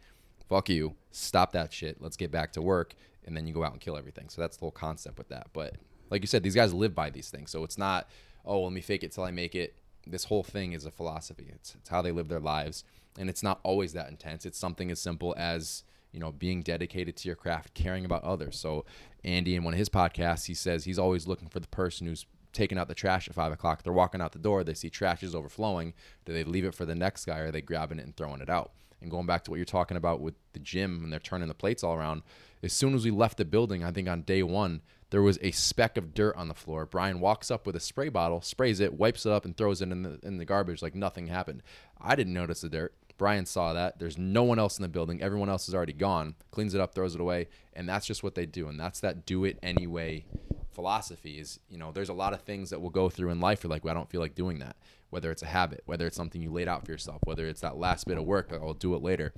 Fuck 0.47 0.69
you. 0.69 0.93
Stop 1.11 1.51
that 1.53 1.73
shit. 1.73 1.99
Let's 1.99 2.17
get 2.17 2.29
back 2.29 2.53
to 2.53 2.61
work. 2.61 2.93
And 3.25 3.35
then 3.35 3.47
you 3.47 3.55
go 3.55 3.63
out 3.63 3.71
and 3.71 3.81
kill 3.81 3.97
everything. 3.97 4.29
So 4.29 4.39
that's 4.39 4.57
the 4.57 4.61
whole 4.61 4.71
concept 4.71 5.17
with 5.17 5.29
that. 5.29 5.47
But 5.51 5.77
like 6.11 6.21
you 6.21 6.27
said, 6.27 6.43
these 6.43 6.55
guys 6.55 6.73
live 6.75 6.93
by 6.93 7.09
these 7.09 7.31
things. 7.31 7.49
So 7.49 7.63
it's 7.63 7.77
not, 7.77 8.07
oh, 8.45 8.61
let 8.61 8.73
me 8.73 8.81
fake 8.81 9.03
it 9.03 9.13
till 9.13 9.23
I 9.23 9.31
make 9.31 9.55
it. 9.55 9.75
This 10.05 10.25
whole 10.25 10.43
thing 10.43 10.73
is 10.73 10.85
a 10.85 10.91
philosophy. 10.91 11.47
It's, 11.53 11.75
it's 11.75 11.89
how 11.89 12.01
they 12.01 12.11
live 12.11 12.27
their 12.27 12.39
lives, 12.39 12.83
and 13.17 13.29
it's 13.29 13.43
not 13.43 13.59
always 13.63 13.93
that 13.93 14.09
intense. 14.09 14.45
It's 14.45 14.57
something 14.57 14.91
as 14.91 14.99
simple 14.99 15.33
as 15.37 15.83
you 16.11 16.19
know 16.19 16.31
being 16.31 16.61
dedicated 16.61 17.15
to 17.17 17.27
your 17.27 17.35
craft, 17.35 17.73
caring 17.73 18.05
about 18.05 18.23
others. 18.23 18.57
So 18.57 18.85
Andy, 19.23 19.55
in 19.55 19.63
one 19.63 19.73
of 19.73 19.79
his 19.79 19.89
podcasts, 19.89 20.45
he 20.45 20.53
says 20.53 20.83
he's 20.83 20.99
always 20.99 21.27
looking 21.27 21.49
for 21.49 21.59
the 21.59 21.67
person 21.67 22.07
who's 22.07 22.25
taking 22.51 22.77
out 22.77 22.87
the 22.87 22.95
trash 22.95 23.27
at 23.27 23.35
five 23.35 23.51
o'clock. 23.51 23.83
They're 23.83 23.93
walking 23.93 24.21
out 24.21 24.31
the 24.31 24.39
door, 24.39 24.63
they 24.63 24.73
see 24.73 24.89
trash 24.89 25.23
is 25.23 25.35
overflowing. 25.35 25.93
Do 26.25 26.33
they 26.33 26.43
leave 26.43 26.65
it 26.65 26.75
for 26.75 26.85
the 26.85 26.95
next 26.95 27.25
guy, 27.25 27.39
or 27.39 27.45
are 27.45 27.51
they 27.51 27.61
grabbing 27.61 27.99
it 27.99 28.05
and 28.05 28.15
throwing 28.15 28.41
it 28.41 28.49
out? 28.49 28.71
And 29.01 29.11
going 29.11 29.25
back 29.25 29.43
to 29.43 29.51
what 29.51 29.57
you're 29.57 29.65
talking 29.65 29.97
about 29.97 30.21
with 30.21 30.35
the 30.53 30.59
gym 30.59 31.03
and 31.03 31.11
they're 31.11 31.19
turning 31.19 31.49
the 31.49 31.53
plates 31.53 31.83
all 31.83 31.93
around, 31.93 32.21
as 32.63 32.71
soon 32.71 32.95
as 32.95 33.03
we 33.03 33.11
left 33.11 33.37
the 33.37 33.43
building, 33.43 33.83
I 33.83 33.91
think 33.91 34.07
on 34.07 34.21
day 34.21 34.43
one, 34.43 34.81
there 35.13 35.21
was 35.21 35.37
a 35.43 35.51
speck 35.51 35.95
of 35.95 36.15
dirt 36.15 36.35
on 36.35 36.47
the 36.47 36.55
floor. 36.55 36.87
Brian 36.87 37.19
walks 37.19 37.51
up 37.51 37.67
with 37.67 37.75
a 37.75 37.79
spray 37.79 38.09
bottle, 38.09 38.41
sprays 38.41 38.79
it, 38.79 38.95
wipes 38.95 39.27
it 39.27 39.31
up, 39.31 39.45
and 39.45 39.55
throws 39.55 39.79
it 39.79 39.91
in 39.91 40.01
the 40.01 40.19
in 40.23 40.37
the 40.37 40.43
garbage 40.43 40.81
like 40.81 40.95
nothing 40.95 41.27
happened. 41.27 41.61
I 42.01 42.15
didn't 42.15 42.33
notice 42.33 42.61
the 42.61 42.69
dirt. 42.69 42.95
Brian 43.19 43.45
saw 43.45 43.73
that. 43.73 43.99
There's 43.99 44.17
no 44.17 44.41
one 44.41 44.57
else 44.57 44.79
in 44.79 44.81
the 44.81 44.87
building. 44.87 45.21
Everyone 45.21 45.49
else 45.49 45.67
is 45.69 45.75
already 45.75 45.93
gone. 45.93 46.33
Cleans 46.49 46.73
it 46.73 46.81
up, 46.81 46.95
throws 46.95 47.13
it 47.13 47.21
away, 47.21 47.47
and 47.73 47.87
that's 47.87 48.07
just 48.07 48.23
what 48.23 48.33
they 48.33 48.47
do. 48.47 48.67
And 48.67 48.79
that's 48.79 49.01
that 49.01 49.23
do 49.23 49.45
it 49.45 49.59
anyway 49.61 50.25
philosophy. 50.73 51.39
Is 51.39 51.59
you 51.69 51.77
know, 51.77 51.91
there's 51.91 52.09
a 52.09 52.13
lot 52.13 52.33
of 52.33 52.41
things 52.41 52.71
that 52.71 52.81
we'll 52.81 52.89
go 52.89 53.07
through 53.07 53.29
in 53.29 53.39
life. 53.39 53.63
You're 53.63 53.69
like, 53.69 53.85
well, 53.85 53.91
I 53.91 53.95
don't 53.95 54.09
feel 54.09 54.21
like 54.21 54.33
doing 54.33 54.57
that. 54.59 54.77
Whether 55.11 55.29
it's 55.29 55.43
a 55.43 55.45
habit, 55.45 55.83
whether 55.85 56.07
it's 56.07 56.17
something 56.17 56.41
you 56.41 56.51
laid 56.51 56.67
out 56.67 56.85
for 56.85 56.91
yourself, 56.91 57.19
whether 57.25 57.47
it's 57.47 57.61
that 57.61 57.77
last 57.77 58.07
bit 58.07 58.17
of 58.17 58.23
work, 58.23 58.51
like, 58.51 58.63
I'll 58.63 58.73
do 58.73 58.95
it 58.95 59.03
later. 59.03 59.31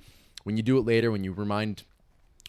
When 0.44 0.56
you 0.56 0.62
do 0.62 0.78
it 0.78 0.86
later, 0.86 1.10
when 1.10 1.22
you 1.22 1.34
remind, 1.34 1.82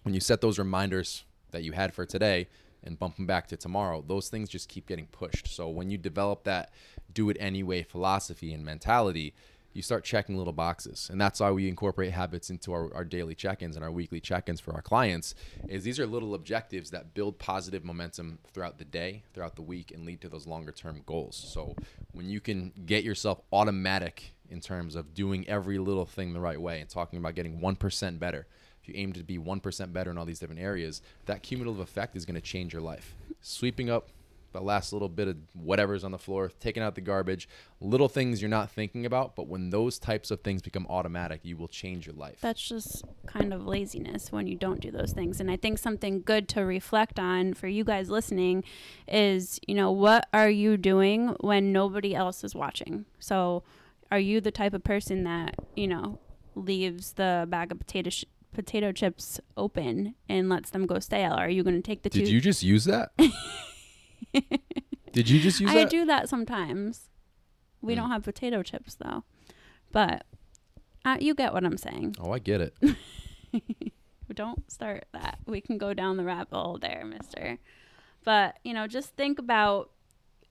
when 0.03 0.13
you 0.13 0.21
set 0.21 0.39
those 0.39 0.57
reminders 0.57 1.25
that 1.51 1.63
you 1.63 1.73
had 1.73 1.93
for 1.93 2.05
today, 2.05 2.47
and 2.87 2.97
bump 2.97 3.17
them 3.17 3.25
back 3.25 3.47
to 3.47 3.57
tomorrow, 3.57 4.03
those 4.07 4.29
things 4.29 4.49
just 4.49 4.69
keep 4.69 4.87
getting 4.87 5.07
pushed. 5.07 5.47
So 5.47 5.69
when 5.69 5.91
you 5.91 5.97
develop 5.97 6.43
that 6.45 6.71
do 7.13 7.29
it 7.29 7.37
anyway 7.39 7.83
philosophy 7.83 8.53
and 8.53 8.65
mentality, 8.65 9.33
you 9.73 9.83
start 9.83 10.03
checking 10.03 10.35
little 10.35 10.53
boxes. 10.53 11.07
And 11.11 11.21
that's 11.21 11.39
why 11.39 11.51
we 11.51 11.67
incorporate 11.67 12.11
habits 12.11 12.49
into 12.49 12.73
our, 12.73 12.91
our 12.95 13.03
daily 13.03 13.35
check-ins 13.35 13.75
and 13.75 13.85
our 13.85 13.91
weekly 13.91 14.19
check-ins 14.19 14.59
for 14.59 14.73
our 14.73 14.81
clients 14.81 15.35
is 15.67 15.83
these 15.83 15.99
are 15.99 16.07
little 16.07 16.33
objectives 16.33 16.89
that 16.89 17.13
build 17.13 17.37
positive 17.37 17.85
momentum 17.85 18.39
throughout 18.51 18.79
the 18.79 18.85
day, 18.85 19.21
throughout 19.33 19.55
the 19.55 19.61
week, 19.61 19.91
and 19.91 20.03
lead 20.03 20.19
to 20.21 20.29
those 20.29 20.47
longer 20.47 20.71
term 20.71 21.03
goals. 21.05 21.35
So 21.35 21.75
when 22.11 22.27
you 22.27 22.41
can 22.41 22.73
get 22.87 23.03
yourself 23.03 23.39
automatic 23.53 24.33
in 24.49 24.61
terms 24.61 24.95
of 24.95 25.13
doing 25.13 25.47
every 25.47 25.77
little 25.77 26.05
thing 26.07 26.33
the 26.33 26.39
right 26.39 26.59
way 26.59 26.81
and 26.81 26.89
talking 26.89 27.19
about 27.19 27.35
getting 27.35 27.59
1% 27.59 28.17
better, 28.17 28.47
you 28.87 28.95
aim 28.97 29.13
to 29.13 29.23
be 29.23 29.37
1% 29.37 29.93
better 29.93 30.11
in 30.11 30.17
all 30.17 30.25
these 30.25 30.39
different 30.39 30.61
areas, 30.61 31.01
that 31.25 31.43
cumulative 31.43 31.79
effect 31.79 32.15
is 32.15 32.25
going 32.25 32.35
to 32.35 32.41
change 32.41 32.73
your 32.73 32.81
life. 32.81 33.15
Sweeping 33.41 33.89
up 33.89 34.09
the 34.53 34.61
last 34.61 34.93
little 34.93 35.09
bit 35.09 35.27
of 35.27 35.37
whatever's 35.53 36.03
on 36.03 36.11
the 36.11 36.17
floor, 36.17 36.51
taking 36.59 36.81
out 36.81 36.95
the 36.95 37.01
garbage, 37.01 37.47
little 37.79 38.07
things 38.07 38.41
you're 38.41 38.49
not 38.49 38.71
thinking 38.71 39.05
about, 39.05 39.35
but 39.35 39.47
when 39.47 39.69
those 39.69 39.99
types 39.99 40.31
of 40.31 40.41
things 40.41 40.61
become 40.61 40.87
automatic, 40.89 41.41
you 41.43 41.55
will 41.57 41.67
change 41.67 42.07
your 42.07 42.15
life. 42.15 42.39
That's 42.41 42.67
just 42.67 43.03
kind 43.27 43.53
of 43.53 43.67
laziness 43.67 44.31
when 44.31 44.47
you 44.47 44.55
don't 44.55 44.79
do 44.79 44.89
those 44.89 45.11
things. 45.11 45.39
And 45.39 45.51
I 45.51 45.57
think 45.57 45.77
something 45.77 46.21
good 46.21 46.47
to 46.49 46.61
reflect 46.61 47.19
on 47.19 47.53
for 47.53 47.67
you 47.67 47.83
guys 47.83 48.09
listening 48.09 48.63
is, 49.07 49.59
you 49.67 49.75
know, 49.75 49.91
what 49.91 50.27
are 50.33 50.49
you 50.49 50.77
doing 50.77 51.35
when 51.41 51.71
nobody 51.71 52.15
else 52.15 52.43
is 52.43 52.55
watching? 52.55 53.05
So, 53.19 53.63
are 54.09 54.19
you 54.19 54.39
the 54.39 54.51
type 54.51 54.73
of 54.73 54.85
person 54.85 55.25
that, 55.25 55.55
you 55.75 55.87
know, 55.87 56.17
leaves 56.55 57.13
the 57.13 57.45
bag 57.49 57.71
of 57.71 57.79
potato 57.79 58.09
potato 58.57 58.91
chips 58.91 59.39
open 59.55 60.15
and 60.27 60.49
lets 60.49 60.71
them 60.71 60.85
go 60.85 60.99
stale? 60.99 61.31
Are 61.33 61.47
you 61.49 61.63
going 61.63 61.75
to 61.77 61.81
take 61.81 62.01
the 62.03 62.09
Did 62.09 62.25
two? 62.25 62.31
you 62.33 62.41
just 62.41 62.63
use 62.63 62.83
that? 62.85 63.11
Did 65.13 65.29
you 65.29 65.39
just 65.39 65.59
use 65.59 65.69
I 65.71 65.75
that? 65.83 65.89
do 65.89 66.05
that 66.05 66.27
sometimes. 66.29 67.09
We 67.81 67.93
Mm. 67.93 67.97
don't 67.97 68.09
have 68.11 68.23
potato 68.23 68.61
chips 68.63 68.95
though, 68.95 69.23
but 69.91 70.25
uh, 71.05 71.17
you 71.19 71.33
get 71.33 71.53
what 71.53 71.63
I'm 71.63 71.77
saying. 71.77 72.15
Oh, 72.19 72.31
I 72.31 72.39
get 72.39 72.61
it. 72.61 72.75
Don't 74.33 74.69
start 74.69 75.05
that. 75.13 75.39
We 75.45 75.61
can 75.61 75.77
go 75.77 75.93
down 75.93 76.17
the 76.17 76.25
rabbit 76.25 76.53
hole 76.53 76.77
there, 76.79 77.03
Mister. 77.05 77.57
But 78.25 78.57
you 78.63 78.73
know, 78.73 78.85
just 78.87 79.15
think 79.15 79.39
about 79.39 79.89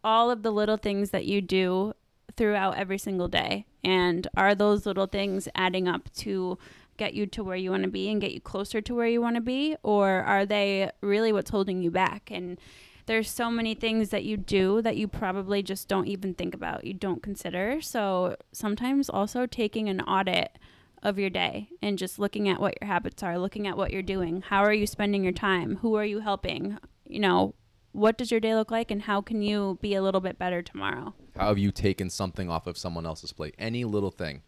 all 0.02 0.30
of 0.30 0.42
the 0.42 0.50
little 0.50 0.78
things 0.78 1.10
that 1.10 1.26
you 1.26 1.42
do 1.42 1.92
throughout 2.36 2.76
every 2.78 2.96
single 2.98 3.28
day, 3.28 3.66
and 3.84 4.26
are 4.36 4.54
those 4.54 4.86
little 4.86 5.06
things 5.06 5.46
adding 5.54 5.86
up 5.88 6.10
to 6.14 6.58
get 6.96 7.14
you 7.14 7.26
to 7.26 7.44
where 7.44 7.56
you 7.56 7.70
want 7.70 7.82
to 7.84 7.88
be 7.88 8.10
and 8.10 8.20
get 8.20 8.32
you 8.32 8.40
closer 8.40 8.80
to 8.80 8.94
where 8.94 9.06
you 9.06 9.20
want 9.20 9.36
to 9.36 9.42
be, 9.42 9.76
or 9.82 10.08
are 10.08 10.46
they 10.46 10.90
really 11.00 11.32
what's 11.32 11.50
holding 11.50 11.82
you 11.82 11.90
back? 11.90 12.30
And 12.30 12.58
there's 13.06 13.30
so 13.30 13.50
many 13.50 13.74
things 13.74 14.10
that 14.10 14.24
you 14.24 14.36
do 14.36 14.82
that 14.82 14.96
you 14.96 15.06
probably 15.06 15.62
just 15.62 15.88
don't 15.88 16.08
even 16.08 16.34
think 16.34 16.54
about, 16.54 16.84
you 16.84 16.94
don't 16.94 17.22
consider. 17.22 17.80
So 17.80 18.36
sometimes 18.52 19.08
also 19.08 19.46
taking 19.46 19.88
an 19.88 20.00
audit 20.00 20.58
of 21.02 21.18
your 21.18 21.30
day 21.30 21.68
and 21.80 21.98
just 21.98 22.18
looking 22.18 22.48
at 22.48 22.60
what 22.60 22.74
your 22.80 22.88
habits 22.88 23.22
are, 23.22 23.38
looking 23.38 23.66
at 23.68 23.76
what 23.76 23.92
you're 23.92 24.02
doing. 24.02 24.42
How 24.42 24.64
are 24.64 24.72
you 24.72 24.86
spending 24.86 25.22
your 25.22 25.32
time? 25.32 25.76
Who 25.76 25.94
are 25.94 26.04
you 26.04 26.20
helping? 26.20 26.78
You 27.04 27.20
know, 27.20 27.54
what 27.92 28.18
does 28.18 28.30
your 28.30 28.40
day 28.40 28.54
look 28.54 28.70
like 28.70 28.90
and 28.90 29.02
how 29.02 29.20
can 29.20 29.40
you 29.40 29.78
be 29.80 29.94
a 29.94 30.02
little 30.02 30.20
bit 30.20 30.38
better 30.38 30.62
tomorrow? 30.62 31.14
How 31.36 31.48
have 31.48 31.58
you 31.58 31.70
taken 31.70 32.10
something 32.10 32.50
off 32.50 32.66
of 32.66 32.76
someone 32.76 33.06
else's 33.06 33.32
plate? 33.32 33.54
Any 33.58 33.84
little 33.84 34.10
thing. 34.10 34.42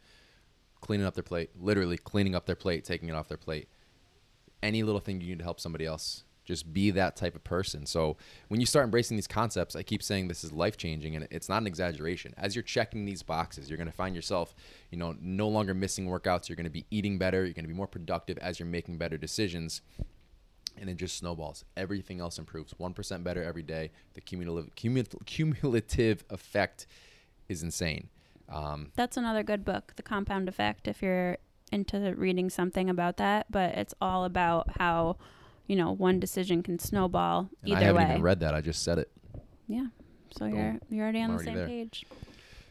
Cleaning 0.89 1.05
up 1.05 1.13
their 1.13 1.23
plate, 1.23 1.51
literally 1.61 1.99
cleaning 1.99 2.35
up 2.35 2.47
their 2.47 2.57
plate, 2.57 2.83
taking 2.83 3.11
it 3.11 3.15
off 3.15 3.29
their 3.29 3.37
plate. 3.37 3.69
Any 4.63 4.83
little 4.83 5.03
thing 5.03 5.21
you 5.21 5.27
need 5.27 5.41
to 5.41 5.45
help 5.45 5.61
somebody 5.61 5.85
else. 5.85 6.25
Just 6.47 6.73
be 6.73 6.91
that 6.93 7.15
type 7.15 7.35
of 7.35 7.45
person. 7.45 7.85
So 7.85 8.17
when 8.49 8.59
you 8.59 8.65
start 8.65 8.85
embracing 8.85 9.19
these 9.19 9.27
concepts, 9.27 9.77
I 9.77 9.83
keep 9.83 10.03
saying 10.03 10.29
this 10.29 10.45
is 10.45 10.51
life 10.51 10.79
changing 10.79 11.15
and 11.15 11.29
it's 11.31 11.47
not 11.47 11.61
an 11.61 11.67
exaggeration. 11.67 12.33
As 12.39 12.57
you're 12.57 12.63
checking 12.63 13.05
these 13.05 13.23
boxes, 13.23 13.69
you're 13.69 13.77
going 13.77 13.91
to 13.91 13.95
find 13.95 14.17
yourself, 14.17 14.55
you 14.91 14.97
know, 14.97 15.15
no 15.21 15.47
longer 15.47 15.75
missing 15.75 16.07
workouts. 16.07 16.49
You're 16.49 16.57
going 16.57 16.65
to 16.65 16.71
be 16.71 16.87
eating 16.91 17.19
better. 17.19 17.45
You're 17.45 17.53
going 17.53 17.67
to 17.67 17.69
be 17.69 17.75
more 17.75 17.87
productive 17.87 18.39
as 18.39 18.59
you're 18.59 18.67
making 18.67 18.97
better 18.97 19.19
decisions. 19.19 19.83
And 20.79 20.89
it 20.89 20.97
just 20.97 21.19
snowballs. 21.19 21.67
Everything 21.77 22.19
else 22.19 22.39
improves. 22.39 22.73
1% 22.73 23.23
better 23.23 23.43
every 23.43 23.63
day. 23.63 23.91
The 24.15 24.23
cumulative, 24.23 24.75
cumulative, 24.75 25.21
cumulative 25.27 26.25
effect 26.31 26.87
is 27.47 27.63
insane. 27.63 28.09
Um, 28.49 28.93
That's 28.97 29.17
another 29.17 29.43
good 29.43 29.65
book, 29.65 29.93
The 29.97 30.03
Compound 30.03 30.49
Effect, 30.49 30.89
if 30.89 31.03
you're 31.03 31.37
into 31.71 32.15
reading 32.17 32.49
something 32.51 32.89
about 32.89 33.17
that. 33.19 33.51
But 33.51 33.75
it's 33.75 33.95
all 34.01 34.25
about 34.25 34.71
how, 34.79 35.17
you 35.67 35.77
know, 35.77 35.93
one 35.93 36.19
decision 36.21 36.63
can 36.63 36.79
snowball 36.79 37.51
and 37.63 37.75
I 37.75 37.81
haven't 37.83 38.03
way. 38.03 38.11
even 38.11 38.23
read 38.23 38.41
that. 38.41 38.55
I 38.55 38.61
just 38.61 38.83
said 38.83 38.99
it. 38.99 39.11
yeah. 39.67 39.87
So 40.37 40.47
Boom. 40.47 40.57
you're 40.57 40.79
you're 40.91 41.05
already 41.05 41.23
on 41.23 41.31
I'm 41.31 41.37
the 41.39 41.43
already 41.43 41.47
same 41.51 41.57
there. 41.57 41.67
page. 41.67 42.07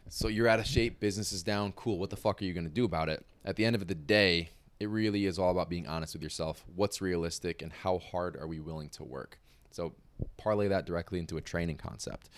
So 0.10 0.28
you're 0.28 0.48
out 0.48 0.60
of 0.60 0.66
shape, 0.68 1.00
business 1.00 1.32
is 1.32 1.44
down, 1.44 1.72
cool. 1.74 1.98
What 2.00 2.12
the 2.12 2.16
fuck 2.16 2.42
are 2.42 2.46
you 2.46 2.54
going 2.54 2.68
to 2.68 2.74
do 2.74 2.86
about 2.86 3.10
it? 3.10 3.26
At 3.44 3.56
the 3.56 3.66
end 3.66 3.76
of 3.76 3.88
the 3.88 3.96
day, 3.96 4.52
it 4.80 4.88
really 4.90 5.26
is 5.26 5.38
all 5.40 5.52
about 5.52 5.70
being 5.70 5.88
honest 5.88 6.14
with 6.14 6.22
yourself. 6.24 6.64
What's 6.76 7.02
realistic 7.02 7.62
and 7.62 7.74
how 7.74 7.98
hard 8.00 8.38
are 8.38 8.48
we 8.48 8.60
willing 8.60 8.90
to 8.90 9.04
work? 9.04 9.40
So 9.72 9.94
parlay 10.38 10.68
that 10.68 10.86
directly 10.86 11.20
into 11.20 11.36
a 11.38 11.42
training 11.42 11.78
concept. 11.78 12.30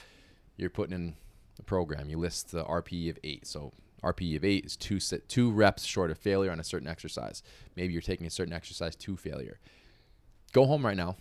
You're 0.58 0.70
putting 0.70 0.96
in 0.96 1.16
a 1.60 1.64
program, 1.64 2.10
you 2.10 2.18
list 2.18 2.52
the 2.52 2.64
RPE 2.64 3.10
of 3.10 3.20
8. 3.24 3.46
So 3.48 3.74
RPE 4.04 4.38
of 4.38 4.46
8 4.46 4.66
is 4.66 4.76
two 4.78 5.00
set, 5.00 5.28
two 5.28 5.52
reps 5.52 5.84
short 5.84 6.12
of 6.12 6.18
failure 6.18 6.52
on 6.52 6.60
a 6.60 6.64
certain 6.64 6.88
exercise. 6.88 7.44
Maybe 7.76 7.94
you're 7.94 8.02
taking 8.02 8.28
a 8.28 8.32
certain 8.32 8.54
exercise 8.54 8.96
to 8.96 9.18
failure. 9.18 9.60
Go 10.54 10.66
home 10.66 10.86
right 10.86 10.98
now. 10.98 11.18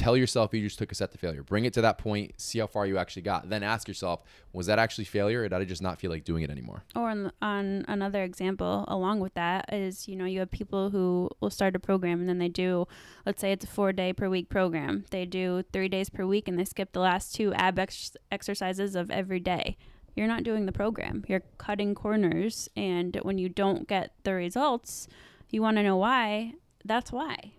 Tell 0.00 0.16
yourself 0.16 0.54
you 0.54 0.62
just 0.62 0.78
took 0.78 0.90
a 0.90 0.94
set 0.94 1.12
to 1.12 1.18
failure. 1.18 1.42
Bring 1.42 1.66
it 1.66 1.74
to 1.74 1.82
that 1.82 1.98
point. 1.98 2.32
See 2.40 2.58
how 2.58 2.66
far 2.66 2.86
you 2.86 2.96
actually 2.96 3.20
got. 3.20 3.50
Then 3.50 3.62
ask 3.62 3.86
yourself, 3.86 4.22
was 4.54 4.64
that 4.64 4.78
actually 4.78 5.04
failure, 5.04 5.42
or 5.42 5.48
did 5.50 5.52
I 5.52 5.64
just 5.66 5.82
not 5.82 6.00
feel 6.00 6.10
like 6.10 6.24
doing 6.24 6.42
it 6.42 6.48
anymore? 6.48 6.84
Or 6.96 7.10
on, 7.10 7.30
on 7.42 7.84
another 7.86 8.22
example, 8.22 8.86
along 8.88 9.20
with 9.20 9.34
that, 9.34 9.70
is 9.70 10.08
you 10.08 10.16
know 10.16 10.24
you 10.24 10.38
have 10.38 10.50
people 10.50 10.88
who 10.88 11.28
will 11.40 11.50
start 11.50 11.76
a 11.76 11.78
program 11.78 12.18
and 12.18 12.26
then 12.30 12.38
they 12.38 12.48
do, 12.48 12.88
let's 13.26 13.42
say 13.42 13.52
it's 13.52 13.66
a 13.66 13.68
four 13.68 13.92
day 13.92 14.14
per 14.14 14.30
week 14.30 14.48
program. 14.48 15.04
They 15.10 15.26
do 15.26 15.64
three 15.70 15.90
days 15.90 16.08
per 16.08 16.24
week 16.24 16.48
and 16.48 16.58
they 16.58 16.64
skip 16.64 16.92
the 16.92 17.00
last 17.00 17.34
two 17.34 17.52
ab 17.52 17.78
ex- 17.78 18.16
exercises 18.32 18.94
of 18.94 19.10
every 19.10 19.38
day. 19.38 19.76
You're 20.16 20.28
not 20.28 20.44
doing 20.44 20.64
the 20.64 20.72
program. 20.72 21.26
You're 21.28 21.42
cutting 21.58 21.94
corners, 21.94 22.70
and 22.74 23.18
when 23.20 23.36
you 23.36 23.50
don't 23.50 23.86
get 23.86 24.14
the 24.22 24.32
results, 24.32 25.08
you 25.50 25.60
want 25.60 25.76
to 25.76 25.82
know 25.82 25.98
why. 25.98 26.54
That's 26.86 27.12
why, 27.12 27.52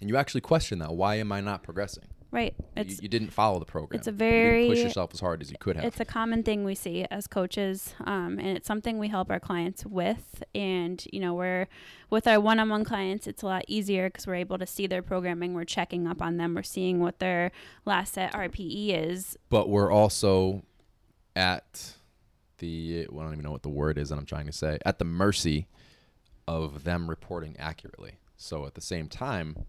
And 0.00 0.08
you 0.08 0.16
actually 0.16 0.40
question 0.42 0.78
that. 0.80 0.92
Why 0.94 1.16
am 1.16 1.32
I 1.32 1.40
not 1.40 1.62
progressing? 1.62 2.04
right? 2.30 2.54
You, 2.58 2.82
It's 2.82 3.00
you 3.00 3.08
didn't 3.08 3.30
follow 3.30 3.58
the 3.58 3.64
program. 3.64 3.98
it's 3.98 4.06
a 4.06 4.10
You 4.10 4.16
very- 4.18 4.62
didn't 4.64 4.74
push 4.74 4.84
yourself 4.84 5.14
as 5.14 5.20
hard 5.20 5.40
as 5.40 5.50
you 5.50 5.56
could 5.58 5.76
have. 5.76 5.86
It's 5.86 5.98
a 5.98 6.04
common 6.04 6.42
thing 6.42 6.62
we 6.62 6.74
see 6.74 7.06
as 7.10 7.26
coaches, 7.26 7.94
um, 8.04 8.38
and 8.38 8.48
it's 8.48 8.66
something 8.66 8.98
we 8.98 9.08
help 9.08 9.30
our 9.30 9.40
clients 9.40 9.86
with. 9.86 10.44
And 10.54 11.02
you 11.10 11.20
know, 11.20 11.32
we're 11.32 11.68
with 12.10 12.26
our 12.26 12.38
one-on-one 12.38 12.84
clients, 12.84 13.26
it's 13.26 13.42
a 13.42 13.46
lot 13.46 13.64
easier 13.66 14.10
because 14.10 14.26
we're 14.26 14.34
able 14.34 14.58
to 14.58 14.66
see 14.66 14.86
their 14.86 15.00
programming. 15.00 15.54
We're 15.54 15.64
checking 15.64 16.06
up 16.06 16.20
on 16.20 16.36
them. 16.36 16.54
We're 16.54 16.62
seeing 16.64 17.00
what 17.00 17.18
their 17.18 17.50
last 17.86 18.12
set 18.12 18.34
RPE 18.34 18.90
is. 18.90 19.38
but 19.48 19.70
we're 19.70 19.90
also 19.90 20.64
at 21.34 21.94
the 22.58 23.06
well, 23.10 23.20
I 23.20 23.24
don't 23.24 23.32
even 23.36 23.44
know 23.44 23.52
what 23.52 23.62
the 23.62 23.70
word 23.70 23.96
is 23.96 24.10
that 24.10 24.18
I'm 24.18 24.26
trying 24.26 24.44
to 24.46 24.52
say 24.52 24.78
at 24.84 24.98
the 24.98 25.06
mercy 25.06 25.66
of 26.46 26.84
them 26.84 27.08
reporting 27.08 27.56
accurately. 27.58 28.18
So 28.36 28.66
at 28.66 28.74
the 28.74 28.82
same 28.82 29.08
time, 29.08 29.64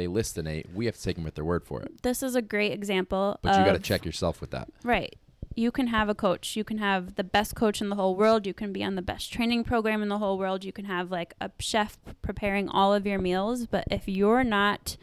they 0.00 0.06
list 0.08 0.38
an 0.38 0.46
eight, 0.46 0.66
we 0.74 0.86
have 0.86 0.96
to 0.96 1.02
take 1.02 1.16
them 1.16 1.26
at 1.26 1.34
their 1.34 1.44
word 1.44 1.64
for 1.64 1.82
it. 1.82 2.02
This 2.02 2.22
is 2.22 2.34
a 2.34 2.42
great 2.42 2.72
example. 2.72 3.38
But 3.42 3.58
you 3.58 3.64
got 3.64 3.72
to 3.72 3.78
check 3.78 4.04
yourself 4.04 4.40
with 4.40 4.50
that. 4.50 4.68
right. 4.82 5.14
you 5.54 5.70
can 5.70 5.88
have 5.88 6.08
a 6.08 6.14
coach. 6.14 6.56
You 6.56 6.64
can 6.64 6.78
have 6.78 7.16
the 7.16 7.24
best 7.24 7.54
coach 7.54 7.80
in 7.80 7.88
the 7.88 7.96
whole 7.96 8.16
world. 8.16 8.46
You 8.46 8.54
can 8.54 8.72
be 8.72 8.82
on 8.82 8.94
the 8.94 9.02
best 9.02 9.32
training 9.32 9.64
program 9.64 10.02
in 10.02 10.08
the 10.08 10.18
whole 10.18 10.38
world. 10.38 10.64
You 10.64 10.72
can 10.72 10.86
have 10.86 11.10
like 11.10 11.34
a 11.40 11.50
chef 11.58 11.98
preparing 12.22 12.68
all 12.68 12.94
of 12.94 13.06
your 13.06 13.18
meals. 13.18 13.66
But 13.66 13.84
if 13.90 14.08
you're 14.08 14.44
not 14.44 14.96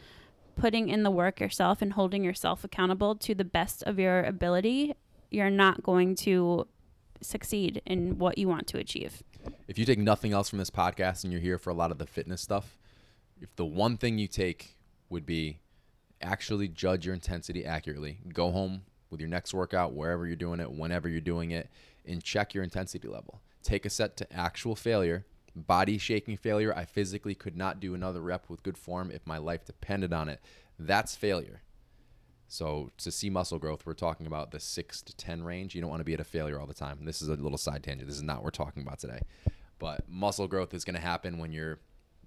putting 0.56 0.88
in 0.88 1.04
the 1.04 1.10
work 1.10 1.38
yourself 1.40 1.80
and 1.80 1.92
holding 1.92 2.24
yourself 2.24 2.64
accountable 2.64 3.14
to 3.14 3.34
the 3.34 3.44
best 3.44 3.82
of 3.84 3.98
your 3.98 4.24
ability, 4.24 4.94
you're 5.30 5.50
not 5.50 5.82
going 5.82 6.16
to 6.16 6.66
succeed 7.20 7.82
in 7.86 8.18
what 8.18 8.38
you 8.38 8.48
want 8.48 8.66
to 8.68 8.78
achieve. 8.78 9.22
If 9.68 9.78
you 9.78 9.84
take 9.84 9.98
nothing 9.98 10.32
else 10.32 10.48
from 10.48 10.58
this 10.58 10.70
podcast 10.70 11.22
and 11.22 11.32
you're 11.32 11.42
here 11.42 11.58
for 11.58 11.70
a 11.70 11.74
lot 11.74 11.90
of 11.90 11.98
the 11.98 12.06
fitness 12.06 12.40
stuff, 12.40 12.76
if 13.40 13.54
the 13.56 13.64
one 13.64 13.96
thing 13.96 14.18
you 14.18 14.26
take 14.26 14.76
would 15.10 15.26
be 15.26 15.60
actually 16.20 16.68
judge 16.68 17.06
your 17.06 17.14
intensity 17.14 17.64
accurately, 17.64 18.18
go 18.32 18.50
home 18.50 18.82
with 19.10 19.20
your 19.20 19.28
next 19.28 19.54
workout, 19.54 19.94
wherever 19.94 20.26
you're 20.26 20.36
doing 20.36 20.60
it, 20.60 20.70
whenever 20.70 21.08
you're 21.08 21.20
doing 21.20 21.50
it, 21.50 21.70
and 22.06 22.22
check 22.22 22.54
your 22.54 22.64
intensity 22.64 23.08
level. 23.08 23.40
Take 23.62 23.86
a 23.86 23.90
set 23.90 24.16
to 24.18 24.32
actual 24.32 24.76
failure, 24.76 25.26
body 25.54 25.98
shaking 25.98 26.36
failure. 26.36 26.74
I 26.74 26.84
physically 26.84 27.34
could 27.34 27.56
not 27.56 27.80
do 27.80 27.94
another 27.94 28.20
rep 28.20 28.48
with 28.48 28.62
good 28.62 28.78
form 28.78 29.10
if 29.10 29.26
my 29.26 29.38
life 29.38 29.64
depended 29.64 30.12
on 30.12 30.28
it. 30.28 30.40
That's 30.78 31.16
failure. 31.16 31.62
So 32.48 32.90
to 32.98 33.10
see 33.10 33.28
muscle 33.28 33.58
growth, 33.58 33.84
we're 33.84 33.92
talking 33.92 34.26
about 34.26 34.52
the 34.52 34.60
six 34.60 35.02
to 35.02 35.14
10 35.14 35.44
range. 35.44 35.74
You 35.74 35.82
don't 35.82 35.90
want 35.90 36.00
to 36.00 36.04
be 36.04 36.14
at 36.14 36.20
a 36.20 36.24
failure 36.24 36.58
all 36.58 36.66
the 36.66 36.74
time. 36.74 37.04
This 37.04 37.20
is 37.20 37.28
a 37.28 37.34
little 37.34 37.58
side 37.58 37.82
tangent. 37.82 38.08
This 38.08 38.16
is 38.16 38.22
not 38.22 38.36
what 38.36 38.44
we're 38.44 38.50
talking 38.50 38.82
about 38.82 38.98
today. 38.98 39.20
But 39.78 40.08
muscle 40.08 40.48
growth 40.48 40.72
is 40.72 40.84
going 40.84 40.96
to 40.96 41.00
happen 41.00 41.38
when 41.38 41.52
you're 41.52 41.78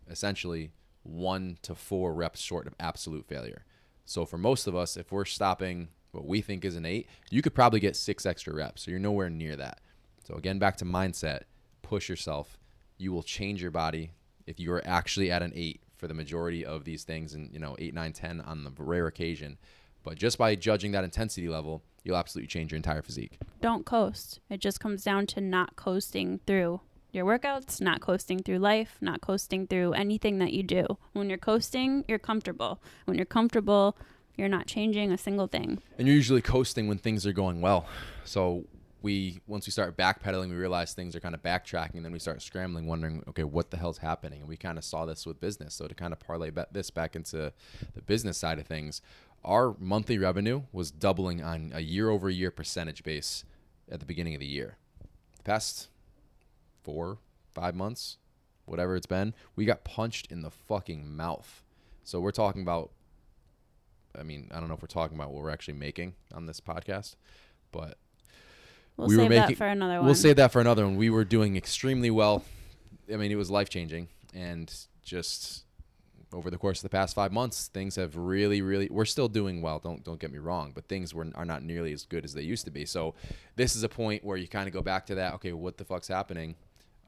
essentially 0.10 0.72
one 1.04 1.58
to 1.64 1.76
four 1.76 2.14
reps 2.14 2.40
short 2.40 2.68
of 2.68 2.76
absolute 2.80 3.26
failure. 3.26 3.66
So 4.06 4.26
for 4.26 4.38
most 4.38 4.68
of 4.68 4.76
us, 4.76 4.98
if 4.98 5.12
we're 5.12 5.26
stopping 5.26 5.90
what 6.12 6.26
we 6.26 6.42
think 6.42 6.66
is 6.66 6.76
an 6.76 6.86
eight, 6.86 7.08
you 7.30 7.42
could 7.42 7.56
probably 7.56 7.80
get 7.80 7.96
six 7.96 8.26
extra 8.26 8.54
reps. 8.54 8.84
So 8.84 8.92
you're 8.92 9.00
nowhere 9.00 9.30
near 9.30 9.56
that. 9.56 9.80
So 10.28 10.36
again, 10.36 10.60
back 10.60 10.78
to 10.78 10.86
mindset, 10.86 11.44
push 11.82 12.10
yourself. 12.10 12.58
You 12.98 13.12
will 13.12 13.24
change 13.24 13.62
your 13.62 13.72
body 13.72 14.12
if 14.46 14.60
you 14.60 14.72
are 14.74 14.86
actually 14.86 15.32
at 15.32 15.42
an 15.42 15.54
eight 15.56 15.82
for 15.98 16.08
the 16.08 16.14
majority 16.14 16.66
of 16.66 16.84
these 16.84 17.04
things 17.04 17.34
and 17.34 17.52
you 17.54 17.60
know 17.60 17.76
eight, 17.80 17.94
nine, 17.94 18.14
ten 18.14 18.42
on 18.42 18.64
the 18.64 18.72
rare 18.78 19.08
occasion. 19.08 19.58
But 20.04 20.18
just 20.18 20.38
by 20.38 20.56
judging 20.56 20.92
that 20.94 21.04
intensity 21.04 21.48
level, 21.48 21.84
you'll 22.04 22.18
absolutely 22.18 22.48
change 22.48 22.72
your 22.72 22.78
entire 22.78 23.04
physique. 23.04 23.38
Don't 23.62 23.86
coast. 23.86 24.40
It 24.50 24.60
just 24.60 24.80
comes 24.80 25.04
down 25.04 25.28
to 25.28 25.42
not 25.42 25.76
coasting 25.76 26.40
through 26.48 26.82
your 27.12 27.26
workouts, 27.26 27.82
not 27.82 28.02
coasting 28.02 28.40
through 28.40 28.60
life, 28.60 28.98
not 29.02 29.22
coasting 29.22 29.68
through 29.68 29.94
anything 29.94 30.40
that 30.40 30.54
you 30.54 30.64
do. 30.64 30.98
When 31.14 31.30
you're 31.30 31.38
coasting, 31.38 32.06
you're 32.08 32.20
comfortable. 32.20 32.82
When 33.06 33.18
you're 33.18 33.26
comfortable, 33.26 33.98
you're 34.38 34.50
not 34.50 34.66
changing 34.66 35.12
a 35.12 35.18
single 35.18 35.48
thing. 35.48 35.82
And 35.98 36.08
you're 36.08 36.16
usually 36.16 36.42
coasting 36.42 36.88
when 36.88 36.98
things 36.98 37.26
are 37.26 37.34
going 37.34 37.62
well. 37.62 37.86
So 38.24 38.66
we 39.02 39.42
once 39.48 39.66
we 39.66 39.72
start 39.72 39.98
backpedaling, 39.98 40.50
we 40.50 40.56
realize 40.56 40.94
things 40.94 41.16
are 41.16 41.20
kind 41.20 41.36
of 41.36 41.42
backtracking. 41.42 41.96
And 41.96 42.06
then 42.06 42.12
we 42.12 42.20
start 42.20 42.42
scrambling, 42.42 42.88
wondering, 42.88 43.24
okay, 43.28 43.44
what 43.44 43.72
the 43.72 43.78
hell's 43.78 43.98
happening? 43.98 44.40
And 44.40 44.48
we 44.48 44.58
kind 44.58 44.78
of 44.78 44.84
saw 44.84 45.06
this 45.06 45.26
with 45.26 45.40
business. 45.40 45.74
So 45.74 45.88
to 45.88 45.96
kind 45.96 46.14
of 46.14 46.20
parlay 46.20 46.52
this 46.72 46.90
back 46.90 47.16
into 47.16 47.52
the 47.94 48.02
business 48.02 48.38
side 48.38 48.60
of 48.60 48.68
things, 48.68 49.02
our 49.44 49.76
monthly 49.80 50.18
revenue 50.18 50.64
was 50.72 50.92
doubling 50.92 51.44
on 51.44 51.72
a 51.74 51.82
year-over-year 51.82 52.52
percentage 52.52 53.04
base 53.04 53.44
at 53.92 54.00
the 54.00 54.06
beginning 54.06 54.36
of 54.36 54.40
the 54.40 54.48
year. 54.48 54.78
The 55.38 55.44
past 55.44 55.90
four, 56.84 57.20
five 57.52 57.76
months, 57.76 58.18
whatever 58.66 58.96
it's 58.96 59.06
been, 59.06 59.34
we 59.56 59.66
got 59.66 59.84
punched 59.84 60.32
in 60.32 60.42
the 60.42 60.52
fucking 60.52 61.16
mouth. 61.16 61.64
So 62.04 62.20
we're 62.20 62.32
talking 62.32 62.62
about 62.62 62.92
I 64.18 64.24
mean, 64.24 64.50
I 64.52 64.60
don't 64.60 64.68
know 64.68 64.76
if 64.76 64.82
we're 64.82 64.88
talking 64.88 65.18
about 65.18 65.32
what 65.32 65.44
we're 65.44 65.50
actually 65.50 65.76
making 65.76 66.14
on 66.34 66.46
this 66.46 66.60
podcast, 66.60 67.16
but 67.72 67.98
we'll 68.98 69.08
we 69.08 69.16
save 69.16 69.24
were 69.24 69.30
making, 69.30 69.48
that 69.50 69.58
for 69.58 69.68
another 69.68 69.98
one. 69.98 70.06
We'll 70.06 70.16
save 70.16 70.36
that 70.38 70.52
for 70.52 70.62
another 70.62 70.86
one. 70.86 70.98
We 70.98 71.10
were 71.10 71.24
doing 71.24 71.56
extremely 71.56 72.12
well. 72.12 72.44
I 73.12 73.18
mean, 73.18 73.32
it 73.32 73.36
was 73.36 73.50
life 73.50 73.70
changing, 73.70 74.10
and 74.34 74.74
just 75.04 75.66
over 76.34 76.50
the 76.50 76.58
course 76.58 76.80
of 76.80 76.84
the 76.84 76.90
past 76.90 77.16
five 77.16 77.32
months, 77.32 77.68
things 77.68 77.96
have 77.96 78.16
really, 78.16 78.62
really. 78.62 78.88
We're 78.90 79.06
still 79.06 79.28
doing 79.28 79.62
well. 79.62 79.80
Don't 79.80 80.04
don't 80.04 80.20
get 80.20 80.32
me 80.32 80.40
wrong, 80.40 80.72
but 80.74 80.88
things 80.88 81.14
were 81.14 81.28
are 81.36 81.46
not 81.46 81.64
nearly 81.64 81.94
as 81.94 82.06
good 82.06 82.26
as 82.26 82.34
they 82.34 82.42
used 82.42 82.66
to 82.66 82.72
be. 82.72 82.86
So, 82.86 83.16
this 83.56 83.76
is 83.76 83.84
a 83.84 83.90
point 83.90 84.24
where 84.24 84.38
you 84.38 84.48
kind 84.48 84.68
of 84.68 84.74
go 84.74 84.82
back 84.82 85.06
to 85.08 85.16
that. 85.16 85.34
Okay, 85.36 85.54
what 85.54 85.78
the 85.78 85.86
fuck's 85.86 86.08
happening? 86.08 86.56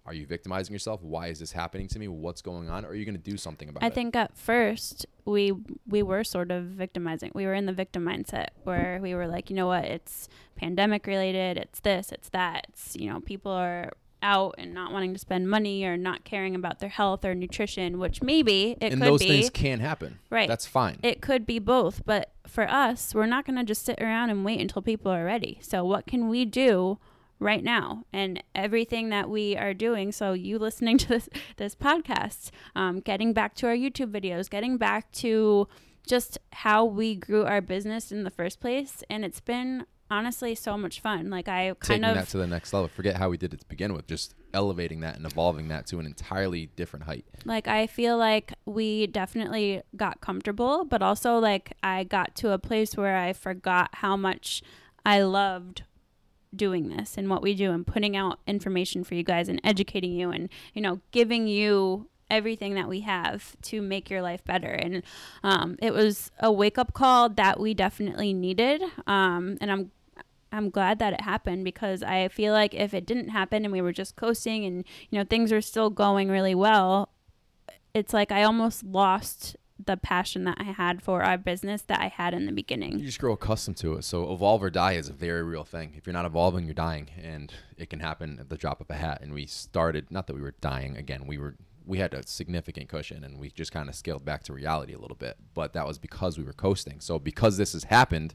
Are 0.06 0.14
you 0.14 0.26
victimizing 0.26 0.74
yourself? 0.74 1.02
Why 1.02 1.28
is 1.28 1.40
this 1.40 1.54
happening 1.54 1.88
to 1.90 2.00
me? 2.00 2.10
What's 2.10 2.42
going 2.42 2.70
on? 2.70 2.84
Or 2.84 2.90
are 2.90 2.96
you 2.96 3.06
going 3.06 3.16
to 3.16 3.22
do 3.32 3.38
something 3.38 3.70
about 3.70 3.84
I 3.84 3.88
it? 3.88 3.92
I 3.92 3.96
think 3.96 4.16
at 4.16 4.38
first 4.38 5.06
we 5.24 5.54
we 5.88 6.04
were 6.04 6.24
sort 6.26 6.52
of 6.52 6.66
victimizing. 6.66 7.32
We 7.34 7.46
were 7.46 7.54
in 7.54 7.68
the 7.68 7.74
victim 7.74 8.04
mindset 8.04 8.48
where 8.64 9.00
we 9.02 9.16
were 9.16 9.28
like, 9.28 9.50
you 9.50 9.56
know 9.56 9.68
what? 9.68 9.86
It's 9.86 10.28
pandemic 10.56 11.08
related. 11.08 11.58
It's 11.58 11.80
this. 11.80 12.12
It's 12.12 12.30
that. 12.30 12.68
It's 12.70 12.98
you 12.98 13.10
know 13.10 13.22
people 13.22 13.52
are 13.52 13.92
out 14.22 14.56
and 14.58 14.74
not 14.74 14.92
wanting 14.92 15.14
to 15.14 15.20
spend 15.20 15.50
money 15.50 15.84
or 15.86 15.98
not 15.98 16.24
caring 16.24 16.56
about 16.56 16.80
their 16.80 16.90
health 16.90 17.24
or 17.24 17.36
nutrition, 17.36 18.00
which 18.00 18.22
maybe 18.24 18.72
it 18.72 18.80
could 18.80 18.80
be. 18.80 18.86
and 18.88 19.02
could 19.02 19.12
those 19.12 19.20
be. 19.20 19.28
things 19.28 19.50
can 19.50 19.80
happen. 19.80 20.20
Right. 20.30 20.48
That's 20.48 20.66
fine. 20.66 21.00
It 21.04 21.22
could 21.22 21.46
be 21.46 21.60
both, 21.60 22.04
but 22.06 22.32
for 22.48 22.70
us, 22.70 23.14
we're 23.14 23.26
not 23.26 23.46
going 23.46 23.58
to 23.58 23.64
just 23.64 23.86
sit 23.86 24.02
around 24.02 24.30
and 24.30 24.44
wait 24.44 24.60
until 24.60 24.82
people 24.82 25.12
are 25.12 25.26
ready. 25.26 25.60
So 25.62 25.84
what 25.84 26.08
can 26.08 26.30
we 26.30 26.46
do? 26.46 27.00
Right 27.40 27.64
now 27.64 28.06
and 28.14 28.42
everything 28.56 29.10
that 29.10 29.30
we 29.30 29.58
are 29.58 29.74
doing. 29.74 30.12
So 30.12 30.34
you 30.34 30.58
listening 30.58 30.98
to 31.00 31.08
this 31.08 31.30
this 31.58 31.76
podcast 31.76 32.52
um, 32.76 33.00
getting 33.00 33.34
back 33.34 33.56
to 33.56 33.68
our 33.68 33.76
youtube 33.76 34.12
videos 34.12 34.50
getting 34.50 34.78
back 34.78 35.12
to 35.12 35.68
just 36.08 36.38
how 36.52 36.86
we 36.86 37.16
grew 37.16 37.44
our 37.44 37.62
business 37.62 38.12
in 38.12 38.24
the 38.24 38.30
first 38.30 38.60
place. 38.60 39.04
And 39.10 39.24
it's 39.24 39.40
been 39.40 39.86
honestly 40.12 40.54
so 40.54 40.78
much 40.78 41.00
fun. 41.00 41.30
Like 41.30 41.48
i 41.48 41.74
kind 41.80 42.04
taking 42.04 42.04
of 42.04 42.16
that 42.16 42.28
to 42.30 42.38
the 42.38 42.48
next 42.48 42.74
level. 42.74 42.88
Forget 42.88 43.18
how 43.18 43.30
we 43.30 43.38
did 43.38 43.54
it 43.54 43.62
to 43.62 43.66
begin 43.68 43.94
with 43.94 44.08
just 44.08 44.36
elevating 44.54 45.00
that 45.00 45.16
and 45.16 45.26
evolving 45.26 45.70
that 45.70 45.88
to 45.88 46.00
an 46.00 46.06
entirely 46.06 46.70
different 46.76 47.06
height. 47.06 47.26
Like 47.46 47.68
i 47.68 47.88
feel 47.88 48.18
like 48.18 48.54
we 48.66 49.08
definitely 49.08 49.82
got 49.96 50.22
comfortable 50.22 50.86
but 50.86 51.02
also 51.02 51.40
like 51.40 51.74
i 51.82 52.04
got 52.04 52.36
to 52.36 52.52
a 52.52 52.60
place 52.60 52.96
where 52.96 53.18
i 53.18 53.34
forgot 53.34 53.90
how 53.96 54.16
much 54.16 54.62
i 55.06 55.22
loved 55.22 55.84
doing 56.56 56.90
this 56.90 57.18
and 57.18 57.30
what 57.30 57.42
we 57.42 57.54
do 57.54 57.72
and 57.72 57.86
putting 57.86 58.16
out 58.16 58.40
information 58.48 59.04
for 59.04 59.16
you 59.16 59.24
guys 59.24 59.50
and 59.50 59.60
educating 59.64 60.14
you 60.14 60.30
and 60.30 60.50
you 60.74 60.82
know 60.82 61.00
giving 61.12 61.48
you 61.48 62.08
everything 62.30 62.74
that 62.74 62.90
we 62.90 63.02
have 63.02 63.56
to 63.62 63.82
make 63.82 64.10
your 64.10 64.22
life 64.22 64.44
better. 64.44 64.72
And 64.72 65.04
um, 65.44 65.78
it 65.82 65.94
was 65.94 66.32
a 66.40 66.52
wake-up 66.52 66.94
call 66.94 67.30
that 67.30 67.60
we 67.60 67.74
definitely 67.76 68.34
needed 68.34 68.82
um, 69.06 69.58
and 69.62 69.72
i'm 69.72 69.92
i'm 70.52 70.70
glad 70.70 71.00
that 71.00 71.14
it 71.14 71.22
happened 71.22 71.64
because 71.64 72.04
i 72.04 72.28
feel 72.28 72.54
like 72.54 72.74
if 72.76 72.94
it 72.94 73.06
didn't 73.06 73.30
happen 73.30 73.64
and 73.64 73.72
we 73.72 73.82
were 73.82 73.92
just 73.92 74.16
coasting 74.16 74.66
and 74.66 74.86
you 75.10 75.18
know 75.18 75.26
things 75.26 75.52
were 75.52 75.62
still 75.62 75.90
going 75.90 76.30
really 76.30 76.54
well 76.54 77.10
it's 77.94 78.14
like 78.14 78.32
i 78.32 78.44
almost 78.44 78.84
lost 78.84 79.56
the 79.86 79.98
passion 79.98 80.44
that 80.46 80.58
I 80.60 80.64
had 80.64 81.02
for 81.02 81.24
our 81.24 81.38
business 81.38 81.82
that 81.84 82.00
I 82.00 82.08
had 82.08 82.34
in 82.34 82.46
the 82.46 82.52
beginning. 82.52 83.00
You 83.00 83.06
just 83.06 83.20
grow 83.20 83.34
accustomed 83.34 83.78
to 83.78 83.96
it. 83.96 84.04
So 84.04 84.32
evolve 84.32 84.64
or 84.64 84.70
die 84.70 84.94
is 84.94 85.10
a 85.10 85.14
very 85.14 85.44
real 85.44 85.64
thing. 85.64 85.94
If 85.98 86.06
you're 86.06 86.14
not 86.14 86.26
evolving, 86.26 86.66
you're 86.66 86.74
dying, 86.74 87.10
and 87.22 87.54
it 87.78 87.90
can 87.90 88.00
happen 88.00 88.38
at 88.40 88.50
the 88.50 88.58
drop 88.58 88.82
of 88.82 88.90
a 88.90 88.96
hat. 88.96 89.22
And 89.22 89.34
we 89.34 89.46
started 89.46 90.12
not 90.12 90.28
that 90.28 90.36
we 90.36 90.42
were 90.42 90.56
dying 90.62 90.98
again. 90.98 91.28
We 91.28 91.38
were 91.38 91.56
we 91.86 91.98
had 91.98 92.14
a 92.14 92.26
significant 92.26 92.88
cushion, 92.88 93.24
and 93.24 93.40
we 93.40 93.50
just 93.50 93.72
kind 93.72 93.90
of 93.90 93.96
scaled 93.96 94.24
back 94.24 94.44
to 94.44 94.54
reality 94.54 94.94
a 94.94 95.00
little 95.00 95.18
bit. 95.18 95.38
But 95.54 95.74
that 95.74 95.86
was 95.86 95.98
because 95.98 96.38
we 96.38 96.44
were 96.44 96.54
coasting. 96.54 97.00
So 97.02 97.20
because 97.20 97.58
this 97.58 97.74
has 97.74 97.86
happened, 97.86 98.34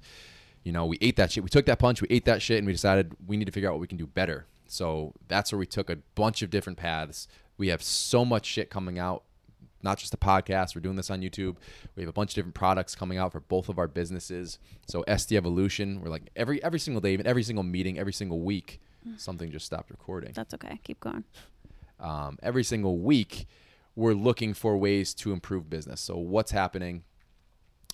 you 0.65 0.73
know, 0.73 0.85
we 0.85 0.99
ate 1.01 1.17
that 1.17 1.33
shit. 1.33 1.43
We 1.43 1.49
took 1.49 1.67
that 1.67 1.79
punch. 1.79 2.03
We 2.03 2.09
ate 2.11 2.25
that 2.27 2.43
shit, 2.43 2.59
and 2.59 2.67
we 2.67 2.73
decided 2.73 3.15
we 3.27 3.37
need 3.37 3.47
to 3.47 3.53
figure 3.53 3.69
out 3.69 3.73
what 3.73 3.81
we 3.81 3.87
can 3.87 3.99
do 3.99 4.07
better. 4.07 4.47
So 4.67 5.15
that's 5.29 5.51
where 5.51 5.59
we 5.59 5.67
took 5.67 5.89
a 5.89 5.97
bunch 6.15 6.43
of 6.43 6.51
different 6.51 6.79
paths. 6.79 7.27
We 7.57 7.69
have 7.69 7.83
so 7.83 8.25
much 8.25 8.45
shit 8.45 8.71
coming 8.71 8.99
out 8.99 9.25
not 9.83 9.99
just 9.99 10.15
a 10.15 10.17
podcast. 10.17 10.75
We're 10.75 10.81
doing 10.81 10.97
this 10.97 11.11
on 11.11 11.21
YouTube. 11.21 11.57
We 11.95 12.03
have 12.03 12.09
a 12.09 12.13
bunch 12.13 12.33
of 12.33 12.35
different 12.35 12.55
products 12.55 12.95
coming 12.95 13.19
out 13.19 13.33
for 13.33 13.41
both 13.41 13.69
of 13.69 13.79
our 13.79 13.89
businesses. 13.89 14.59
So 14.87 15.05
SD 15.09 15.37
Evolution, 15.37 16.01
we're 16.01 16.11
like 16.11 16.31
every 16.37 16.63
every 16.63 16.79
single 16.79 17.01
day, 17.01 17.13
even 17.13 17.27
every 17.27 17.43
single 17.43 17.65
meeting, 17.65 17.99
every 17.99 18.13
single 18.13 18.41
week, 18.41 18.81
mm. 19.07 19.19
something 19.21 19.51
just 19.51 19.67
stopped 19.67 19.91
recording. 19.91 20.33
That's 20.35 20.55
okay. 20.55 20.81
Keep 20.85 21.01
going. 21.01 21.25
Um, 22.01 22.39
every 22.43 22.65
single 22.65 22.99
week, 22.99 23.47
we're 23.97 24.15
looking 24.15 24.55
for 24.55 24.77
ways 24.77 25.15
to 25.15 25.33
improve 25.33 25.69
business. 25.69 26.01
So 26.01 26.17
what's 26.17 26.53
happening? 26.53 27.05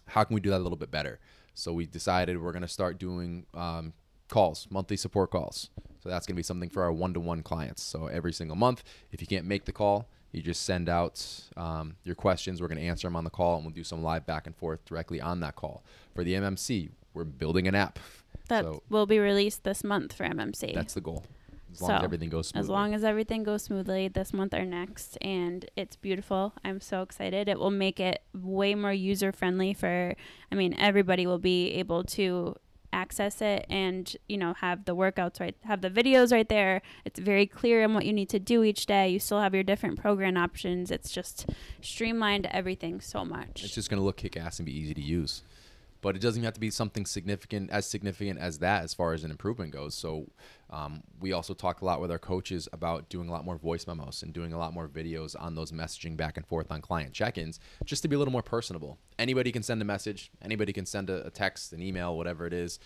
How 0.07 0.25
can 0.25 0.35
we 0.35 0.41
do 0.41 0.51
that 0.51 0.59
a 0.59 0.65
little 0.65 0.77
bit 0.77 0.91
better? 0.91 1.19
So 1.55 1.73
we 1.73 1.87
decided 1.87 2.43
we're 2.43 2.53
going 2.53 2.63
to 2.63 2.69
start 2.69 2.99
doing 2.99 3.47
um, 3.55 3.95
calls, 4.29 4.67
monthly 4.71 4.97
support 4.97 5.31
calls. 5.31 5.71
So 6.01 6.11
that's 6.11 6.27
going 6.27 6.35
to 6.35 6.39
be 6.39 6.43
something 6.43 6.69
for 6.69 6.83
our 6.83 6.93
one-to-one 6.93 7.43
clients. 7.43 7.83
So 7.83 8.09
every 8.09 8.33
single 8.33 8.57
month, 8.57 8.83
if 9.11 9.23
you 9.23 9.27
can't 9.27 9.47
make 9.47 9.65
the 9.65 9.73
call, 9.73 10.09
you 10.35 10.43
just 10.43 10.63
send 10.63 10.89
out 10.89 11.25
um, 11.57 11.97
your 12.05 12.15
questions. 12.15 12.61
We're 12.61 12.69
going 12.69 12.81
to 12.81 12.87
answer 12.87 13.07
them 13.07 13.17
on 13.17 13.25
the 13.25 13.31
call, 13.31 13.57
and 13.57 13.65
we'll 13.65 13.75
do 13.75 13.85
some 13.85 14.03
live 14.03 14.27
back 14.27 14.47
and 14.47 14.57
forth 14.57 14.85
directly 14.85 15.21
on 15.21 15.41
that 15.41 15.57
call. 15.57 15.85
For 16.15 16.25
the 16.25 16.35
MMC, 16.35 16.91
we're 17.13 17.25
building 17.25 17.69
an 17.69 17.75
app 17.75 17.99
that 18.49 18.65
so 18.65 18.83
will 18.89 19.07
be 19.07 19.19
released 19.19 19.65
this 19.65 19.85
month 19.85 20.13
for 20.13 20.25
MMC. 20.25 20.75
That's 20.75 20.95
the 20.95 21.01
goal. 21.01 21.25
As 21.73 21.81
long 21.81 21.89
so, 21.89 21.95
as 21.97 22.05
everything 22.05 22.29
goes 22.29 22.49
smoothly. 22.49 22.65
As 22.65 22.69
long 22.69 22.95
as 22.95 23.05
everything 23.05 23.43
goes 23.43 23.65
smoothly 23.65 24.07
this 24.07 24.33
month 24.33 24.55
or 24.55 24.65
next, 24.65 25.19
and 25.21 25.69
it's 25.75 25.97
beautiful. 25.97 26.53
I'm 26.65 26.81
so 26.81 27.03
excited. 27.03 27.49
It 27.49 27.59
will 27.59 27.73
make 27.73 27.99
it 27.99 28.23
way 28.33 28.77
more 28.77 28.93
user 28.93 29.33
friendly 29.33 29.75
for. 29.75 30.15
I 30.53 30.55
mean, 30.55 30.75
everybody 30.79 31.27
will 31.27 31.39
be 31.39 31.73
able 31.73 32.05
to 32.05 32.55
access 32.95 33.43
it 33.43 33.67
and 33.69 34.17
you 34.29 34.39
know 34.39 34.55
have 34.55 34.85
the 34.85 34.95
workouts 34.95 35.41
right 35.41 35.57
have 35.65 35.83
the 35.83 35.91
videos 35.91 36.33
right 36.33 36.49
there. 36.49 36.81
It's 37.05 37.19
very 37.19 37.47
clear 37.47 37.85
on 37.85 37.93
what 37.95 38.07
you 38.07 38.13
need 38.13 38.31
to 38.31 38.39
do 38.39 38.63
each 38.63 38.87
day. 38.87 39.09
You 39.09 39.19
still 39.19 39.41
have 39.41 39.55
your 39.55 39.65
different 39.65 40.01
program 40.01 40.37
options. 40.37 40.91
It's 40.91 41.11
just 41.11 41.51
streamlined 41.83 42.47
everything 42.47 43.01
so 43.01 43.25
much. 43.25 43.63
It's 43.65 43.75
just 43.75 43.91
going 43.91 44.01
to 44.01 44.05
look 44.05 44.17
kick 44.17 44.37
ass 44.37 44.59
and 44.59 44.67
be 44.67 44.77
easy 44.77 44.95
to 44.95 45.03
use. 45.03 45.43
But 46.05 46.17
it 46.17 46.19
doesn't 46.21 46.43
have 46.43 46.53
to 46.53 46.61
be 46.61 46.69
something 46.69 47.07
significant, 47.07 47.71
as 47.71 47.87
significant 47.87 48.39
as 48.39 48.59
that, 48.59 48.85
as 48.85 48.93
far 48.93 49.15
as 49.15 49.25
an 49.25 49.31
improvement 49.31 49.71
goes. 49.71 49.95
So, 49.95 50.27
um, 50.69 51.03
we 51.19 51.33
also 51.33 51.55
talk 51.55 51.81
a 51.81 51.87
lot 51.87 51.99
with 51.99 52.11
our 52.11 52.19
coaches 52.19 52.69
about 52.75 53.09
doing 53.09 53.31
a 53.31 53.33
lot 53.33 53.47
more 53.47 53.57
voice 53.57 53.87
memos 53.87 54.23
and 54.23 54.31
doing 54.31 54.53
a 54.53 54.59
lot 54.59 54.75
more 54.75 54.87
videos 54.87 55.35
on 55.41 55.55
those 55.55 55.73
messaging 55.73 56.15
back 56.15 56.37
and 56.37 56.45
forth 56.45 56.71
on 56.71 56.83
client 56.83 57.15
check 57.15 57.39
ins, 57.39 57.59
just 57.87 58.03
to 58.03 58.09
be 58.09 58.17
a 58.17 58.19
little 58.19 58.33
more 58.33 58.43
personable. 58.43 58.99
Anybody 59.19 59.51
can 59.51 59.63
send 59.63 59.81
a 59.81 59.85
message, 59.87 60.31
anybody 60.43 60.75
can 60.75 60.85
send 60.85 61.09
a, 61.09 61.27
a 61.27 61.31
text, 61.31 61.73
an 61.73 61.81
email, 61.81 62.15
whatever 62.15 62.47
it 62.47 62.53
is. 62.53 62.79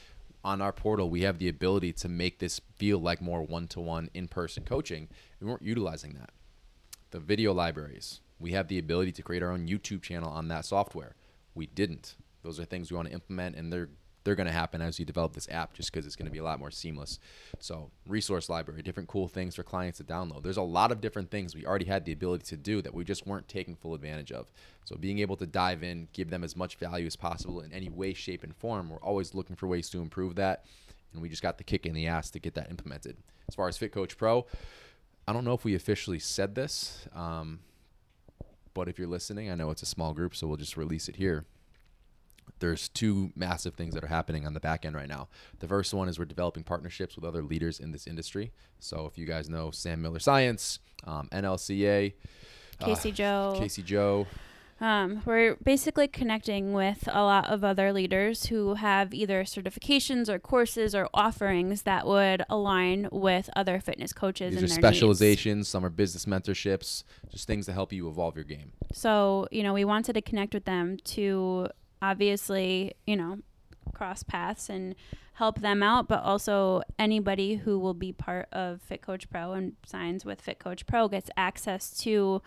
On 0.44 0.62
our 0.62 0.72
portal, 0.72 1.10
we 1.10 1.22
have 1.22 1.40
the 1.40 1.48
ability 1.48 1.92
to 1.94 2.08
make 2.08 2.38
this 2.38 2.60
feel 2.76 3.00
like 3.00 3.20
more 3.20 3.42
one 3.42 3.66
to 3.68 3.80
one 3.80 4.10
in 4.14 4.28
person 4.28 4.62
coaching. 4.62 5.08
We 5.40 5.48
weren't 5.48 5.62
utilizing 5.62 6.12
that 6.20 6.30
the 7.10 7.18
video 7.18 7.52
libraries. 7.52 8.20
We 8.38 8.52
have 8.52 8.68
the 8.68 8.78
ability 8.78 9.10
to 9.10 9.22
create 9.22 9.42
our 9.42 9.50
own 9.50 9.66
YouTube 9.66 10.02
channel 10.02 10.30
on 10.30 10.46
that 10.48 10.64
software. 10.64 11.16
We 11.52 11.66
didn't. 11.66 12.14
Those 12.48 12.58
are 12.58 12.64
things 12.64 12.90
we 12.90 12.96
want 12.96 13.08
to 13.08 13.12
implement, 13.12 13.56
and 13.56 13.70
they're 13.70 13.90
they're 14.24 14.34
going 14.34 14.46
to 14.46 14.52
happen 14.52 14.80
as 14.80 14.98
you 14.98 15.04
develop 15.04 15.34
this 15.34 15.46
app, 15.50 15.74
just 15.74 15.92
because 15.92 16.06
it's 16.06 16.16
going 16.16 16.24
to 16.24 16.32
be 16.32 16.38
a 16.38 16.42
lot 16.42 16.58
more 16.58 16.70
seamless. 16.70 17.18
So, 17.58 17.90
resource 18.06 18.48
library, 18.48 18.80
different 18.80 19.06
cool 19.06 19.28
things 19.28 19.54
for 19.54 19.62
clients 19.62 19.98
to 19.98 20.04
download. 20.04 20.44
There's 20.44 20.56
a 20.56 20.62
lot 20.62 20.90
of 20.90 21.02
different 21.02 21.30
things 21.30 21.54
we 21.54 21.66
already 21.66 21.84
had 21.84 22.06
the 22.06 22.12
ability 22.12 22.46
to 22.46 22.56
do 22.56 22.80
that 22.80 22.94
we 22.94 23.04
just 23.04 23.26
weren't 23.26 23.48
taking 23.48 23.76
full 23.76 23.92
advantage 23.92 24.32
of. 24.32 24.50
So, 24.86 24.96
being 24.96 25.18
able 25.18 25.36
to 25.36 25.46
dive 25.46 25.82
in, 25.82 26.08
give 26.14 26.30
them 26.30 26.42
as 26.42 26.56
much 26.56 26.76
value 26.76 27.04
as 27.04 27.16
possible 27.16 27.60
in 27.60 27.70
any 27.70 27.90
way, 27.90 28.14
shape, 28.14 28.42
and 28.44 28.56
form. 28.56 28.88
We're 28.88 28.96
always 28.96 29.34
looking 29.34 29.54
for 29.54 29.66
ways 29.66 29.90
to 29.90 30.00
improve 30.00 30.36
that, 30.36 30.64
and 31.12 31.20
we 31.20 31.28
just 31.28 31.42
got 31.42 31.58
the 31.58 31.64
kick 31.64 31.84
in 31.84 31.92
the 31.92 32.06
ass 32.06 32.30
to 32.30 32.38
get 32.38 32.54
that 32.54 32.70
implemented. 32.70 33.18
As 33.46 33.54
far 33.54 33.68
as 33.68 33.76
Fit 33.76 33.92
Coach 33.92 34.16
Pro, 34.16 34.46
I 35.26 35.34
don't 35.34 35.44
know 35.44 35.52
if 35.52 35.66
we 35.66 35.74
officially 35.74 36.18
said 36.18 36.54
this, 36.54 37.06
um, 37.14 37.60
but 38.72 38.88
if 38.88 38.98
you're 38.98 39.06
listening, 39.06 39.50
I 39.50 39.54
know 39.54 39.68
it's 39.68 39.82
a 39.82 39.86
small 39.86 40.14
group, 40.14 40.34
so 40.34 40.46
we'll 40.46 40.56
just 40.56 40.78
release 40.78 41.10
it 41.10 41.16
here. 41.16 41.44
There's 42.60 42.88
two 42.88 43.30
massive 43.36 43.74
things 43.74 43.94
that 43.94 44.02
are 44.04 44.08
happening 44.08 44.46
on 44.46 44.54
the 44.54 44.60
back 44.60 44.84
end 44.84 44.96
right 44.96 45.08
now. 45.08 45.28
The 45.60 45.68
first 45.68 45.92
one 45.94 46.08
is 46.08 46.18
we're 46.18 46.24
developing 46.24 46.62
partnerships 46.64 47.16
with 47.16 47.24
other 47.24 47.42
leaders 47.42 47.78
in 47.80 47.92
this 47.92 48.06
industry. 48.06 48.52
So 48.78 49.06
if 49.06 49.16
you 49.18 49.26
guys 49.26 49.48
know 49.48 49.70
Sam 49.70 50.02
Miller 50.02 50.18
Science, 50.18 50.80
um, 51.04 51.28
NLCA, 51.32 52.14
casey 52.80 53.10
uh, 53.10 53.14
joe 53.14 53.56
Casey 53.58 53.82
Joe, 53.82 54.26
Um, 54.80 55.22
we're 55.24 55.56
basically 55.56 56.06
connecting 56.06 56.72
with 56.72 57.08
a 57.12 57.22
lot 57.22 57.46
of 57.48 57.64
other 57.64 57.92
leaders 57.92 58.46
who 58.46 58.74
have 58.74 59.12
either 59.12 59.42
certifications 59.42 60.28
or 60.28 60.38
courses 60.38 60.94
or 60.94 61.08
offerings 61.12 61.82
that 61.82 62.06
would 62.06 62.44
align 62.48 63.08
with 63.10 63.50
other 63.56 63.80
fitness 63.80 64.12
coaches 64.12 64.54
these 64.54 64.62
and 64.62 64.64
are 64.64 64.68
their 64.68 64.76
needs. 64.76 64.86
specializations. 64.86 65.66
Some 65.68 65.84
are 65.84 65.90
business 65.90 66.26
mentorships, 66.26 67.02
just 67.28 67.48
things 67.48 67.66
to 67.66 67.72
help 67.72 67.92
you 67.92 68.08
evolve 68.08 68.36
your 68.36 68.44
game. 68.44 68.70
So, 68.92 69.48
you 69.50 69.64
know, 69.64 69.72
we 69.74 69.84
wanted 69.84 70.12
to 70.12 70.22
connect 70.22 70.54
with 70.54 70.64
them 70.64 70.98
to 71.06 71.68
obviously, 72.02 72.94
you 73.06 73.16
know, 73.16 73.38
cross 73.94 74.22
paths 74.22 74.68
and 74.68 74.94
help 75.34 75.60
them 75.60 75.82
out, 75.82 76.08
but 76.08 76.22
also 76.22 76.82
anybody 76.98 77.56
who 77.56 77.78
will 77.78 77.94
be 77.94 78.12
part 78.12 78.48
of 78.52 78.82
Fit 78.82 79.02
Coach 79.02 79.30
Pro 79.30 79.52
and 79.52 79.74
signs 79.86 80.24
with 80.24 80.40
Fit 80.40 80.58
Coach 80.58 80.86
Pro 80.86 81.08
gets 81.08 81.30
access 81.36 81.96
to 82.00 82.42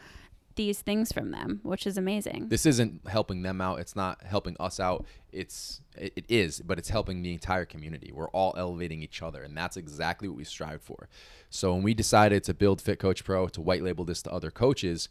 these 0.55 0.81
things 0.81 1.13
from 1.13 1.31
them, 1.31 1.61
which 1.63 1.87
is 1.87 1.97
amazing. 1.97 2.49
this 2.49 2.65
isn't 2.65 3.07
helping 3.07 3.41
them 3.41 3.61
out. 3.61 3.79
It's 3.79 3.95
not 3.95 4.21
helping 4.23 4.57
us 4.59 4.81
out. 4.81 5.05
It's 5.31 5.81
it, 5.97 6.11
it 6.17 6.25
is 6.27 6.59
but 6.59 6.77
it's 6.77 6.89
helping 6.89 7.21
the 7.21 7.33
entire 7.33 7.65
community. 7.65 8.11
We're 8.13 8.29
all 8.29 8.53
elevating 8.57 9.01
each 9.01 9.21
other 9.21 9.43
and 9.43 9.55
that's 9.55 9.77
exactly 9.77 10.27
what 10.27 10.37
we 10.37 10.43
strive 10.43 10.81
for. 10.81 11.07
So 11.49 11.73
when 11.73 11.83
we 11.83 11.93
decided 11.93 12.43
to 12.43 12.53
build 12.53 12.81
fit 12.81 12.99
coach 12.99 13.23
pro 13.23 13.47
to 13.47 13.61
white 13.61 13.81
label 13.81 14.03
this 14.03 14.21
to 14.23 14.31
other 14.31 14.51
coaches 14.51 15.07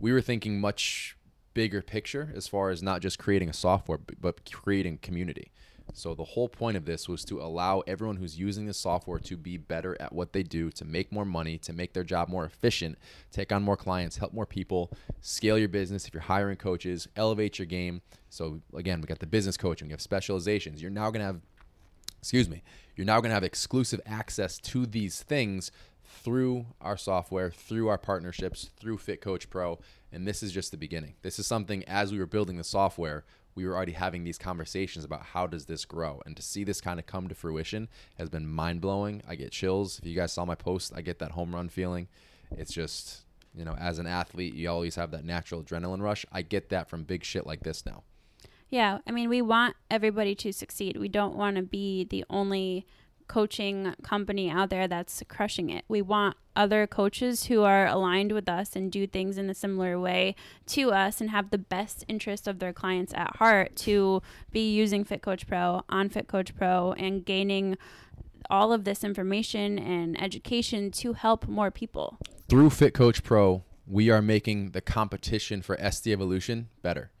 we 0.00 0.12
were 0.12 0.20
thinking 0.20 0.60
much 0.60 1.16
bigger 1.54 1.82
picture 1.82 2.32
as 2.34 2.48
far 2.48 2.70
as 2.70 2.82
not 2.82 3.00
just 3.00 3.18
creating 3.18 3.48
a 3.48 3.52
software 3.52 3.98
but 4.20 4.50
creating 4.50 4.98
community 4.98 5.52
so 5.94 6.14
the 6.14 6.24
whole 6.24 6.48
point 6.48 6.76
of 6.76 6.84
this 6.84 7.08
was 7.08 7.24
to 7.26 7.40
allow 7.40 7.80
everyone 7.86 8.16
who's 8.16 8.38
using 8.38 8.66
the 8.66 8.74
software 8.74 9.18
to 9.20 9.36
be 9.36 9.56
better 9.56 9.96
at 10.00 10.12
what 10.12 10.32
they 10.32 10.42
do, 10.42 10.70
to 10.70 10.84
make 10.84 11.12
more 11.12 11.24
money, 11.24 11.58
to 11.58 11.72
make 11.72 11.92
their 11.92 12.04
job 12.04 12.28
more 12.28 12.44
efficient, 12.44 12.98
take 13.30 13.52
on 13.52 13.62
more 13.62 13.76
clients, 13.76 14.16
help 14.16 14.32
more 14.32 14.46
people, 14.46 14.90
scale 15.20 15.58
your 15.58 15.68
business 15.68 16.06
if 16.06 16.14
you're 16.14 16.22
hiring 16.22 16.56
coaches, 16.56 17.08
elevate 17.16 17.58
your 17.58 17.66
game. 17.66 18.00
So 18.30 18.60
again, 18.74 19.00
we 19.00 19.06
got 19.06 19.18
the 19.18 19.26
business 19.26 19.56
coaching, 19.56 19.88
we 19.88 19.92
have 19.92 20.00
specializations. 20.00 20.80
You're 20.80 20.90
now 20.90 21.10
going 21.10 21.20
to 21.20 21.26
have 21.26 21.40
excuse 22.18 22.48
me, 22.48 22.62
you're 22.94 23.04
now 23.04 23.20
going 23.20 23.30
to 23.30 23.34
have 23.34 23.42
exclusive 23.42 24.00
access 24.06 24.56
to 24.58 24.86
these 24.86 25.22
things 25.22 25.72
through 26.04 26.66
our 26.80 26.96
software, 26.96 27.50
through 27.50 27.88
our 27.88 27.98
partnerships, 27.98 28.70
through 28.76 28.98
Fit 28.98 29.20
Coach 29.20 29.50
Pro, 29.50 29.80
and 30.12 30.26
this 30.26 30.42
is 30.42 30.52
just 30.52 30.70
the 30.70 30.76
beginning. 30.76 31.14
This 31.22 31.38
is 31.38 31.46
something 31.46 31.84
as 31.84 32.12
we 32.12 32.18
were 32.18 32.26
building 32.26 32.56
the 32.56 32.64
software, 32.64 33.24
we 33.54 33.66
were 33.66 33.74
already 33.74 33.92
having 33.92 34.24
these 34.24 34.38
conversations 34.38 35.04
about 35.04 35.22
how 35.22 35.46
does 35.46 35.66
this 35.66 35.84
grow, 35.84 36.22
and 36.24 36.36
to 36.36 36.42
see 36.42 36.64
this 36.64 36.80
kind 36.80 36.98
of 36.98 37.06
come 37.06 37.28
to 37.28 37.34
fruition 37.34 37.88
has 38.18 38.28
been 38.28 38.46
mind 38.46 38.80
blowing. 38.80 39.22
I 39.28 39.34
get 39.34 39.52
chills. 39.52 39.98
If 39.98 40.06
you 40.06 40.14
guys 40.14 40.32
saw 40.32 40.44
my 40.44 40.54
post, 40.54 40.92
I 40.94 41.02
get 41.02 41.18
that 41.18 41.32
home 41.32 41.54
run 41.54 41.68
feeling. 41.68 42.08
It's 42.56 42.72
just 42.72 43.22
you 43.54 43.64
know, 43.64 43.74
as 43.74 43.98
an 43.98 44.06
athlete, 44.06 44.54
you 44.54 44.70
always 44.70 44.94
have 44.96 45.10
that 45.10 45.24
natural 45.24 45.62
adrenaline 45.62 46.00
rush. 46.00 46.24
I 46.32 46.42
get 46.42 46.70
that 46.70 46.88
from 46.88 47.04
big 47.04 47.24
shit 47.24 47.46
like 47.46 47.60
this 47.60 47.84
now. 47.84 48.02
Yeah, 48.70 48.98
I 49.06 49.10
mean, 49.10 49.28
we 49.28 49.42
want 49.42 49.76
everybody 49.90 50.34
to 50.36 50.52
succeed. 50.52 50.96
We 50.96 51.08
don't 51.08 51.36
want 51.36 51.56
to 51.56 51.62
be 51.62 52.04
the 52.04 52.24
only 52.30 52.86
coaching 53.32 53.94
company 54.02 54.50
out 54.50 54.68
there 54.68 54.86
that's 54.86 55.22
crushing 55.26 55.70
it. 55.70 55.86
We 55.88 56.02
want 56.02 56.36
other 56.54 56.86
coaches 56.86 57.46
who 57.46 57.62
are 57.62 57.86
aligned 57.86 58.30
with 58.30 58.46
us 58.46 58.76
and 58.76 58.92
do 58.92 59.06
things 59.06 59.38
in 59.38 59.48
a 59.48 59.54
similar 59.54 59.98
way 59.98 60.34
to 60.66 60.92
us 60.92 61.18
and 61.18 61.30
have 61.30 61.48
the 61.48 61.56
best 61.56 62.04
interest 62.08 62.46
of 62.46 62.58
their 62.58 62.74
clients 62.74 63.14
at 63.14 63.36
heart 63.36 63.74
to 63.76 64.20
be 64.50 64.70
using 64.70 65.02
Fit 65.02 65.22
Coach 65.22 65.46
Pro 65.46 65.82
on 65.88 66.10
Fit 66.10 66.28
Coach 66.28 66.54
Pro 66.54 66.92
and 66.92 67.24
gaining 67.24 67.78
all 68.50 68.70
of 68.70 68.84
this 68.84 69.02
information 69.02 69.78
and 69.78 70.20
education 70.20 70.90
to 70.90 71.14
help 71.14 71.48
more 71.48 71.70
people. 71.70 72.18
Through 72.50 72.68
Fit 72.68 72.92
Coach 72.92 73.22
Pro, 73.22 73.64
we 73.86 74.10
are 74.10 74.20
making 74.20 74.72
the 74.72 74.82
competition 74.82 75.62
for 75.62 75.78
SD 75.78 76.12
Evolution 76.12 76.68
better. 76.82 77.12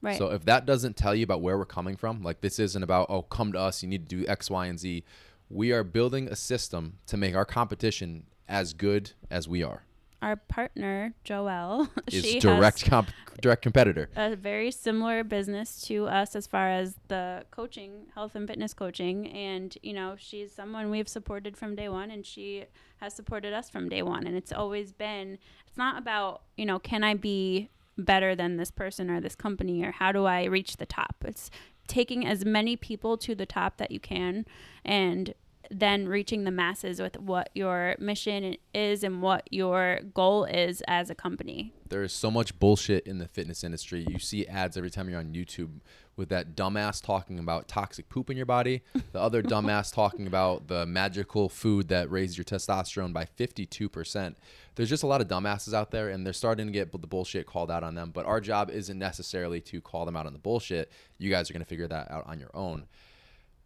Right. 0.00 0.18
So 0.18 0.32
if 0.32 0.44
that 0.46 0.66
doesn't 0.66 0.96
tell 0.96 1.14
you 1.14 1.22
about 1.22 1.40
where 1.40 1.56
we're 1.56 1.66
coming 1.66 1.94
from, 1.94 2.24
like 2.24 2.40
this 2.40 2.58
isn't 2.58 2.82
about 2.82 3.06
oh 3.08 3.22
come 3.22 3.52
to 3.52 3.60
us, 3.60 3.84
you 3.84 3.88
need 3.88 4.08
to 4.08 4.16
do 4.16 4.26
X, 4.26 4.50
Y, 4.50 4.66
and 4.66 4.80
Z. 4.80 5.04
We 5.52 5.70
are 5.72 5.84
building 5.84 6.28
a 6.28 6.36
system 6.36 6.98
to 7.08 7.18
make 7.18 7.34
our 7.34 7.44
competition 7.44 8.24
as 8.48 8.72
good 8.72 9.12
as 9.30 9.46
we 9.46 9.62
are. 9.62 9.84
Our 10.22 10.36
partner, 10.36 11.12
Joelle, 11.26 11.90
Is 12.10 12.24
she 12.24 12.40
direct 12.40 12.86
comp- 12.86 13.10
direct 13.42 13.60
competitor. 13.60 14.08
a 14.16 14.34
very 14.34 14.70
similar 14.70 15.22
business 15.22 15.82
to 15.82 16.06
us 16.06 16.34
as 16.34 16.46
far 16.46 16.70
as 16.70 16.94
the 17.08 17.44
coaching, 17.50 18.06
health 18.14 18.34
and 18.34 18.48
fitness 18.48 18.72
coaching. 18.72 19.26
And, 19.28 19.76
you 19.82 19.92
know, 19.92 20.14
she's 20.16 20.52
someone 20.52 20.90
we've 20.90 21.08
supported 21.08 21.56
from 21.56 21.74
day 21.74 21.90
one 21.90 22.10
and 22.10 22.24
she 22.24 22.64
has 22.98 23.12
supported 23.12 23.52
us 23.52 23.68
from 23.68 23.90
day 23.90 24.00
one. 24.00 24.26
And 24.26 24.34
it's 24.34 24.52
always 24.52 24.92
been, 24.92 25.36
it's 25.66 25.76
not 25.76 25.98
about, 25.98 26.42
you 26.56 26.64
know, 26.64 26.78
can 26.78 27.04
I 27.04 27.12
be 27.12 27.68
better 27.98 28.34
than 28.34 28.56
this 28.56 28.70
person 28.70 29.10
or 29.10 29.20
this 29.20 29.34
company 29.34 29.84
or 29.84 29.92
how 29.92 30.12
do 30.12 30.24
I 30.24 30.44
reach 30.44 30.78
the 30.78 30.86
top? 30.86 31.16
It's 31.26 31.50
taking 31.86 32.26
as 32.26 32.44
many 32.44 32.76
people 32.76 33.16
to 33.18 33.34
the 33.34 33.46
top 33.46 33.76
that 33.76 33.90
you 33.90 34.00
can 34.00 34.44
and 34.84 35.34
then 35.72 36.06
reaching 36.06 36.44
the 36.44 36.50
masses 36.50 37.00
with 37.00 37.18
what 37.18 37.50
your 37.54 37.96
mission 37.98 38.56
is 38.74 39.02
and 39.02 39.22
what 39.22 39.48
your 39.50 40.00
goal 40.14 40.44
is 40.44 40.82
as 40.86 41.10
a 41.10 41.14
company. 41.14 41.72
There 41.88 42.02
is 42.02 42.12
so 42.12 42.30
much 42.30 42.58
bullshit 42.58 43.06
in 43.06 43.18
the 43.18 43.28
fitness 43.28 43.64
industry. 43.64 44.06
You 44.08 44.18
see 44.18 44.46
ads 44.46 44.76
every 44.76 44.90
time 44.90 45.08
you're 45.08 45.18
on 45.18 45.32
YouTube 45.32 45.80
with 46.16 46.28
that 46.28 46.54
dumbass 46.54 47.02
talking 47.02 47.38
about 47.38 47.68
toxic 47.68 48.08
poop 48.08 48.28
in 48.28 48.36
your 48.36 48.46
body, 48.46 48.82
the 49.12 49.20
other 49.20 49.42
dumbass 49.42 49.92
talking 49.92 50.26
about 50.26 50.68
the 50.68 50.84
magical 50.84 51.48
food 51.48 51.88
that 51.88 52.10
raises 52.10 52.36
your 52.36 52.44
testosterone 52.44 53.12
by 53.12 53.24
52%. 53.24 54.34
There's 54.74 54.88
just 54.90 55.02
a 55.02 55.06
lot 55.06 55.20
of 55.20 55.28
dumbasses 55.28 55.72
out 55.72 55.90
there, 55.90 56.10
and 56.10 56.24
they're 56.24 56.32
starting 56.32 56.66
to 56.66 56.72
get 56.72 56.92
the 56.92 56.98
bullshit 56.98 57.46
called 57.46 57.70
out 57.70 57.82
on 57.82 57.94
them. 57.94 58.10
But 58.12 58.26
our 58.26 58.40
job 58.40 58.70
isn't 58.70 58.98
necessarily 58.98 59.60
to 59.62 59.80
call 59.80 60.04
them 60.04 60.16
out 60.16 60.26
on 60.26 60.32
the 60.34 60.38
bullshit. 60.38 60.92
You 61.18 61.30
guys 61.30 61.48
are 61.48 61.54
going 61.54 61.64
to 61.64 61.68
figure 61.68 61.88
that 61.88 62.10
out 62.10 62.26
on 62.26 62.38
your 62.38 62.50
own 62.54 62.86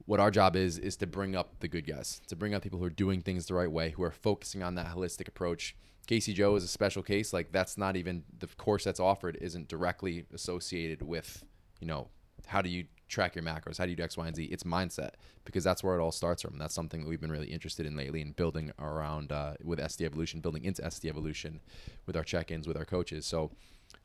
what 0.06 0.20
our 0.20 0.30
job 0.30 0.56
is 0.56 0.78
is 0.78 0.96
to 0.96 1.06
bring 1.06 1.36
up 1.36 1.58
the 1.60 1.68
good 1.68 1.86
guys, 1.86 2.20
to 2.28 2.36
bring 2.36 2.54
up 2.54 2.62
people 2.62 2.78
who 2.78 2.84
are 2.84 2.90
doing 2.90 3.20
things 3.20 3.46
the 3.46 3.54
right 3.54 3.70
way, 3.70 3.90
who 3.90 4.02
are 4.02 4.12
focusing 4.12 4.62
on 4.62 4.76
that 4.76 4.86
holistic 4.86 5.28
approach. 5.28 5.76
Casey 6.06 6.32
Joe 6.32 6.54
is 6.54 6.62
a 6.62 6.68
special 6.68 7.02
case. 7.02 7.32
Like 7.32 7.50
that's 7.50 7.76
not 7.76 7.96
even 7.96 8.22
the 8.38 8.46
course 8.46 8.84
that's 8.84 9.00
offered 9.00 9.36
isn't 9.40 9.68
directly 9.68 10.24
associated 10.32 11.02
with, 11.02 11.44
you 11.80 11.88
know, 11.88 12.08
how 12.46 12.62
do 12.62 12.70
you 12.70 12.86
track 13.08 13.34
your 13.34 13.42
macros? 13.42 13.78
How 13.78 13.84
do 13.84 13.90
you 13.90 13.96
do 13.96 14.04
X, 14.04 14.16
Y, 14.16 14.26
and 14.26 14.36
Z? 14.36 14.44
It's 14.44 14.62
mindset 14.62 15.10
because 15.44 15.64
that's 15.64 15.82
where 15.82 15.98
it 15.98 16.02
all 16.02 16.12
starts 16.12 16.42
from. 16.42 16.58
That's 16.58 16.74
something 16.74 17.02
that 17.02 17.08
we've 17.08 17.20
been 17.20 17.32
really 17.32 17.48
interested 17.48 17.86
in 17.86 17.96
lately 17.96 18.20
in 18.20 18.32
building 18.32 18.70
around 18.78 19.32
uh, 19.32 19.54
with 19.64 19.80
SD 19.80 20.02
Evolution, 20.02 20.40
building 20.40 20.64
into 20.64 20.82
SD 20.82 21.08
Evolution 21.08 21.60
with 22.06 22.16
our 22.16 22.24
check-ins 22.24 22.68
with 22.68 22.76
our 22.76 22.84
coaches. 22.84 23.26
So 23.26 23.50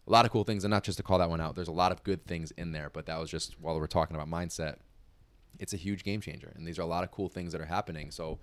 a 0.08 0.12
lot 0.12 0.26
of 0.26 0.32
cool 0.32 0.44
things, 0.44 0.64
and 0.64 0.72
not 0.72 0.84
just 0.84 0.98
to 0.98 1.04
call 1.04 1.20
that 1.20 1.30
one 1.30 1.42
out. 1.42 1.56
There's 1.56 1.68
a 1.68 1.72
lot 1.74 1.92
of 1.92 2.04
good 2.04 2.26
things 2.26 2.50
in 2.52 2.72
there, 2.72 2.90
but 2.90 3.06
that 3.06 3.20
was 3.20 3.30
just 3.30 3.60
while 3.60 3.80
we're 3.80 3.86
talking 3.86 4.16
about 4.16 4.28
mindset 4.28 4.78
it's 5.62 5.74
a 5.74 5.78
huge 5.78 6.04
game 6.04 6.20
changer. 6.20 6.52
And 6.56 6.68
these 6.68 6.80
are 6.80 6.82
a 6.82 6.88
lot 6.88 7.04
of 7.04 7.12
cool 7.12 7.30
things 7.30 7.54
that 7.54 7.62
are 7.62 7.66
happening. 7.66 8.12
So, 8.12 8.40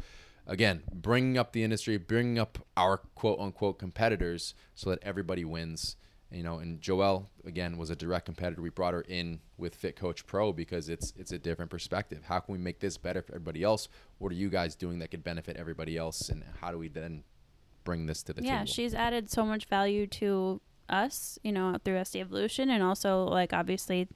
again, 0.47 0.83
bringing 0.93 1.37
up 1.37 1.53
the 1.53 1.65
industry, 1.65 1.99
bringing 1.99 2.39
up 2.39 2.59
our 2.77 2.99
quote 3.15 3.41
unquote 3.41 3.79
competitors 3.79 4.55
so 4.75 4.89
that 4.91 5.01
everybody 5.03 5.45
wins. 5.45 5.97
You 6.31 6.43
know, 6.43 6.59
and 6.59 6.79
Joelle 6.79 7.27
again 7.47 7.79
was 7.79 7.89
a 7.89 7.97
direct 7.97 8.27
competitor. 8.27 8.61
We 8.61 8.69
brought 8.69 8.93
her 8.93 9.01
in 9.01 9.41
with 9.57 9.75
Fit 9.75 9.97
Coach 9.97 10.27
Pro 10.27 10.53
because 10.53 10.91
it's 10.91 11.15
it's 11.17 11.33
a 11.33 11.39
different 11.39 11.71
perspective. 11.71 12.25
How 12.25 12.39
can 12.39 12.53
we 12.53 12.59
make 12.59 12.81
this 12.81 12.99
better 12.99 13.23
for 13.23 13.33
everybody 13.33 13.63
else? 13.63 13.89
What 14.19 14.31
are 14.31 14.35
you 14.35 14.51
guys 14.51 14.75
doing 14.77 14.99
that 14.99 15.11
could 15.11 15.25
benefit 15.25 15.57
everybody 15.57 15.97
else? 15.97 16.29
And 16.29 16.45
how 16.61 16.71
do 16.71 16.77
we 16.77 16.89
then 16.89 17.25
bring 17.85 18.05
this 18.05 18.23
to 18.25 18.35
the 18.35 18.43
yeah, 18.43 18.59
table? 18.59 18.67
she's 18.67 18.93
added 18.93 19.31
so 19.31 19.47
much 19.47 19.65
value 19.65 20.07
to 20.07 20.61
us, 20.91 21.39
you 21.43 21.51
know, 21.51 21.79
through 21.83 21.97
SD 21.97 22.21
Evolution 22.21 22.69
and 22.69 22.83
also 22.83 23.25
like 23.25 23.55
obviously 23.55 24.07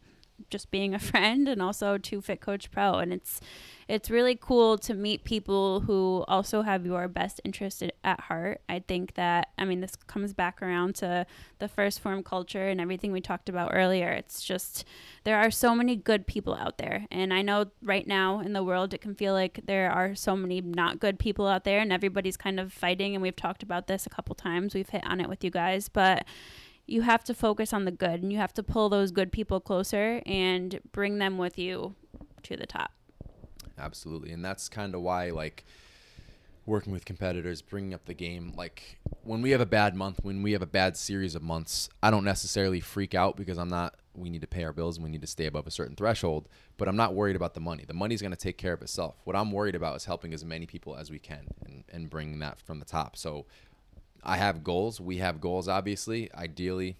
just 0.50 0.70
being 0.70 0.94
a 0.94 0.98
friend 1.10 1.48
and 1.48 1.62
also 1.62 1.98
to 1.98 2.20
Fit 2.20 2.40
Coach 2.40 2.70
Pro 2.70 2.94
and 2.94 3.12
it's 3.12 3.40
it's 3.88 4.10
really 4.10 4.38
cool 4.40 4.78
to 4.78 4.94
meet 4.94 5.24
people 5.24 5.80
who 5.80 6.24
also 6.28 6.62
have 6.62 6.86
your 6.86 7.08
best 7.08 7.40
interest 7.44 7.82
at 8.04 8.20
heart. 8.20 8.62
I 8.68 8.78
think 8.78 9.14
that 9.14 9.48
I 9.58 9.64
mean 9.64 9.80
this 9.80 9.96
comes 9.96 10.32
back 10.32 10.62
around 10.62 10.94
to 10.96 11.26
the 11.58 11.68
1st 11.68 12.00
Phorm 12.00 12.22
culture 12.22 12.68
and 12.68 12.80
everything 12.80 13.12
we 13.12 13.20
talked 13.20 13.48
about 13.48 13.72
earlier. 13.74 14.10
It's 14.10 14.42
just 14.42 14.86
there 15.24 15.36
are 15.36 15.50
so 15.50 15.74
many 15.74 15.96
good 15.96 16.26
people 16.26 16.54
out 16.54 16.78
there 16.78 17.06
and 17.10 17.34
I 17.34 17.42
know 17.42 17.66
right 17.82 18.06
now 18.06 18.40
in 18.40 18.52
the 18.52 18.64
world 18.64 18.94
it 18.94 19.00
can 19.00 19.14
feel 19.14 19.34
like 19.34 19.60
there 19.66 19.90
are 19.90 20.14
so 20.14 20.36
many 20.36 20.60
not 20.60 21.00
good 21.00 21.18
people 21.18 21.46
out 21.46 21.64
there 21.64 21.80
and 21.80 21.92
everybody's 21.92 22.36
kind 22.36 22.58
of 22.60 22.72
fighting 22.72 23.14
and 23.14 23.22
we've 23.22 23.36
talked 23.36 23.62
about 23.62 23.88
this 23.88 24.06
a 24.06 24.10
couple 24.10 24.34
times. 24.34 24.74
We've 24.74 24.88
hit 24.88 25.04
on 25.06 25.20
it 25.20 25.28
with 25.28 25.44
you 25.44 25.50
guys, 25.50 25.88
but 25.88 26.24
you 26.86 27.02
have 27.02 27.24
to 27.24 27.34
focus 27.34 27.72
on 27.72 27.84
the 27.84 27.90
good 27.90 28.22
and 28.22 28.32
you 28.32 28.38
have 28.38 28.52
to 28.54 28.62
pull 28.62 28.88
those 28.88 29.10
good 29.10 29.32
people 29.32 29.60
closer 29.60 30.20
and 30.26 30.80
bring 30.92 31.18
them 31.18 31.38
with 31.38 31.58
you 31.58 31.94
to 32.42 32.56
the 32.56 32.66
top. 32.66 32.92
Absolutely. 33.78 34.32
And 34.32 34.44
that's 34.44 34.68
kind 34.68 34.94
of 34.94 35.00
why, 35.00 35.30
like, 35.30 35.64
working 36.66 36.92
with 36.92 37.04
competitors, 37.04 37.62
bringing 37.62 37.94
up 37.94 38.04
the 38.04 38.14
game, 38.14 38.52
like, 38.56 38.98
when 39.24 39.42
we 39.42 39.50
have 39.50 39.60
a 39.60 39.66
bad 39.66 39.94
month, 39.94 40.20
when 40.22 40.42
we 40.42 40.52
have 40.52 40.62
a 40.62 40.66
bad 40.66 40.96
series 40.96 41.34
of 41.34 41.42
months, 41.42 41.88
I 42.02 42.10
don't 42.10 42.24
necessarily 42.24 42.80
freak 42.80 43.14
out 43.14 43.36
because 43.36 43.58
I'm 43.58 43.68
not, 43.68 43.96
we 44.14 44.30
need 44.30 44.42
to 44.42 44.46
pay 44.46 44.64
our 44.64 44.72
bills 44.72 44.96
and 44.96 45.04
we 45.04 45.10
need 45.10 45.22
to 45.22 45.26
stay 45.26 45.46
above 45.46 45.66
a 45.66 45.70
certain 45.70 45.96
threshold, 45.96 46.48
but 46.76 46.88
I'm 46.88 46.96
not 46.96 47.14
worried 47.14 47.36
about 47.36 47.54
the 47.54 47.60
money. 47.60 47.84
The 47.86 47.94
money's 47.94 48.20
going 48.20 48.32
to 48.32 48.36
take 48.36 48.58
care 48.58 48.72
of 48.72 48.82
itself. 48.82 49.16
What 49.24 49.36
I'm 49.36 49.50
worried 49.50 49.74
about 49.74 49.96
is 49.96 50.04
helping 50.04 50.34
as 50.34 50.44
many 50.44 50.66
people 50.66 50.96
as 50.96 51.10
we 51.10 51.18
can 51.18 51.48
and, 51.64 51.84
and 51.92 52.10
bringing 52.10 52.40
that 52.40 52.60
from 52.60 52.78
the 52.78 52.84
top. 52.84 53.16
So, 53.16 53.46
I 54.22 54.36
have 54.36 54.62
goals. 54.62 55.00
We 55.00 55.18
have 55.18 55.40
goals, 55.40 55.68
obviously. 55.68 56.32
Ideally, 56.34 56.96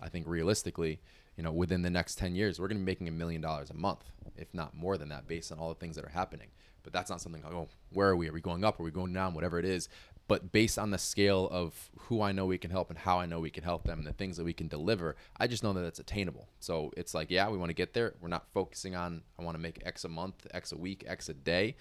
I 0.00 0.08
think 0.08 0.26
realistically, 0.26 1.00
you 1.36 1.42
know, 1.42 1.52
within 1.52 1.82
the 1.82 1.90
next 1.90 2.18
10 2.18 2.34
years, 2.34 2.58
we're 2.58 2.68
going 2.68 2.78
to 2.78 2.84
be 2.84 2.90
making 2.90 3.08
a 3.08 3.12
million 3.12 3.40
dollars 3.40 3.70
a 3.70 3.74
month, 3.74 4.04
if 4.36 4.52
not 4.52 4.74
more 4.74 4.98
than 4.98 5.08
that, 5.10 5.28
based 5.28 5.52
on 5.52 5.58
all 5.58 5.68
the 5.68 5.74
things 5.74 5.96
that 5.96 6.04
are 6.04 6.10
happening. 6.10 6.48
But 6.82 6.92
that's 6.92 7.10
not 7.10 7.20
something 7.20 7.42
like, 7.42 7.52
oh, 7.52 7.68
where 7.92 8.08
are 8.08 8.16
we? 8.16 8.28
Are 8.28 8.32
we 8.32 8.40
going 8.40 8.64
up? 8.64 8.78
Are 8.78 8.82
we 8.82 8.90
going 8.90 9.12
down? 9.12 9.34
Whatever 9.34 9.58
it 9.58 9.64
is. 9.64 9.88
But 10.26 10.52
based 10.52 10.78
on 10.78 10.90
the 10.90 10.98
scale 10.98 11.48
of 11.50 11.90
who 11.98 12.22
I 12.22 12.32
know 12.32 12.46
we 12.46 12.58
can 12.58 12.70
help 12.70 12.88
and 12.88 12.98
how 12.98 13.18
I 13.18 13.26
know 13.26 13.40
we 13.40 13.50
can 13.50 13.62
help 13.62 13.84
them 13.84 13.98
and 13.98 14.06
the 14.06 14.12
things 14.12 14.36
that 14.38 14.44
we 14.44 14.54
can 14.54 14.68
deliver, 14.68 15.16
I 15.36 15.46
just 15.46 15.62
know 15.62 15.72
that 15.74 15.84
it's 15.84 15.98
attainable. 15.98 16.48
So 16.60 16.92
it's 16.96 17.14
like, 17.14 17.30
yeah, 17.30 17.48
we 17.50 17.58
want 17.58 17.70
to 17.70 17.74
get 17.74 17.92
there. 17.92 18.14
We're 18.20 18.28
not 18.28 18.46
focusing 18.52 18.96
on, 18.96 19.22
I 19.38 19.42
want 19.42 19.54
to 19.54 19.60
make 19.60 19.82
X 19.84 20.04
a 20.04 20.08
month, 20.08 20.46
X 20.52 20.72
a 20.72 20.78
week, 20.78 21.04
X 21.06 21.28
a 21.28 21.34
day 21.34 21.76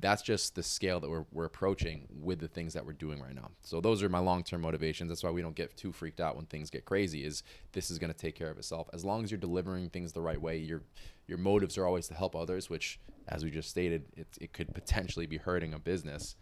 that's 0.00 0.22
just 0.22 0.54
the 0.54 0.62
scale 0.62 1.00
that 1.00 1.08
we're, 1.08 1.24
we're 1.32 1.44
approaching 1.44 2.06
with 2.10 2.40
the 2.40 2.48
things 2.48 2.72
that 2.74 2.84
we're 2.84 2.92
doing 2.92 3.20
right 3.20 3.34
now. 3.34 3.50
So 3.62 3.80
those 3.80 4.02
are 4.02 4.08
my 4.08 4.18
long-term 4.18 4.60
motivations. 4.60 5.08
That's 5.08 5.22
why 5.22 5.30
we 5.30 5.40
don't 5.42 5.54
get 5.54 5.76
too 5.76 5.92
freaked 5.92 6.20
out 6.20 6.36
when 6.36 6.46
things 6.46 6.70
get 6.70 6.84
crazy 6.84 7.24
is 7.24 7.42
this 7.72 7.90
is 7.90 7.98
going 7.98 8.12
to 8.12 8.18
take 8.18 8.34
care 8.34 8.50
of 8.50 8.58
itself. 8.58 8.88
As 8.92 9.04
long 9.04 9.24
as 9.24 9.30
you're 9.30 9.38
delivering 9.38 9.90
things 9.90 10.12
the 10.12 10.20
right 10.20 10.40
way 10.40 10.58
your 10.58 10.82
your 11.26 11.38
motives 11.38 11.78
are 11.78 11.86
always 11.86 12.06
to 12.08 12.14
help 12.14 12.36
others 12.36 12.68
which 12.68 13.00
as 13.28 13.44
we 13.44 13.50
just 13.50 13.70
stated 13.70 14.04
it, 14.16 14.26
it 14.40 14.52
could 14.52 14.74
potentially 14.74 15.26
be 15.26 15.38
hurting 15.38 15.72
a 15.72 15.78
business 15.78 16.36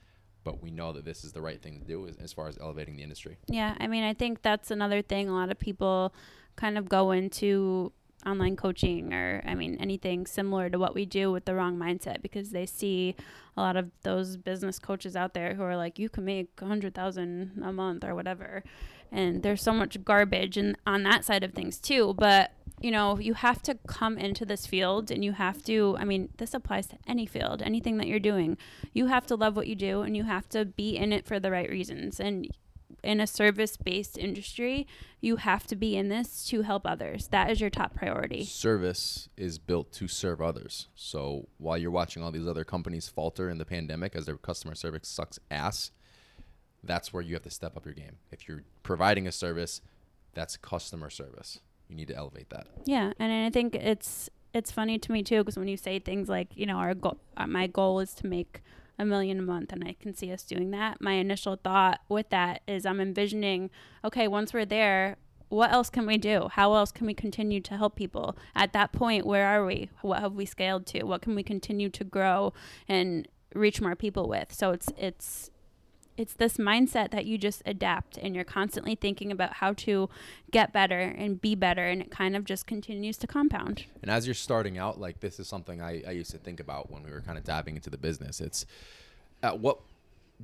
but 0.45 0.61
we 0.61 0.73
know 0.73 0.93
that 0.93 1.05
this 1.05 1.23
is 1.23 1.33
the 1.33 1.41
right 1.41 1.63
thing 1.63 1.79
to 1.79 1.85
do 1.85 2.07
as, 2.09 2.17
as 2.17 2.33
far 2.33 2.49
as 2.49 2.59
elevating 2.59 2.97
the 2.97 3.03
industry. 3.03 3.39
Yeah 3.47 3.77
i 3.79 3.87
mean 3.87 4.05
i 4.05 4.15
think 4.15 4.43
that's 4.43 4.71
another 4.71 5.03
thing 5.03 5.29
a 5.29 5.35
lot 5.35 5.51
of 5.51 5.59
people 5.59 6.15
kind 6.57 6.77
of 6.77 6.89
go 6.89 7.13
into 7.13 7.93
online 8.27 8.57
coaching 8.57 9.13
or 9.13 9.43
I 9.47 9.55
mean 9.55 9.77
anything 9.81 10.27
similar 10.27 10.71
to 10.71 10.79
what 10.79 10.95
we 10.95 11.05
do 11.05 11.33
with 11.33 11.45
the 11.45 11.55
wrong 11.55 11.77
mindset 11.77 12.23
because 12.23 12.51
they 12.51 12.67
see 12.67 13.17
a 13.57 13.61
lot 13.61 13.77
of 13.77 13.91
those 14.03 14.37
business 14.37 14.79
coaches 14.79 15.17
out 15.17 15.35
there 15.35 15.55
who 15.55 15.63
are 15.63 15.77
like 15.77 15.99
you 15.99 16.09
can 16.09 16.25
make 16.25 16.51
a 16.61 16.67
hundred 16.67 16.95
thousand 16.95 17.63
a 17.65 17.73
month 17.73 18.05
or 18.05 18.15
whatever. 18.15 18.63
And 19.11 19.43
there's 19.43 19.63
so 19.63 19.73
much 19.73 20.03
garbage 20.05 20.57
and 20.57 20.77
on 20.87 21.03
that 21.03 21.25
side 21.25 21.45
of 21.45 21.53
things 21.53 21.79
too. 21.79 22.15
But 22.17 22.53
you 22.81 22.91
know 22.91 23.19
you 23.19 23.35
have 23.35 23.63
to 23.63 23.79
come 23.87 24.19
into 24.19 24.45
this 24.45 24.67
field 24.67 25.11
and 25.11 25.25
you 25.25 25.33
have 25.33 25.63
to 25.65 25.97
I 25.99 26.05
mean 26.05 26.31
this 26.39 26.55
applies 26.55 26.89
to 26.89 26.97
any 27.07 27.27
field 27.27 27.63
anything 27.63 27.99
that 27.99 28.07
you're 28.07 28.21
doing. 28.21 28.57
You 28.93 29.07
have 29.07 29.27
to 29.27 29.37
love 29.37 29.57
what 29.57 29.67
you 29.67 29.75
do 29.75 30.03
and 30.03 30.17
you 30.17 30.25
have 30.25 30.49
to 30.51 30.65
be 30.65 30.97
in 30.97 31.13
it 31.13 31.27
for 31.27 31.39
the 31.39 31.51
right 31.51 31.69
reasons. 31.69 32.19
And 32.21 32.49
in 33.03 33.21
a 33.21 33.27
service 33.27 33.77
based 33.77 34.17
industry, 34.17 34.87
you 35.21 35.37
have 35.37 35.67
to 35.69 35.77
be 35.77 35.97
in 35.97 36.09
this 36.09 36.47
to 36.47 36.63
help 36.63 36.87
others. 36.87 37.29
That 37.29 37.51
is 37.51 37.61
your 37.61 37.71
top 37.71 37.95
priority. 37.95 38.45
Service 38.45 39.29
is 39.37 39.59
built 39.59 39.93
to 39.93 40.09
serve 40.09 40.41
others. 40.41 40.89
So 40.95 41.49
while 41.59 41.79
you're 41.79 41.91
watching 41.91 42.23
all 42.23 42.31
these 42.31 42.47
other 42.47 42.65
companies 42.65 43.09
falter 43.09 43.49
in 43.49 43.59
the 43.59 43.65
pandemic 43.65 44.15
as 44.15 44.27
their 44.27 44.37
customer 44.37 44.75
service 44.75 45.09
sucks 45.09 45.39
ass, 45.51 45.91
that's 46.83 47.13
where 47.13 47.23
you 47.23 47.35
have 47.35 47.43
to 47.43 47.51
step 47.51 47.77
up 47.77 47.85
your 47.85 47.95
game. 47.95 48.17
If 48.31 48.49
you're 48.49 48.65
providing 48.83 49.27
a 49.27 49.33
service, 49.33 49.81
that's 50.35 50.57
customer 50.57 51.11
service. 51.11 51.61
You 51.89 51.97
need 51.97 52.09
to 52.09 52.17
elevate 52.17 52.51
that. 52.51 52.67
Yeah, 52.85 53.13
and 53.19 53.33
I 53.47 53.51
think 53.51 53.75
it's 53.75 54.31
it's 54.55 54.71
funny 54.71 54.99
to 54.99 55.13
me 55.13 55.23
too 55.23 55.39
because 55.39 55.57
when 55.57 55.69
you 55.69 55.77
say 55.77 55.99
things 55.99 56.29
like, 56.29 56.49
you 56.55 56.67
know, 56.67 56.77
our 56.77 56.95
goal, 56.95 57.19
uh, 57.37 57.47
my 57.47 57.67
goal 57.67 58.01
is 58.01 58.15
to 58.15 58.27
make 58.27 58.63
a 58.99 59.05
million 59.05 59.39
a 59.39 59.43
month 59.43 59.73
and 59.73 59.85
I 59.85 59.97
can 59.99 60.15
see 60.15 60.33
us 60.33 60.43
doing 60.43 60.71
that. 60.73 61.01
My 61.01 61.13
initial 61.15 61.57
thought 61.57 62.01
with 62.09 62.29
that 62.31 62.63
is 62.67 62.87
I'm 62.87 63.01
envisioning, 63.01 63.71
okay, 64.05 64.29
once 64.29 64.53
we're 64.53 64.65
there, 64.65 65.17
what 65.49 65.71
else 65.71 65.91
can 65.91 66.07
we 66.07 66.17
do? 66.17 66.49
How 66.53 66.73
else 66.75 66.91
can 66.91 67.07
we 67.07 67.13
continue 67.13 67.61
to 67.61 67.77
help 67.77 67.95
people? 67.95 68.37
At 68.55 68.73
that 68.73 68.93
point, 68.93 69.27
where 69.27 69.47
are 69.47 69.67
we? 69.67 69.91
What 70.01 70.21
have 70.21 70.33
we 70.33 70.47
scaled 70.47 70.87
to? 70.87 71.05
What 71.05 71.21
can 71.21 71.35
we 71.35 71.43
continue 71.43 71.91
to 71.91 72.05
grow 72.05 72.55
and 72.89 73.29
reach 73.55 73.81
more 73.81 73.95
people 73.95 74.29
with? 74.29 74.53
So 74.53 74.71
it's 74.71 74.89
it's 74.97 75.51
it's 76.17 76.35
this 76.35 76.57
mindset 76.59 77.11
that 77.11 77.25
you 77.25 77.39
just 77.39 77.63
adapt 77.65 78.19
and 78.19 78.35
you're 78.35 78.45
constantly 78.45 78.95
thinking 78.95 79.33
about 79.33 79.55
how 79.55 79.73
to 79.73 80.11
get 80.51 80.73
better 80.73 80.99
and 80.99 81.41
be 81.41 81.55
better 81.55 81.87
and 81.87 82.03
it 82.03 82.11
kind 82.11 82.37
of 82.37 82.45
just 82.45 82.67
continues 82.67 83.17
to 83.19 83.27
compound. 83.27 83.87
And 84.03 84.11
as 84.11 84.27
you're 84.27 84.35
starting 84.35 84.79
out 84.79 85.01
like 85.01 85.21
this 85.21 85.41
is 85.41 85.49
something 85.49 85.81
i, 85.81 86.03
I 86.07 86.11
used 86.11 86.31
to 86.33 86.39
think 86.39 86.61
about 86.61 86.91
when 86.91 87.03
we 87.03 87.11
were 87.11 87.21
kind 87.21 87.39
of 87.39 87.45
dabbing 87.45 87.77
into 87.77 87.91
the 87.91 87.97
business. 87.97 88.41
It's 88.41 88.67
at 89.43 89.59
what 89.59 89.81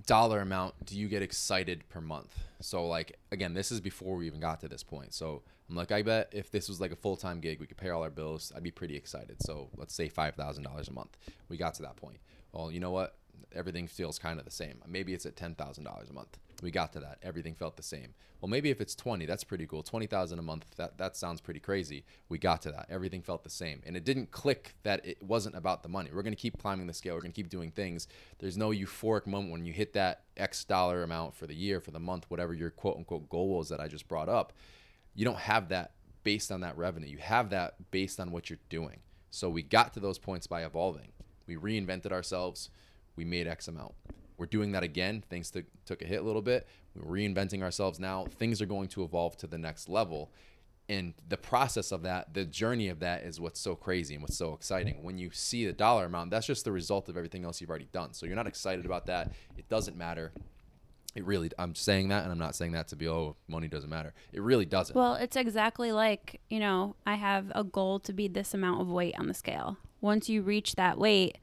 dollar 0.07 0.41
amount 0.41 0.75
do 0.87 0.99
you 0.99 1.09
get 1.09 1.23
excited 1.23 1.89
per 1.89 2.01
month? 2.01 2.35
So 2.61 2.87
like 2.87 3.19
again 3.31 3.53
this 3.53 3.71
is 3.71 3.81
before 3.81 4.17
we 4.17 4.27
even 4.27 4.41
got 4.41 4.61
to 4.61 4.69
this 4.69 4.83
point. 4.83 5.13
So 5.13 5.43
i'm 5.69 5.77
like 5.77 5.93
i 5.93 6.01
bet 6.01 6.31
if 6.33 6.51
this 6.51 6.67
was 6.67 6.81
like 6.81 6.93
a 6.93 6.97
full-time 6.97 7.41
gig 7.41 7.61
we 7.61 7.67
could 7.67 7.77
pay 7.77 7.91
all 7.91 8.03
our 8.03 8.11
bills 8.11 8.53
i'd 8.57 8.63
be 8.63 8.71
pretty 8.71 8.97
excited. 8.97 9.37
So 9.43 9.69
let's 9.77 9.95
say 9.95 10.09
$5000 10.09 10.89
a 10.89 10.93
month. 10.93 11.19
We 11.51 11.59
got 11.59 11.75
to 11.75 11.83
that 11.83 11.97
point. 11.97 12.21
Well 12.53 12.73
you 12.73 12.81
know 12.81 12.91
what 12.91 13.18
everything 13.53 13.87
feels 13.87 14.19
kind 14.19 14.39
of 14.39 14.45
the 14.45 14.51
same. 14.51 14.83
Maybe 14.87 15.15
it's 15.15 15.27
at 15.27 15.37
ten 15.37 15.55
thousand 15.55 15.85
dollars 15.85 16.11
a 16.11 16.13
month. 16.13 16.39
We 16.63 16.71
got 16.71 16.93
to 16.95 17.01
that. 17.01 17.19
Everything 17.23 17.55
felt 17.55 17.77
the 17.77 17.83
same. 17.83 18.15
Well, 18.41 18.49
maybe 18.49 18.71
if 18.71 18.81
it's 18.81 18.95
twenty, 18.95 19.27
that's 19.27 19.45
pretty 19.45 19.67
cool. 19.67 19.83
Twenty 19.83 20.07
thousand 20.07 20.39
a 20.39 20.43
month. 20.43 20.67
That 20.77 20.99
that 20.99 21.17
sounds 21.17 21.41
pretty 21.41 21.61
crazy. 21.61 22.05
We 22.29 22.39
got 22.39 22.63
to 22.63 22.71
that. 22.73 22.87
Everything 22.91 23.23
felt 23.23 23.45
the 23.45 23.51
same, 23.51 23.83
and 23.87 23.97
it 23.97 24.05
didn't 24.05 24.31
click 24.31 24.75
that 24.83 25.05
it 25.05 25.23
wasn't 25.23 25.57
about 25.57 25.83
the 25.83 25.89
money. 25.89 26.11
We're 26.13 26.23
gonna 26.23 26.37
keep 26.37 26.59
climbing 26.59 26.87
the 26.87 26.95
scale. 26.95 27.15
We're 27.15 27.23
gonna 27.23 27.33
keep 27.33 27.49
doing 27.49 27.71
things. 27.71 28.09
There's 28.39 28.57
no 28.57 28.71
euphoric 28.71 29.27
moment 29.27 29.53
when 29.53 29.65
you 29.65 29.73
hit 29.73 29.93
that 29.95 30.23
X 30.37 30.65
dollar 30.65 31.03
amount 31.03 31.35
for 31.35 31.47
the 31.47 31.55
year, 31.55 31.81
for 31.81 31.91
the 31.91 32.01
month, 32.01 32.27
whatever 32.29 32.55
your 32.55 32.71
quote 32.71 32.97
unquote 32.97 33.29
goal 33.29 33.49
was 33.49 33.69
that 33.69 33.81
I 33.81 33.89
just 33.89 34.09
brought 34.09 34.29
up. 34.29 34.53
You 35.15 35.25
don't 35.25 35.39
have 35.39 35.69
that 35.71 35.93
based 36.23 36.53
on 36.53 36.61
that 36.61 36.77
revenue. 36.77 37.09
You 37.09 37.19
have 37.19 37.51
that 37.51 37.91
based 37.91 38.21
on 38.21 38.31
what 38.31 38.51
you're 38.51 38.59
doing. 38.69 39.01
So 39.31 39.49
we 39.49 39.63
got 39.63 39.95
to 39.95 40.01
those 40.01 40.19
points 40.19 40.47
by 40.47 40.65
evolving. 40.65 41.13
We 41.47 41.57
reinvented 41.57 42.13
ourselves 42.13 42.71
we 43.19 43.25
made 43.25 43.49
X 43.49 43.67
amount. 43.67 43.95
We're 44.39 44.47
doing 44.47 44.71
that 44.73 44.85
again. 44.85 45.25
Things 45.29 45.51
to, 45.51 45.65
took 45.85 46.01
a 46.01 46.05
hit 46.07 46.21
a 46.21 46.23
little 46.23 46.41
bit. 46.41 46.69
We're 46.95 47.19
reinventing 47.19 47.63
ourselves 47.63 47.99
now. 47.99 48.27
Things 48.39 48.63
are 48.63 48.67
going 48.67 48.87
to 48.91 49.03
evolve 49.03 49.37
to 49.39 49.49
the 49.49 49.59
next 49.59 49.89
level. 49.89 50.31
And 50.89 51.15
the 51.29 51.37
process 51.37 51.91
of 51.91 52.03
that, 52.05 52.33
the 52.33 52.45
journey 52.45 52.89
of 52.89 53.01
that 53.01 53.25
is 53.25 53.41
what's 53.41 53.61
so 53.61 53.75
crazy 53.75 54.15
and 54.15 54.23
what's 54.23 54.39
so 54.39 54.55
exciting. 54.55 55.03
When 55.03 55.19
you 55.19 55.31
see 55.33 55.67
the 55.67 55.73
dollar 55.73 56.05
amount, 56.05 56.31
that's 56.31 56.47
just 56.47 56.65
the 56.65 56.71
result 56.71 57.09
of 57.09 57.17
everything 57.17 57.45
else 57.45 57.61
you've 57.61 57.69
already 57.69 57.89
done. 57.93 58.15
So 58.15 58.25
you're 58.25 58.37
not 58.37 58.47
excited 58.47 58.87
about 58.87 59.07
that. 59.07 59.33
It 59.59 59.69
doesn't 59.69 59.97
matter. 59.97 60.33
It 61.17 61.27
really, 61.27 61.51
I'm 61.59 61.75
saying 61.75 62.09
that, 62.09 62.23
and 62.23 62.31
I'm 62.31 62.39
not 62.39 62.55
saying 62.55 62.73
that 62.73 62.87
to 62.89 62.97
be, 62.97 63.09
oh, 63.09 63.35
money 63.49 63.67
doesn't 63.67 63.91
matter. 63.91 64.15
It 64.33 64.41
really 64.41 64.65
doesn't. 64.65 64.95
Well, 64.95 65.15
it's 65.15 65.37
exactly 65.37 65.91
like, 65.91 66.41
you 66.49 66.61
know, 66.61 66.95
I 67.05 67.17
have 67.17 67.51
a 67.57 67.65
goal 67.65 67.99
to 68.01 68.13
be 68.13 68.29
this 68.29 68.55
amount 68.55 68.81
of 68.81 68.89
weight 68.89 69.19
on 69.19 69.27
the 69.27 69.35
scale. 69.35 69.77
Once 70.01 70.29
you 70.29 70.43
reach 70.43 70.77
that 70.77 70.97
weight, 70.97 71.39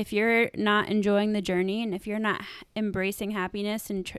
if 0.00 0.14
you're 0.14 0.50
not 0.56 0.88
enjoying 0.88 1.34
the 1.34 1.42
journey 1.42 1.82
and 1.82 1.94
if 1.94 2.06
you're 2.06 2.18
not 2.18 2.40
embracing 2.74 3.32
happiness 3.32 3.90
and, 3.90 4.06
tr- 4.06 4.16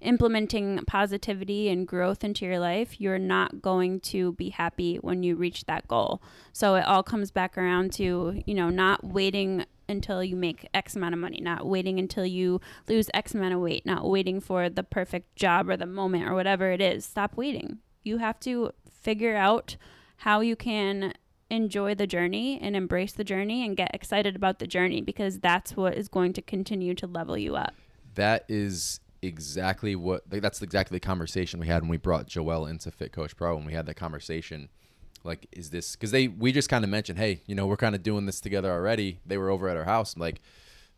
implementing 0.00 0.80
positivity 0.86 1.68
and 1.68 1.86
growth 1.86 2.24
into 2.24 2.44
your 2.44 2.58
life, 2.58 3.00
you're 3.00 3.16
not 3.16 3.62
going 3.62 4.00
to 4.00 4.32
be 4.32 4.48
happy 4.48 4.96
when 4.96 5.22
you 5.22 5.36
reach 5.36 5.66
that 5.66 5.86
goal. 5.86 6.20
So 6.52 6.74
it 6.74 6.84
all 6.84 7.04
comes 7.04 7.30
back 7.30 7.56
around 7.56 7.92
to, 7.92 8.42
you 8.44 8.54
know, 8.54 8.70
not 8.70 9.04
waiting 9.04 9.64
until 9.88 10.24
you 10.24 10.34
make 10.34 10.68
X 10.74 10.96
amount 10.96 11.14
of 11.14 11.20
money, 11.20 11.40
not 11.40 11.64
waiting 11.64 12.00
until 12.00 12.26
you 12.26 12.60
lose 12.88 13.08
X 13.14 13.34
amount 13.34 13.54
of 13.54 13.60
weight, 13.60 13.86
not 13.86 14.08
waiting 14.08 14.40
for 14.40 14.68
the 14.68 14.82
perfect 14.82 15.36
job 15.36 15.68
or 15.68 15.76
the 15.76 15.86
moment 15.86 16.28
or 16.28 16.34
whatever 16.34 16.72
it 16.72 16.80
is. 16.80 17.04
Stop 17.04 17.36
waiting. 17.36 17.78
You 18.02 18.18
have 18.18 18.40
to 18.40 18.72
figure 18.90 19.36
out 19.36 19.76
how 20.18 20.40
you 20.40 20.56
can 20.56 21.12
enjoy 21.54 21.94
the 21.94 22.06
journey 22.06 22.58
and 22.60 22.76
embrace 22.76 23.12
the 23.12 23.24
journey 23.24 23.64
and 23.64 23.76
get 23.76 23.90
excited 23.94 24.36
about 24.36 24.58
the 24.58 24.66
journey 24.66 25.00
because 25.00 25.38
that's 25.38 25.76
what 25.76 25.94
is 25.94 26.08
going 26.08 26.32
to 26.34 26.42
continue 26.42 26.94
to 26.94 27.06
level 27.06 27.38
you 27.38 27.56
up. 27.56 27.74
That 28.14 28.44
is 28.48 29.00
exactly 29.22 29.96
what 29.96 30.22
like, 30.30 30.42
that's 30.42 30.60
exactly 30.60 30.96
the 30.96 31.00
conversation 31.00 31.58
we 31.58 31.66
had 31.66 31.82
when 31.82 31.88
we 31.88 31.96
brought 31.96 32.28
Joelle 32.28 32.68
into 32.68 32.90
Fit 32.90 33.12
Coach 33.12 33.36
Pro 33.36 33.56
and 33.56 33.64
we 33.64 33.72
had 33.72 33.86
that 33.86 33.94
conversation 33.94 34.68
like 35.24 35.46
is 35.52 35.70
this 35.70 35.96
because 35.96 36.10
they 36.10 36.28
we 36.28 36.52
just 36.52 36.68
kind 36.68 36.84
of 36.84 36.90
mentioned 36.90 37.18
hey 37.18 37.40
you 37.46 37.54
know 37.54 37.66
we're 37.66 37.78
kind 37.78 37.94
of 37.94 38.02
doing 38.02 38.26
this 38.26 38.40
together 38.40 38.70
already 38.70 39.18
they 39.24 39.38
were 39.38 39.48
over 39.48 39.68
at 39.68 39.76
our 39.76 39.84
house 39.84 40.16
like 40.18 40.42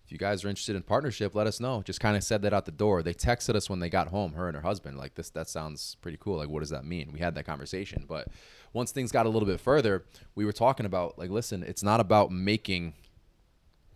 if 0.06 0.12
you 0.12 0.18
guys 0.18 0.44
are 0.44 0.48
interested 0.48 0.76
in 0.76 0.82
partnership 0.82 1.34
let 1.34 1.46
us 1.46 1.60
know 1.60 1.82
just 1.82 2.00
kind 2.00 2.16
of 2.16 2.24
said 2.24 2.40
that 2.42 2.54
out 2.54 2.64
the 2.64 2.72
door 2.72 3.02
they 3.02 3.12
texted 3.12 3.54
us 3.54 3.68
when 3.68 3.80
they 3.80 3.90
got 3.90 4.08
home 4.08 4.32
her 4.32 4.46
and 4.46 4.56
her 4.56 4.62
husband 4.62 4.96
like 4.96 5.14
this 5.16 5.30
that 5.30 5.48
sounds 5.48 5.96
pretty 6.00 6.16
cool 6.18 6.36
like 6.36 6.48
what 6.48 6.60
does 6.60 6.70
that 6.70 6.84
mean 6.84 7.10
we 7.12 7.18
had 7.18 7.34
that 7.34 7.44
conversation 7.44 8.04
but 8.08 8.28
once 8.76 8.92
things 8.92 9.10
got 9.10 9.24
a 9.24 9.28
little 9.28 9.48
bit 9.48 9.58
further, 9.58 10.04
we 10.34 10.44
were 10.44 10.52
talking 10.52 10.84
about 10.84 11.18
like, 11.18 11.30
listen, 11.30 11.62
it's 11.62 11.82
not 11.82 11.98
about 11.98 12.30
making 12.30 12.92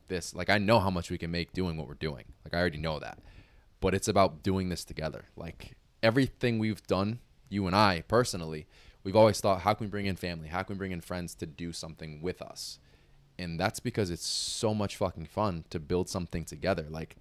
this. 0.08 0.34
Like, 0.34 0.48
I 0.48 0.56
know 0.56 0.80
how 0.80 0.90
much 0.90 1.10
we 1.10 1.18
can 1.18 1.30
make 1.30 1.52
doing 1.52 1.76
what 1.76 1.86
we're 1.86 1.94
doing. 1.94 2.24
Like, 2.44 2.54
I 2.54 2.58
already 2.58 2.78
know 2.78 2.98
that, 2.98 3.18
but 3.80 3.94
it's 3.94 4.08
about 4.08 4.42
doing 4.42 4.70
this 4.70 4.84
together. 4.84 5.26
Like 5.36 5.76
everything 6.02 6.58
we've 6.58 6.84
done, 6.86 7.20
you 7.50 7.66
and 7.66 7.76
I 7.76 8.02
personally, 8.08 8.66
we've 9.04 9.14
always 9.14 9.38
thought, 9.38 9.60
how 9.60 9.74
can 9.74 9.86
we 9.86 9.90
bring 9.90 10.06
in 10.06 10.16
family? 10.16 10.48
How 10.48 10.62
can 10.62 10.76
we 10.76 10.78
bring 10.78 10.92
in 10.92 11.02
friends 11.02 11.34
to 11.36 11.46
do 11.46 11.72
something 11.72 12.22
with 12.22 12.40
us? 12.40 12.78
And 13.40 13.58
that's 13.58 13.80
because 13.80 14.10
it's 14.10 14.26
so 14.26 14.74
much 14.74 14.96
fucking 14.96 15.26
fun 15.26 15.64
to 15.70 15.80
build 15.80 16.08
something 16.08 16.44
together. 16.44 16.86
Like 16.90 17.16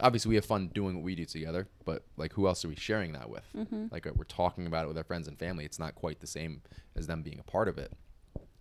obviously 0.00 0.30
we 0.30 0.34
have 0.34 0.44
fun 0.44 0.68
doing 0.68 0.96
what 0.96 1.04
we 1.04 1.14
do 1.14 1.24
together, 1.24 1.66
but 1.84 2.04
like 2.16 2.34
who 2.34 2.46
else 2.46 2.64
are 2.64 2.68
we 2.68 2.76
sharing 2.76 3.12
that 3.12 3.30
with? 3.30 3.44
Mm-hmm. 3.56 3.86
Like 3.90 4.06
uh, 4.06 4.10
we're 4.14 4.24
talking 4.24 4.66
about 4.66 4.84
it 4.84 4.88
with 4.88 4.98
our 4.98 5.04
friends 5.04 5.28
and 5.28 5.38
family. 5.38 5.64
It's 5.64 5.78
not 5.78 5.94
quite 5.94 6.20
the 6.20 6.26
same 6.26 6.60
as 6.94 7.06
them 7.06 7.22
being 7.22 7.38
a 7.38 7.50
part 7.50 7.68
of 7.68 7.78
it. 7.78 7.92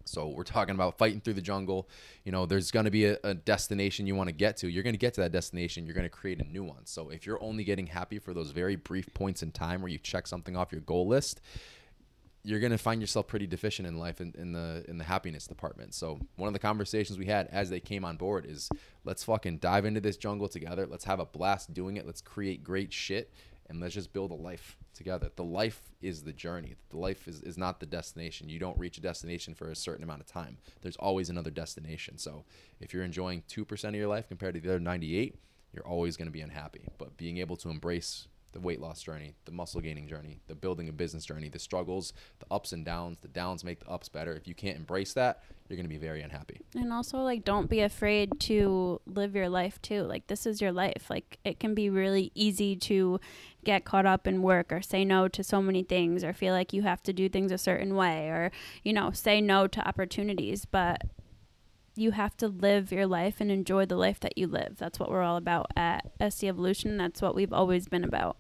So 0.05 0.30
we're 0.30 0.43
talking 0.43 0.74
about 0.74 0.97
fighting 0.97 1.22
through 1.22 1.36
the 1.36 1.41
jungle. 1.41 1.88
You 2.24 2.32
know, 2.32 2.45
there's 2.45 2.72
going 2.72 2.86
to 2.86 2.91
be 2.91 3.05
a, 3.05 3.18
a, 3.24 3.34
destination 3.36 4.07
you 4.07 4.16
want 4.16 4.30
to 4.30 4.34
get 4.34 4.57
to. 4.57 4.68
You're 4.68 4.84
going 4.84 4.95
to 4.95 4.99
get 4.99 5.14
to 5.16 5.22
that 5.22 5.32
destination. 5.32 5.86
You're 5.86 5.93
going 5.93 6.05
to 6.05 6.09
create 6.09 6.41
a 6.41 6.47
new 6.47 6.64
one. 6.64 6.86
So 6.86 7.09
if 7.09 7.26
you're 7.26 7.41
only 7.41 7.64
getting 7.64 7.88
happy 7.88 8.18
for 8.18 8.34
those 8.34 8.51
very 8.51 8.76
brief 8.76 9.14
points 9.14 9.43
in 9.43 9.51
time 9.51 9.82
where 9.82 9.91
you 9.91 9.99
check 9.99 10.26
something 10.26 10.57
off 10.57 10.72
your 10.72 10.82
goal 10.82 11.07
list, 11.07 11.41
you're 12.43 12.59
gonna 12.59 12.77
find 12.77 13.01
yourself 13.01 13.27
pretty 13.27 13.47
deficient 13.47 13.87
in 13.87 13.97
life 13.97 14.19
in, 14.21 14.33
in 14.37 14.51
the 14.51 14.83
in 14.87 14.97
the 14.97 15.03
happiness 15.03 15.47
department. 15.47 15.93
So 15.93 16.19
one 16.35 16.47
of 16.47 16.53
the 16.53 16.59
conversations 16.59 17.19
we 17.19 17.25
had 17.27 17.47
as 17.51 17.69
they 17.69 17.79
came 17.79 18.03
on 18.03 18.17
board 18.17 18.45
is 18.45 18.69
let's 19.03 19.23
fucking 19.23 19.57
dive 19.57 19.85
into 19.85 20.01
this 20.01 20.17
jungle 20.17 20.47
together. 20.47 20.87
Let's 20.87 21.05
have 21.05 21.19
a 21.19 21.25
blast 21.25 21.73
doing 21.73 21.97
it. 21.97 22.05
Let's 22.05 22.21
create 22.21 22.63
great 22.63 22.91
shit 22.91 23.31
and 23.71 23.79
let's 23.79 23.93
just 23.93 24.11
build 24.11 24.31
a 24.31 24.35
life 24.35 24.77
together. 24.93 25.29
The 25.35 25.45
life 25.45 25.81
is 26.01 26.23
the 26.23 26.33
journey. 26.33 26.75
The 26.89 26.97
life 26.97 27.27
is, 27.27 27.41
is 27.41 27.57
not 27.57 27.79
the 27.79 27.85
destination. 27.85 28.49
You 28.49 28.59
don't 28.59 28.77
reach 28.77 28.97
a 28.97 29.01
destination 29.01 29.53
for 29.53 29.69
a 29.69 29.75
certain 29.75 30.03
amount 30.03 30.19
of 30.19 30.27
time. 30.27 30.57
There's 30.81 30.97
always 30.97 31.29
another 31.29 31.51
destination. 31.51 32.17
So 32.17 32.43
if 32.81 32.93
you're 32.93 33.05
enjoying 33.05 33.43
2% 33.49 33.87
of 33.87 33.95
your 33.95 34.07
life 34.07 34.27
compared 34.27 34.55
to 34.55 34.59
the 34.59 34.69
other 34.69 34.79
98, 34.79 35.35
you're 35.73 35.87
always 35.87 36.17
going 36.17 36.27
to 36.27 36.33
be 36.33 36.41
unhappy. 36.41 36.89
But 36.97 37.15
being 37.15 37.37
able 37.37 37.55
to 37.57 37.69
embrace 37.69 38.27
the 38.54 38.60
weight 38.60 38.82
loss 38.82 39.02
journey, 39.02 39.34
the 39.45 39.52
muscle 39.52 39.82
gaining 39.82 40.08
journey, 40.08 40.39
the 40.47 40.56
building 40.56 40.89
a 40.89 40.91
business 40.91 41.26
journey, 41.26 41.49
the 41.49 41.60
struggles, 41.60 42.14
the 42.39 42.45
ups 42.52 42.72
and 42.74 42.86
downs. 42.86 43.18
The 43.22 43.28
downs 43.28 43.64
make 43.64 43.80
the 43.80 43.89
ups 43.89 44.10
better. 44.10 44.34
If 44.34 44.47
you 44.47 44.56
can't 44.56 44.78
embrace 44.78 45.14
that, 45.14 45.43
you're 45.68 45.78
going 45.78 45.86
to 45.86 45.89
be 45.89 45.97
very 45.97 46.22
unhappy. 46.22 46.60
And 46.76 46.91
also, 46.91 47.20
like, 47.20 47.45
don't 47.45 47.70
be 47.70 47.80
afraid 47.80 48.39
to 48.41 48.99
live 49.06 49.36
your 49.36 49.47
life 49.47 49.82
too. 49.82 50.04
Like, 50.04 50.28
this 50.28 50.45
is 50.45 50.60
your 50.60 50.74
life. 50.74 51.10
Like, 51.10 51.39
it 51.45 51.60
can 51.60 51.74
be 51.74 51.89
really 51.89 52.32
easy 52.36 52.76
to 52.76 53.20
get 53.64 53.86
caught 53.86 54.06
up 54.06 54.28
in 54.28 54.41
work 54.41 54.72
or 54.72 54.82
say 54.82 55.06
no 55.06 55.28
to 55.30 55.43
so 55.43 55.62
many 55.62 55.84
things 55.84 56.24
or 56.24 56.34
feel 56.34 56.54
like 56.54 56.74
you 56.74 56.82
have 56.82 57.02
to 57.04 57.14
do 57.14 57.30
things 57.30 57.52
a 57.52 57.58
certain 57.58 57.95
way 57.95 58.28
or, 58.28 58.52
you 58.84 58.91
know, 58.91 59.12
say 59.12 59.39
no 59.39 59.68
to 59.68 59.88
opportunities. 59.88 60.66
But 60.66 61.04
you 61.95 62.11
have 62.11 62.37
to 62.37 62.47
live 62.47 62.91
your 62.91 63.05
life 63.05 63.35
and 63.39 63.51
enjoy 63.51 63.85
the 63.85 63.95
life 63.95 64.19
that 64.21 64.37
you 64.37 64.47
live. 64.47 64.75
That's 64.77 64.99
what 64.99 65.09
we're 65.09 65.21
all 65.21 65.37
about 65.37 65.71
at 65.75 66.17
SD 66.19 66.47
Evolution. 66.47 66.97
That's 66.97 67.21
what 67.21 67.35
we've 67.35 67.53
always 67.53 67.87
been 67.87 68.03
about. 68.03 68.37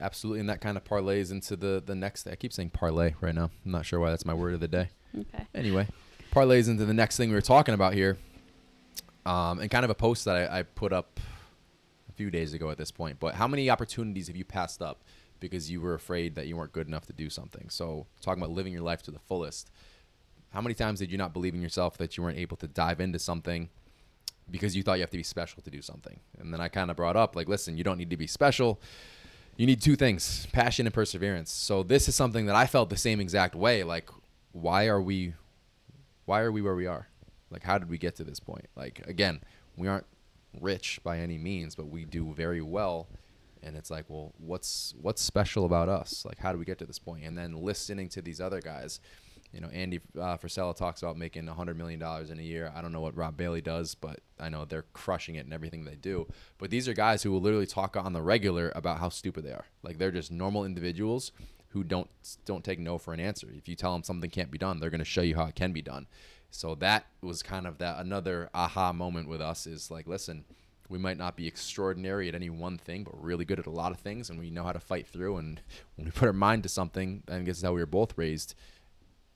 Absolutely, 0.00 0.40
and 0.40 0.48
that 0.48 0.60
kind 0.60 0.76
of 0.76 0.84
parlays 0.84 1.30
into 1.30 1.56
the 1.56 1.82
the 1.84 1.94
next. 1.94 2.26
I 2.28 2.36
keep 2.36 2.52
saying 2.52 2.70
parlay 2.70 3.14
right 3.20 3.34
now. 3.34 3.50
I'm 3.64 3.72
not 3.72 3.84
sure 3.84 3.98
why 3.98 4.10
that's 4.10 4.24
my 4.24 4.34
word 4.34 4.54
of 4.54 4.60
the 4.60 4.68
day. 4.68 4.90
Okay. 5.16 5.46
Anyway, 5.54 5.88
parlays 6.32 6.68
into 6.68 6.84
the 6.84 6.94
next 6.94 7.16
thing 7.16 7.30
we 7.30 7.34
were 7.34 7.40
talking 7.40 7.74
about 7.74 7.94
here, 7.94 8.16
um, 9.26 9.58
and 9.58 9.70
kind 9.70 9.84
of 9.84 9.90
a 9.90 9.94
post 9.94 10.24
that 10.24 10.36
I, 10.36 10.60
I 10.60 10.62
put 10.62 10.92
up 10.92 11.18
a 12.08 12.12
few 12.12 12.30
days 12.30 12.54
ago 12.54 12.70
at 12.70 12.78
this 12.78 12.90
point. 12.90 13.18
But 13.18 13.34
how 13.34 13.48
many 13.48 13.70
opportunities 13.70 14.28
have 14.28 14.36
you 14.36 14.44
passed 14.44 14.82
up 14.82 15.02
because 15.40 15.70
you 15.70 15.80
were 15.80 15.94
afraid 15.94 16.34
that 16.36 16.46
you 16.46 16.56
weren't 16.56 16.72
good 16.72 16.86
enough 16.86 17.06
to 17.06 17.12
do 17.12 17.28
something? 17.28 17.68
So 17.68 18.06
talking 18.20 18.42
about 18.42 18.54
living 18.54 18.72
your 18.72 18.82
life 18.82 19.02
to 19.02 19.10
the 19.10 19.18
fullest 19.18 19.70
how 20.50 20.60
many 20.60 20.74
times 20.74 21.00
did 21.00 21.10
you 21.10 21.18
not 21.18 21.32
believe 21.32 21.54
in 21.54 21.62
yourself 21.62 21.98
that 21.98 22.16
you 22.16 22.22
weren't 22.22 22.38
able 22.38 22.56
to 22.58 22.68
dive 22.68 23.00
into 23.00 23.18
something 23.18 23.68
because 24.50 24.74
you 24.74 24.82
thought 24.82 24.94
you 24.94 25.02
have 25.02 25.10
to 25.10 25.16
be 25.16 25.22
special 25.22 25.62
to 25.62 25.70
do 25.70 25.82
something? 25.82 26.20
And 26.38 26.52
then 26.52 26.60
I 26.60 26.68
kind 26.68 26.90
of 26.90 26.96
brought 26.96 27.16
up, 27.16 27.36
like, 27.36 27.48
listen, 27.48 27.76
you 27.76 27.84
don't 27.84 27.98
need 27.98 28.10
to 28.10 28.16
be 28.16 28.26
special. 28.26 28.80
You 29.56 29.66
need 29.66 29.82
two 29.82 29.96
things 29.96 30.46
passion 30.52 30.86
and 30.86 30.94
perseverance. 30.94 31.50
So 31.50 31.82
this 31.82 32.08
is 32.08 32.14
something 32.14 32.46
that 32.46 32.56
I 32.56 32.66
felt 32.66 32.90
the 32.90 32.96
same 32.96 33.20
exact 33.20 33.54
way. 33.54 33.84
Like, 33.84 34.08
why 34.52 34.86
are 34.86 35.02
we, 35.02 35.34
why 36.24 36.40
are 36.40 36.52
we 36.52 36.62
where 36.62 36.76
we 36.76 36.86
are? 36.86 37.08
Like, 37.50 37.62
how 37.62 37.78
did 37.78 37.90
we 37.90 37.98
get 37.98 38.16
to 38.16 38.24
this 38.24 38.40
point? 38.40 38.66
Like, 38.76 39.06
again, 39.06 39.40
we 39.76 39.88
aren't 39.88 40.06
rich 40.60 41.00
by 41.02 41.18
any 41.18 41.38
means, 41.38 41.74
but 41.74 41.88
we 41.88 42.04
do 42.04 42.32
very 42.32 42.62
well 42.62 43.08
and 43.62 43.76
it's 43.76 43.90
like 43.90 44.04
well 44.08 44.32
what's 44.38 44.94
what's 45.00 45.20
special 45.20 45.64
about 45.64 45.88
us 45.88 46.24
like 46.24 46.38
how 46.38 46.52
do 46.52 46.58
we 46.58 46.64
get 46.64 46.78
to 46.78 46.86
this 46.86 46.98
point? 46.98 47.24
and 47.24 47.36
then 47.36 47.54
listening 47.54 48.08
to 48.08 48.22
these 48.22 48.40
other 48.40 48.60
guys 48.60 49.00
you 49.52 49.60
know, 49.60 49.68
Andy 49.68 50.00
uh, 50.16 50.36
Frisella 50.36 50.76
talks 50.76 51.02
about 51.02 51.16
making 51.16 51.44
$100 51.46 51.76
million 51.76 52.02
in 52.02 52.38
a 52.38 52.42
year. 52.42 52.72
I 52.74 52.82
don't 52.82 52.92
know 52.92 53.00
what 53.00 53.16
Rob 53.16 53.36
Bailey 53.36 53.60
does, 53.60 53.94
but 53.94 54.20
I 54.38 54.48
know 54.48 54.64
they're 54.64 54.84
crushing 54.92 55.36
it 55.36 55.46
in 55.46 55.52
everything 55.52 55.84
they 55.84 55.96
do. 55.96 56.26
But 56.58 56.70
these 56.70 56.86
are 56.86 56.92
guys 56.92 57.22
who 57.22 57.32
will 57.32 57.40
literally 57.40 57.66
talk 57.66 57.96
on 57.96 58.12
the 58.12 58.22
regular 58.22 58.72
about 58.74 58.98
how 58.98 59.08
stupid 59.08 59.44
they 59.44 59.52
are. 59.52 59.64
Like 59.82 59.98
they're 59.98 60.10
just 60.10 60.30
normal 60.30 60.64
individuals 60.64 61.32
who 61.68 61.84
don't 61.84 62.08
don't 62.44 62.64
take 62.64 62.78
no 62.78 62.98
for 62.98 63.14
an 63.14 63.20
answer. 63.20 63.48
If 63.56 63.68
you 63.68 63.74
tell 63.74 63.92
them 63.92 64.02
something 64.02 64.30
can't 64.30 64.50
be 64.50 64.58
done, 64.58 64.80
they're 64.80 64.90
going 64.90 64.98
to 65.00 65.04
show 65.04 65.22
you 65.22 65.36
how 65.36 65.46
it 65.46 65.54
can 65.54 65.72
be 65.72 65.82
done. 65.82 66.06
So 66.50 66.74
that 66.76 67.06
was 67.22 67.42
kind 67.42 67.66
of 67.66 67.78
that 67.78 67.98
another 67.98 68.48
aha 68.54 68.92
moment 68.92 69.28
with 69.28 69.40
us 69.40 69.66
is 69.66 69.90
like, 69.90 70.06
listen, 70.06 70.44
we 70.88 70.98
might 70.98 71.18
not 71.18 71.36
be 71.36 71.46
extraordinary 71.46 72.28
at 72.28 72.34
any 72.34 72.48
one 72.48 72.78
thing, 72.78 73.04
but 73.04 73.22
really 73.22 73.44
good 73.44 73.58
at 73.58 73.66
a 73.66 73.70
lot 73.70 73.92
of 73.92 73.98
things, 73.98 74.30
and 74.30 74.38
we 74.38 74.50
know 74.50 74.64
how 74.64 74.72
to 74.72 74.80
fight 74.80 75.06
through. 75.06 75.36
And 75.36 75.60
when 75.96 76.06
we 76.06 76.10
put 76.10 76.26
our 76.26 76.32
mind 76.32 76.62
to 76.62 76.68
something, 76.68 77.22
I 77.30 77.40
guess 77.40 77.58
is 77.58 77.62
how 77.62 77.72
we 77.72 77.80
were 77.80 77.86
both 77.86 78.16
raised 78.16 78.54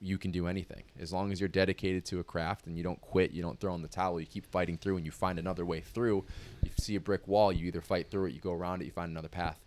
you 0.02 0.18
can 0.18 0.32
do 0.32 0.48
anything. 0.48 0.82
As 0.98 1.12
long 1.12 1.30
as 1.30 1.40
you're 1.40 1.48
dedicated 1.48 2.04
to 2.06 2.18
a 2.18 2.24
craft 2.24 2.66
and 2.66 2.76
you 2.76 2.82
don't 2.82 3.00
quit 3.00 3.30
you 3.30 3.40
don't 3.40 3.58
throw 3.60 3.74
in 3.74 3.82
the 3.82 3.88
towel 3.88 4.20
you 4.20 4.26
keep 4.26 4.44
fighting 4.46 4.76
through 4.76 4.96
and 4.96 5.06
you 5.06 5.12
find 5.12 5.38
another 5.38 5.64
way 5.64 5.80
through. 5.80 6.24
You 6.62 6.70
see 6.78 6.96
a 6.96 7.00
brick 7.00 7.26
wall 7.28 7.52
you 7.52 7.66
either 7.66 7.80
fight 7.80 8.10
through 8.10 8.26
it 8.26 8.34
you 8.34 8.40
go 8.40 8.52
around 8.52 8.82
it 8.82 8.86
you 8.86 8.90
find 8.90 9.10
another 9.10 9.28
path 9.28 9.58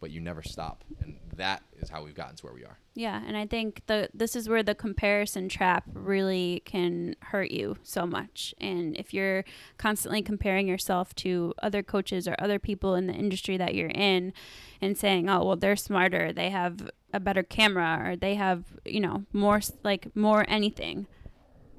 but 0.00 0.10
you 0.10 0.20
never 0.20 0.42
stop. 0.42 0.84
And 1.00 1.16
that 1.36 1.62
is 1.80 1.88
how 1.88 2.02
we've 2.02 2.14
gotten 2.14 2.36
to 2.36 2.44
where 2.44 2.52
we 2.52 2.64
are. 2.64 2.78
Yeah 2.94 3.22
and 3.26 3.36
i 3.36 3.46
think 3.46 3.82
the 3.86 4.08
this 4.12 4.36
is 4.36 4.48
where 4.48 4.62
the 4.62 4.74
comparison 4.74 5.48
trap 5.48 5.84
really 5.92 6.62
can 6.64 7.14
hurt 7.20 7.52
you 7.52 7.76
so 7.84 8.04
much. 8.04 8.52
And 8.60 8.96
if 8.96 9.14
you're 9.14 9.44
constantly 9.78 10.22
comparing 10.22 10.66
yourself 10.66 11.14
to 11.16 11.54
other 11.62 11.82
coaches 11.82 12.26
or 12.26 12.34
other 12.40 12.58
people 12.58 12.96
in 12.96 13.06
the 13.06 13.14
industry 13.14 13.56
that 13.56 13.74
you're 13.76 13.90
in 13.90 14.32
and 14.80 14.98
saying 14.98 15.30
oh 15.30 15.44
well 15.44 15.56
they're 15.56 15.76
smarter 15.76 16.32
they 16.32 16.50
have 16.50 16.90
a 17.14 17.20
better 17.20 17.42
camera 17.42 18.02
or 18.04 18.16
they 18.16 18.34
have, 18.34 18.64
you 18.84 19.00
know, 19.00 19.24
more 19.32 19.60
like 19.84 20.14
more 20.14 20.44
anything, 20.48 21.06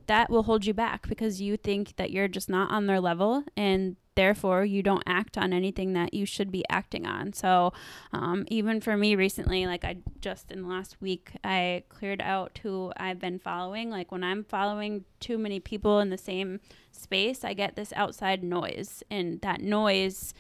that 0.08 0.30
will 0.30 0.44
hold 0.44 0.66
you 0.66 0.74
back 0.74 1.08
because 1.08 1.42
you 1.42 1.58
think 1.58 1.96
that 1.98 2.12
you're 2.12 2.28
just 2.28 2.50
not 2.50 2.72
on 2.72 2.86
their 2.88 3.02
level 3.02 3.44
and 3.58 3.98
therefore 4.16 4.64
you 4.64 4.82
don't 4.82 5.04
act 5.06 5.38
on 5.38 5.52
anything 5.52 5.92
that 5.92 6.14
you 6.14 6.26
should 6.26 6.52
be 6.52 6.64
acting 6.70 7.06
on. 7.06 7.34
So, 7.34 7.74
um, 8.14 8.46
even 8.48 8.80
for 8.80 8.96
me 8.96 9.16
recently, 9.16 9.66
like 9.66 9.84
I 9.84 9.98
just 10.22 10.52
in 10.52 10.62
the 10.62 10.70
last 10.70 11.02
week, 11.02 11.32
I 11.44 11.84
cleared 11.90 12.22
out 12.22 12.60
who 12.64 12.94
I've 12.96 13.20
been 13.20 13.40
following. 13.40 13.90
Like 13.90 14.12
when 14.14 14.24
I'm 14.24 14.46
following 14.46 15.04
too 15.20 15.38
many 15.38 15.60
people 15.60 16.00
in 16.00 16.12
the 16.12 16.18
same 16.18 16.62
space, 16.92 17.44
I 17.44 17.54
get 17.54 17.76
this 17.76 17.92
outside 17.94 18.42
noise, 18.42 19.04
and 19.12 19.42
that 19.42 19.60
noise 19.62 20.34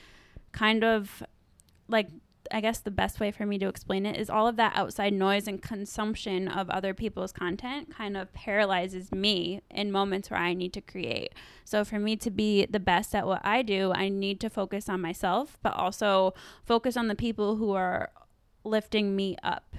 kind 0.53 0.85
of 0.85 1.21
like 1.89 2.07
I 2.51 2.61
guess 2.61 2.79
the 2.79 2.91
best 2.91 3.19
way 3.19 3.31
for 3.31 3.45
me 3.45 3.57
to 3.59 3.67
explain 3.67 4.05
it 4.05 4.17
is 4.17 4.29
all 4.29 4.47
of 4.47 4.55
that 4.57 4.75
outside 4.75 5.13
noise 5.13 5.47
and 5.47 5.61
consumption 5.61 6.47
of 6.47 6.69
other 6.69 6.93
people's 6.93 7.31
content 7.31 7.95
kind 7.95 8.15
of 8.15 8.31
paralyzes 8.33 9.11
me 9.11 9.61
in 9.69 9.91
moments 9.91 10.29
where 10.29 10.39
I 10.39 10.53
need 10.53 10.73
to 10.73 10.81
create. 10.81 11.33
So 11.63 11.83
for 11.83 11.99
me 11.99 12.15
to 12.17 12.31
be 12.31 12.65
the 12.65 12.79
best 12.79 13.15
at 13.15 13.27
what 13.27 13.41
I 13.43 13.61
do, 13.61 13.91
I 13.93 14.09
need 14.09 14.39
to 14.41 14.49
focus 14.49 14.89
on 14.89 15.01
myself, 15.01 15.57
but 15.61 15.73
also 15.73 16.33
focus 16.63 16.95
on 16.97 17.07
the 17.07 17.15
people 17.15 17.55
who 17.55 17.73
are 17.73 18.11
lifting 18.63 19.15
me 19.15 19.37
up 19.43 19.75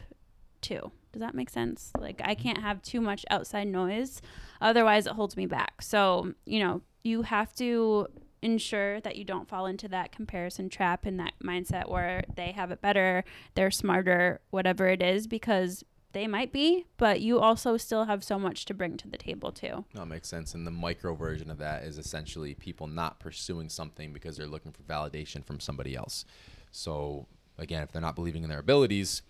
too. 0.61 0.93
Does 1.13 1.21
that 1.21 1.35
make 1.35 1.51
sense? 1.51 1.93
Like 1.99 2.21
I 2.25 2.35
can't 2.35 2.61
have 2.61 2.83
too 2.83 3.01
much 3.01 3.25
outside 3.31 3.69
noise, 3.69 4.21
otherwise 4.61 5.07
it 5.07 5.15
holds 5.15 5.37
me 5.37 5.47
back. 5.47 5.81
So, 5.83 6.35
you 6.45 6.59
know, 6.59 6.83
you 7.05 7.23
have 7.23 7.55
to 7.55 8.09
ensure 8.43 9.01
that 9.01 9.17
you 9.17 9.25
don't 9.25 9.49
fall 9.49 9.67
into 9.67 9.89
that 9.89 10.13
comparison 10.13 10.69
trap 10.69 11.07
and 11.07 11.19
that 11.19 11.35
mindset 11.43 11.89
where 11.89 12.25
they 12.35 12.53
have 12.53 12.71
it 12.71 12.81
better, 12.81 13.25
they're 13.55 13.71
smarter, 13.71 14.41
whatever 14.51 14.87
it 14.89 15.03
is, 15.03 15.27
because 15.27 15.85
they 16.13 16.27
might 16.27 16.51
be, 16.51 16.87
but 16.97 17.21
you 17.21 17.39
also 17.39 17.77
still 17.77 18.05
have 18.05 18.25
so 18.25 18.39
much 18.39 18.65
to 18.65 18.73
bring 18.73 18.97
to 18.97 19.09
the 19.09 19.19
table 19.19 19.53
too. 19.53 19.85
It 19.95 20.07
makes 20.07 20.29
sense. 20.29 20.55
And 20.55 20.67
the 20.67 20.71
micro 20.71 21.15
version 21.15 21.51
of 21.51 21.59
that 21.59 21.83
is 21.83 21.99
essentially 21.99 22.55
people 22.55 22.87
not 22.87 23.21
pursuing 23.21 23.69
something 23.69 24.15
because 24.15 24.37
they're 24.37 24.47
looking 24.47 24.73
for 24.73 24.83
validation 24.85 25.45
from 25.45 25.61
somebody 25.61 25.95
else. 25.95 26.25
So 26.71 27.27
again, 27.59 27.83
if 27.83 27.93
they're 27.93 28.01
not 28.01 28.15
believing 28.15 28.45
in 28.45 28.49
their 28.49 28.61
abilities, 28.61 29.23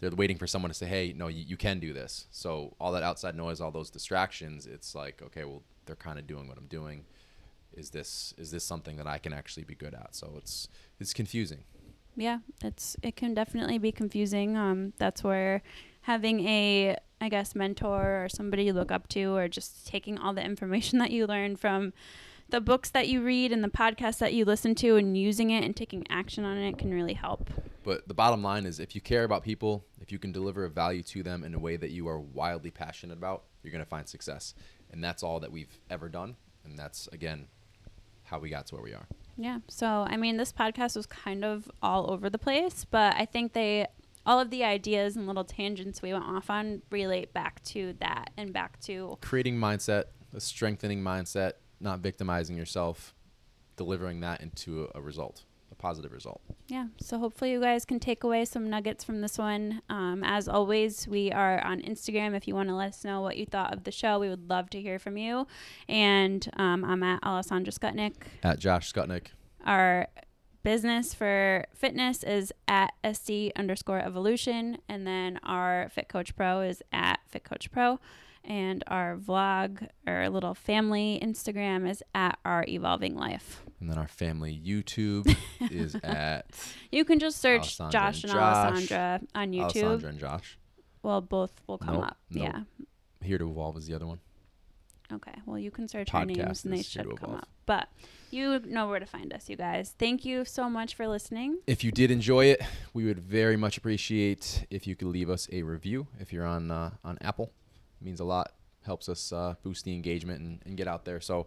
they're 0.00 0.10
waiting 0.10 0.36
for 0.36 0.46
someone 0.46 0.70
to 0.70 0.74
say, 0.74 0.86
"Hey, 0.86 1.14
no, 1.16 1.28
you, 1.28 1.42
you 1.42 1.56
can 1.56 1.78
do 1.80 1.94
this." 1.94 2.26
So 2.30 2.74
all 2.78 2.92
that 2.92 3.02
outside 3.02 3.36
noise, 3.36 3.60
all 3.60 3.70
those 3.70 3.88
distractions, 3.90 4.66
it's 4.66 4.94
like, 4.94 5.22
okay, 5.22 5.44
well, 5.44 5.62
they're 5.86 5.96
kind 5.96 6.18
of 6.18 6.26
doing 6.26 6.46
what 6.46 6.58
I'm 6.58 6.66
doing. 6.66 7.04
Is 7.76 7.90
this 7.90 8.34
is 8.38 8.50
this 8.50 8.64
something 8.64 8.96
that 8.96 9.06
I 9.06 9.18
can 9.18 9.32
actually 9.32 9.64
be 9.64 9.74
good 9.74 9.94
at? 9.94 10.14
So 10.14 10.34
it's 10.38 10.68
it's 11.00 11.12
confusing. 11.12 11.64
Yeah, 12.16 12.38
it's 12.62 12.96
it 13.02 13.16
can 13.16 13.34
definitely 13.34 13.78
be 13.78 13.92
confusing. 13.92 14.56
Um, 14.56 14.92
that's 14.98 15.24
where 15.24 15.62
having 16.02 16.46
a 16.46 16.96
I 17.20 17.28
guess 17.28 17.54
mentor 17.54 18.24
or 18.24 18.28
somebody 18.28 18.64
you 18.64 18.72
look 18.72 18.92
up 18.92 19.08
to, 19.08 19.34
or 19.36 19.48
just 19.48 19.86
taking 19.86 20.18
all 20.18 20.34
the 20.34 20.44
information 20.44 20.98
that 21.00 21.10
you 21.10 21.26
learn 21.26 21.56
from 21.56 21.92
the 22.50 22.60
books 22.60 22.90
that 22.90 23.08
you 23.08 23.22
read 23.22 23.52
and 23.52 23.64
the 23.64 23.68
podcasts 23.68 24.18
that 24.18 24.34
you 24.34 24.44
listen 24.44 24.74
to 24.76 24.96
and 24.96 25.16
using 25.16 25.50
it 25.50 25.64
and 25.64 25.74
taking 25.74 26.06
action 26.10 26.44
on 26.44 26.56
it 26.56 26.78
can 26.78 26.92
really 26.92 27.14
help. 27.14 27.50
But 27.82 28.06
the 28.06 28.14
bottom 28.14 28.42
line 28.42 28.66
is 28.66 28.80
if 28.80 28.94
you 28.94 29.00
care 29.00 29.24
about 29.24 29.42
people, 29.42 29.84
if 30.00 30.12
you 30.12 30.18
can 30.18 30.32
deliver 30.32 30.64
a 30.64 30.70
value 30.70 31.02
to 31.04 31.22
them 31.22 31.42
in 31.42 31.54
a 31.54 31.58
way 31.58 31.76
that 31.76 31.90
you 31.90 32.08
are 32.08 32.20
wildly 32.20 32.70
passionate 32.70 33.16
about, 33.16 33.44
you're 33.62 33.72
going 33.72 33.84
to 33.84 33.88
find 33.88 34.08
success. 34.08 34.54
And 34.90 35.02
that's 35.02 35.22
all 35.22 35.40
that 35.40 35.52
we've 35.52 35.78
ever 35.90 36.08
done. 36.08 36.36
And 36.64 36.78
that's, 36.78 37.08
again, 37.08 37.48
how 38.24 38.38
we 38.38 38.50
got 38.50 38.66
to 38.66 38.74
where 38.74 38.84
we 38.84 38.92
are. 38.92 39.06
Yeah. 39.36 39.58
So, 39.68 39.86
I 39.86 40.16
mean, 40.16 40.36
this 40.36 40.52
podcast 40.52 40.96
was 40.96 41.06
kind 41.06 41.44
of 41.44 41.70
all 41.82 42.10
over 42.10 42.30
the 42.30 42.38
place, 42.38 42.84
but 42.84 43.14
I 43.16 43.24
think 43.24 43.52
they, 43.52 43.86
all 44.26 44.40
of 44.40 44.50
the 44.50 44.64
ideas 44.64 45.16
and 45.16 45.26
little 45.26 45.44
tangents 45.44 46.02
we 46.02 46.12
went 46.12 46.24
off 46.24 46.50
on 46.50 46.82
relate 46.90 47.32
back 47.32 47.62
to 47.64 47.94
that 48.00 48.30
and 48.36 48.52
back 48.52 48.80
to 48.80 49.18
creating 49.20 49.56
mindset, 49.56 50.04
a 50.34 50.40
strengthening 50.40 51.02
mindset, 51.02 51.52
not 51.80 52.00
victimizing 52.00 52.56
yourself, 52.56 53.14
delivering 53.76 54.20
that 54.20 54.40
into 54.40 54.88
a, 54.94 55.02
result 55.02 55.44
positive 55.84 56.12
result. 56.12 56.40
Yeah. 56.66 56.86
So 56.98 57.18
hopefully 57.18 57.52
you 57.52 57.60
guys 57.60 57.84
can 57.84 58.00
take 58.00 58.24
away 58.24 58.46
some 58.46 58.70
nuggets 58.70 59.04
from 59.04 59.20
this 59.20 59.36
one. 59.36 59.82
Um, 59.90 60.22
as 60.24 60.48
always, 60.48 61.06
we 61.06 61.30
are 61.30 61.62
on 61.62 61.82
Instagram. 61.82 62.34
If 62.34 62.48
you 62.48 62.54
want 62.54 62.70
to 62.70 62.74
let 62.74 62.88
us 62.88 63.04
know 63.04 63.20
what 63.20 63.36
you 63.36 63.44
thought 63.44 63.74
of 63.74 63.84
the 63.84 63.90
show, 63.90 64.18
we 64.18 64.30
would 64.30 64.48
love 64.48 64.70
to 64.70 64.80
hear 64.80 64.98
from 64.98 65.18
you. 65.18 65.46
And 65.86 66.48
um, 66.56 66.86
I'm 66.86 67.02
at 67.02 67.22
Alessandra 67.22 67.70
Skutnik. 67.70 68.14
At 68.42 68.58
Josh 68.58 68.90
Skutnik. 68.90 69.26
Our 69.66 70.08
business 70.62 71.12
for 71.12 71.66
fitness 71.74 72.22
is 72.22 72.50
at 72.66 72.94
SD 73.04 73.50
underscore 73.54 74.00
evolution. 74.00 74.78
And 74.88 75.06
then 75.06 75.38
our 75.42 75.90
Fit 75.90 76.08
Coach 76.08 76.34
Pro 76.34 76.62
is 76.62 76.82
at 76.92 77.20
Fit 77.28 77.44
Coach 77.44 77.70
Pro 77.70 78.00
and 78.42 78.84
our 78.86 79.16
vlog 79.16 79.88
our 80.06 80.28
little 80.28 80.54
family 80.54 81.18
Instagram 81.22 81.88
is 81.88 82.02
at 82.14 82.38
our 82.44 82.64
evolving 82.68 83.16
life. 83.16 83.63
And 83.80 83.90
then 83.90 83.98
our 83.98 84.08
family 84.08 84.60
YouTube 84.64 85.34
is 85.70 85.94
at. 86.02 86.46
You 86.90 87.04
can 87.04 87.18
just 87.18 87.40
search 87.40 87.80
Alessandra 87.80 87.90
Josh 87.90 88.24
and, 88.24 88.32
and 88.32 88.40
Josh, 88.40 88.56
Alessandra 88.56 89.20
on 89.34 89.52
YouTube. 89.52 89.64
Alessandra 89.64 90.08
and 90.08 90.18
Josh. 90.18 90.58
Well, 91.02 91.20
both 91.20 91.60
will 91.66 91.78
come 91.78 91.94
nope, 91.94 92.04
up. 92.04 92.16
Nope. 92.30 92.44
Yeah. 92.44 92.60
Here 93.22 93.38
to 93.38 93.50
Evolve 93.50 93.76
is 93.76 93.86
the 93.86 93.94
other 93.94 94.06
one. 94.06 94.20
Okay. 95.12 95.34
Well, 95.44 95.58
you 95.58 95.70
can 95.70 95.86
search 95.86 96.08
Podcast 96.08 96.14
our 96.14 96.26
names 96.26 96.64
and 96.64 96.72
they 96.72 96.82
should 96.82 97.20
come 97.20 97.34
up. 97.34 97.48
But 97.66 97.88
you 98.30 98.60
know 98.66 98.88
where 98.88 99.00
to 99.00 99.06
find 99.06 99.32
us, 99.32 99.48
you 99.48 99.56
guys. 99.56 99.94
Thank 99.98 100.24
you 100.24 100.44
so 100.44 100.68
much 100.68 100.94
for 100.94 101.06
listening. 101.06 101.58
If 101.66 101.84
you 101.84 101.92
did 101.92 102.10
enjoy 102.10 102.46
it, 102.46 102.62
we 102.92 103.04
would 103.04 103.20
very 103.20 103.56
much 103.56 103.76
appreciate 103.76 104.66
if 104.70 104.86
you 104.86 104.96
could 104.96 105.08
leave 105.08 105.30
us 105.30 105.48
a 105.52 105.62
review 105.62 106.06
if 106.18 106.32
you're 106.32 106.46
on 106.46 106.70
uh, 106.70 106.90
on 107.04 107.18
Apple 107.20 107.52
means 108.00 108.20
a 108.20 108.24
lot 108.24 108.52
helps 108.84 109.08
us 109.08 109.32
uh, 109.32 109.54
boost 109.62 109.84
the 109.84 109.94
engagement 109.94 110.40
and, 110.40 110.60
and, 110.64 110.76
get 110.76 110.86
out 110.86 111.04
there. 111.04 111.20
So, 111.20 111.46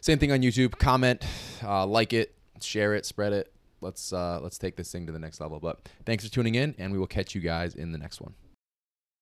same 0.00 0.18
thing 0.18 0.32
on 0.32 0.40
YouTube. 0.40 0.78
Comment, 0.78 1.24
uh, 1.62 1.86
like 1.86 2.12
it, 2.12 2.34
share 2.60 2.94
it, 2.94 3.06
spread 3.06 3.32
it. 3.32 3.52
Let's 3.80 4.12
uh, 4.12 4.40
let's 4.42 4.58
take 4.58 4.76
this 4.76 4.90
thing 4.90 5.06
to 5.06 5.12
the 5.12 5.18
next 5.18 5.40
level. 5.40 5.60
But 5.60 5.88
thanks 6.04 6.24
for 6.24 6.32
tuning 6.32 6.54
in, 6.54 6.74
and 6.78 6.92
we 6.92 6.98
will 6.98 7.06
catch 7.06 7.34
you 7.34 7.40
guys 7.40 7.74
in 7.74 7.92
the 7.92 7.98
next 7.98 8.20
one. 8.20 8.34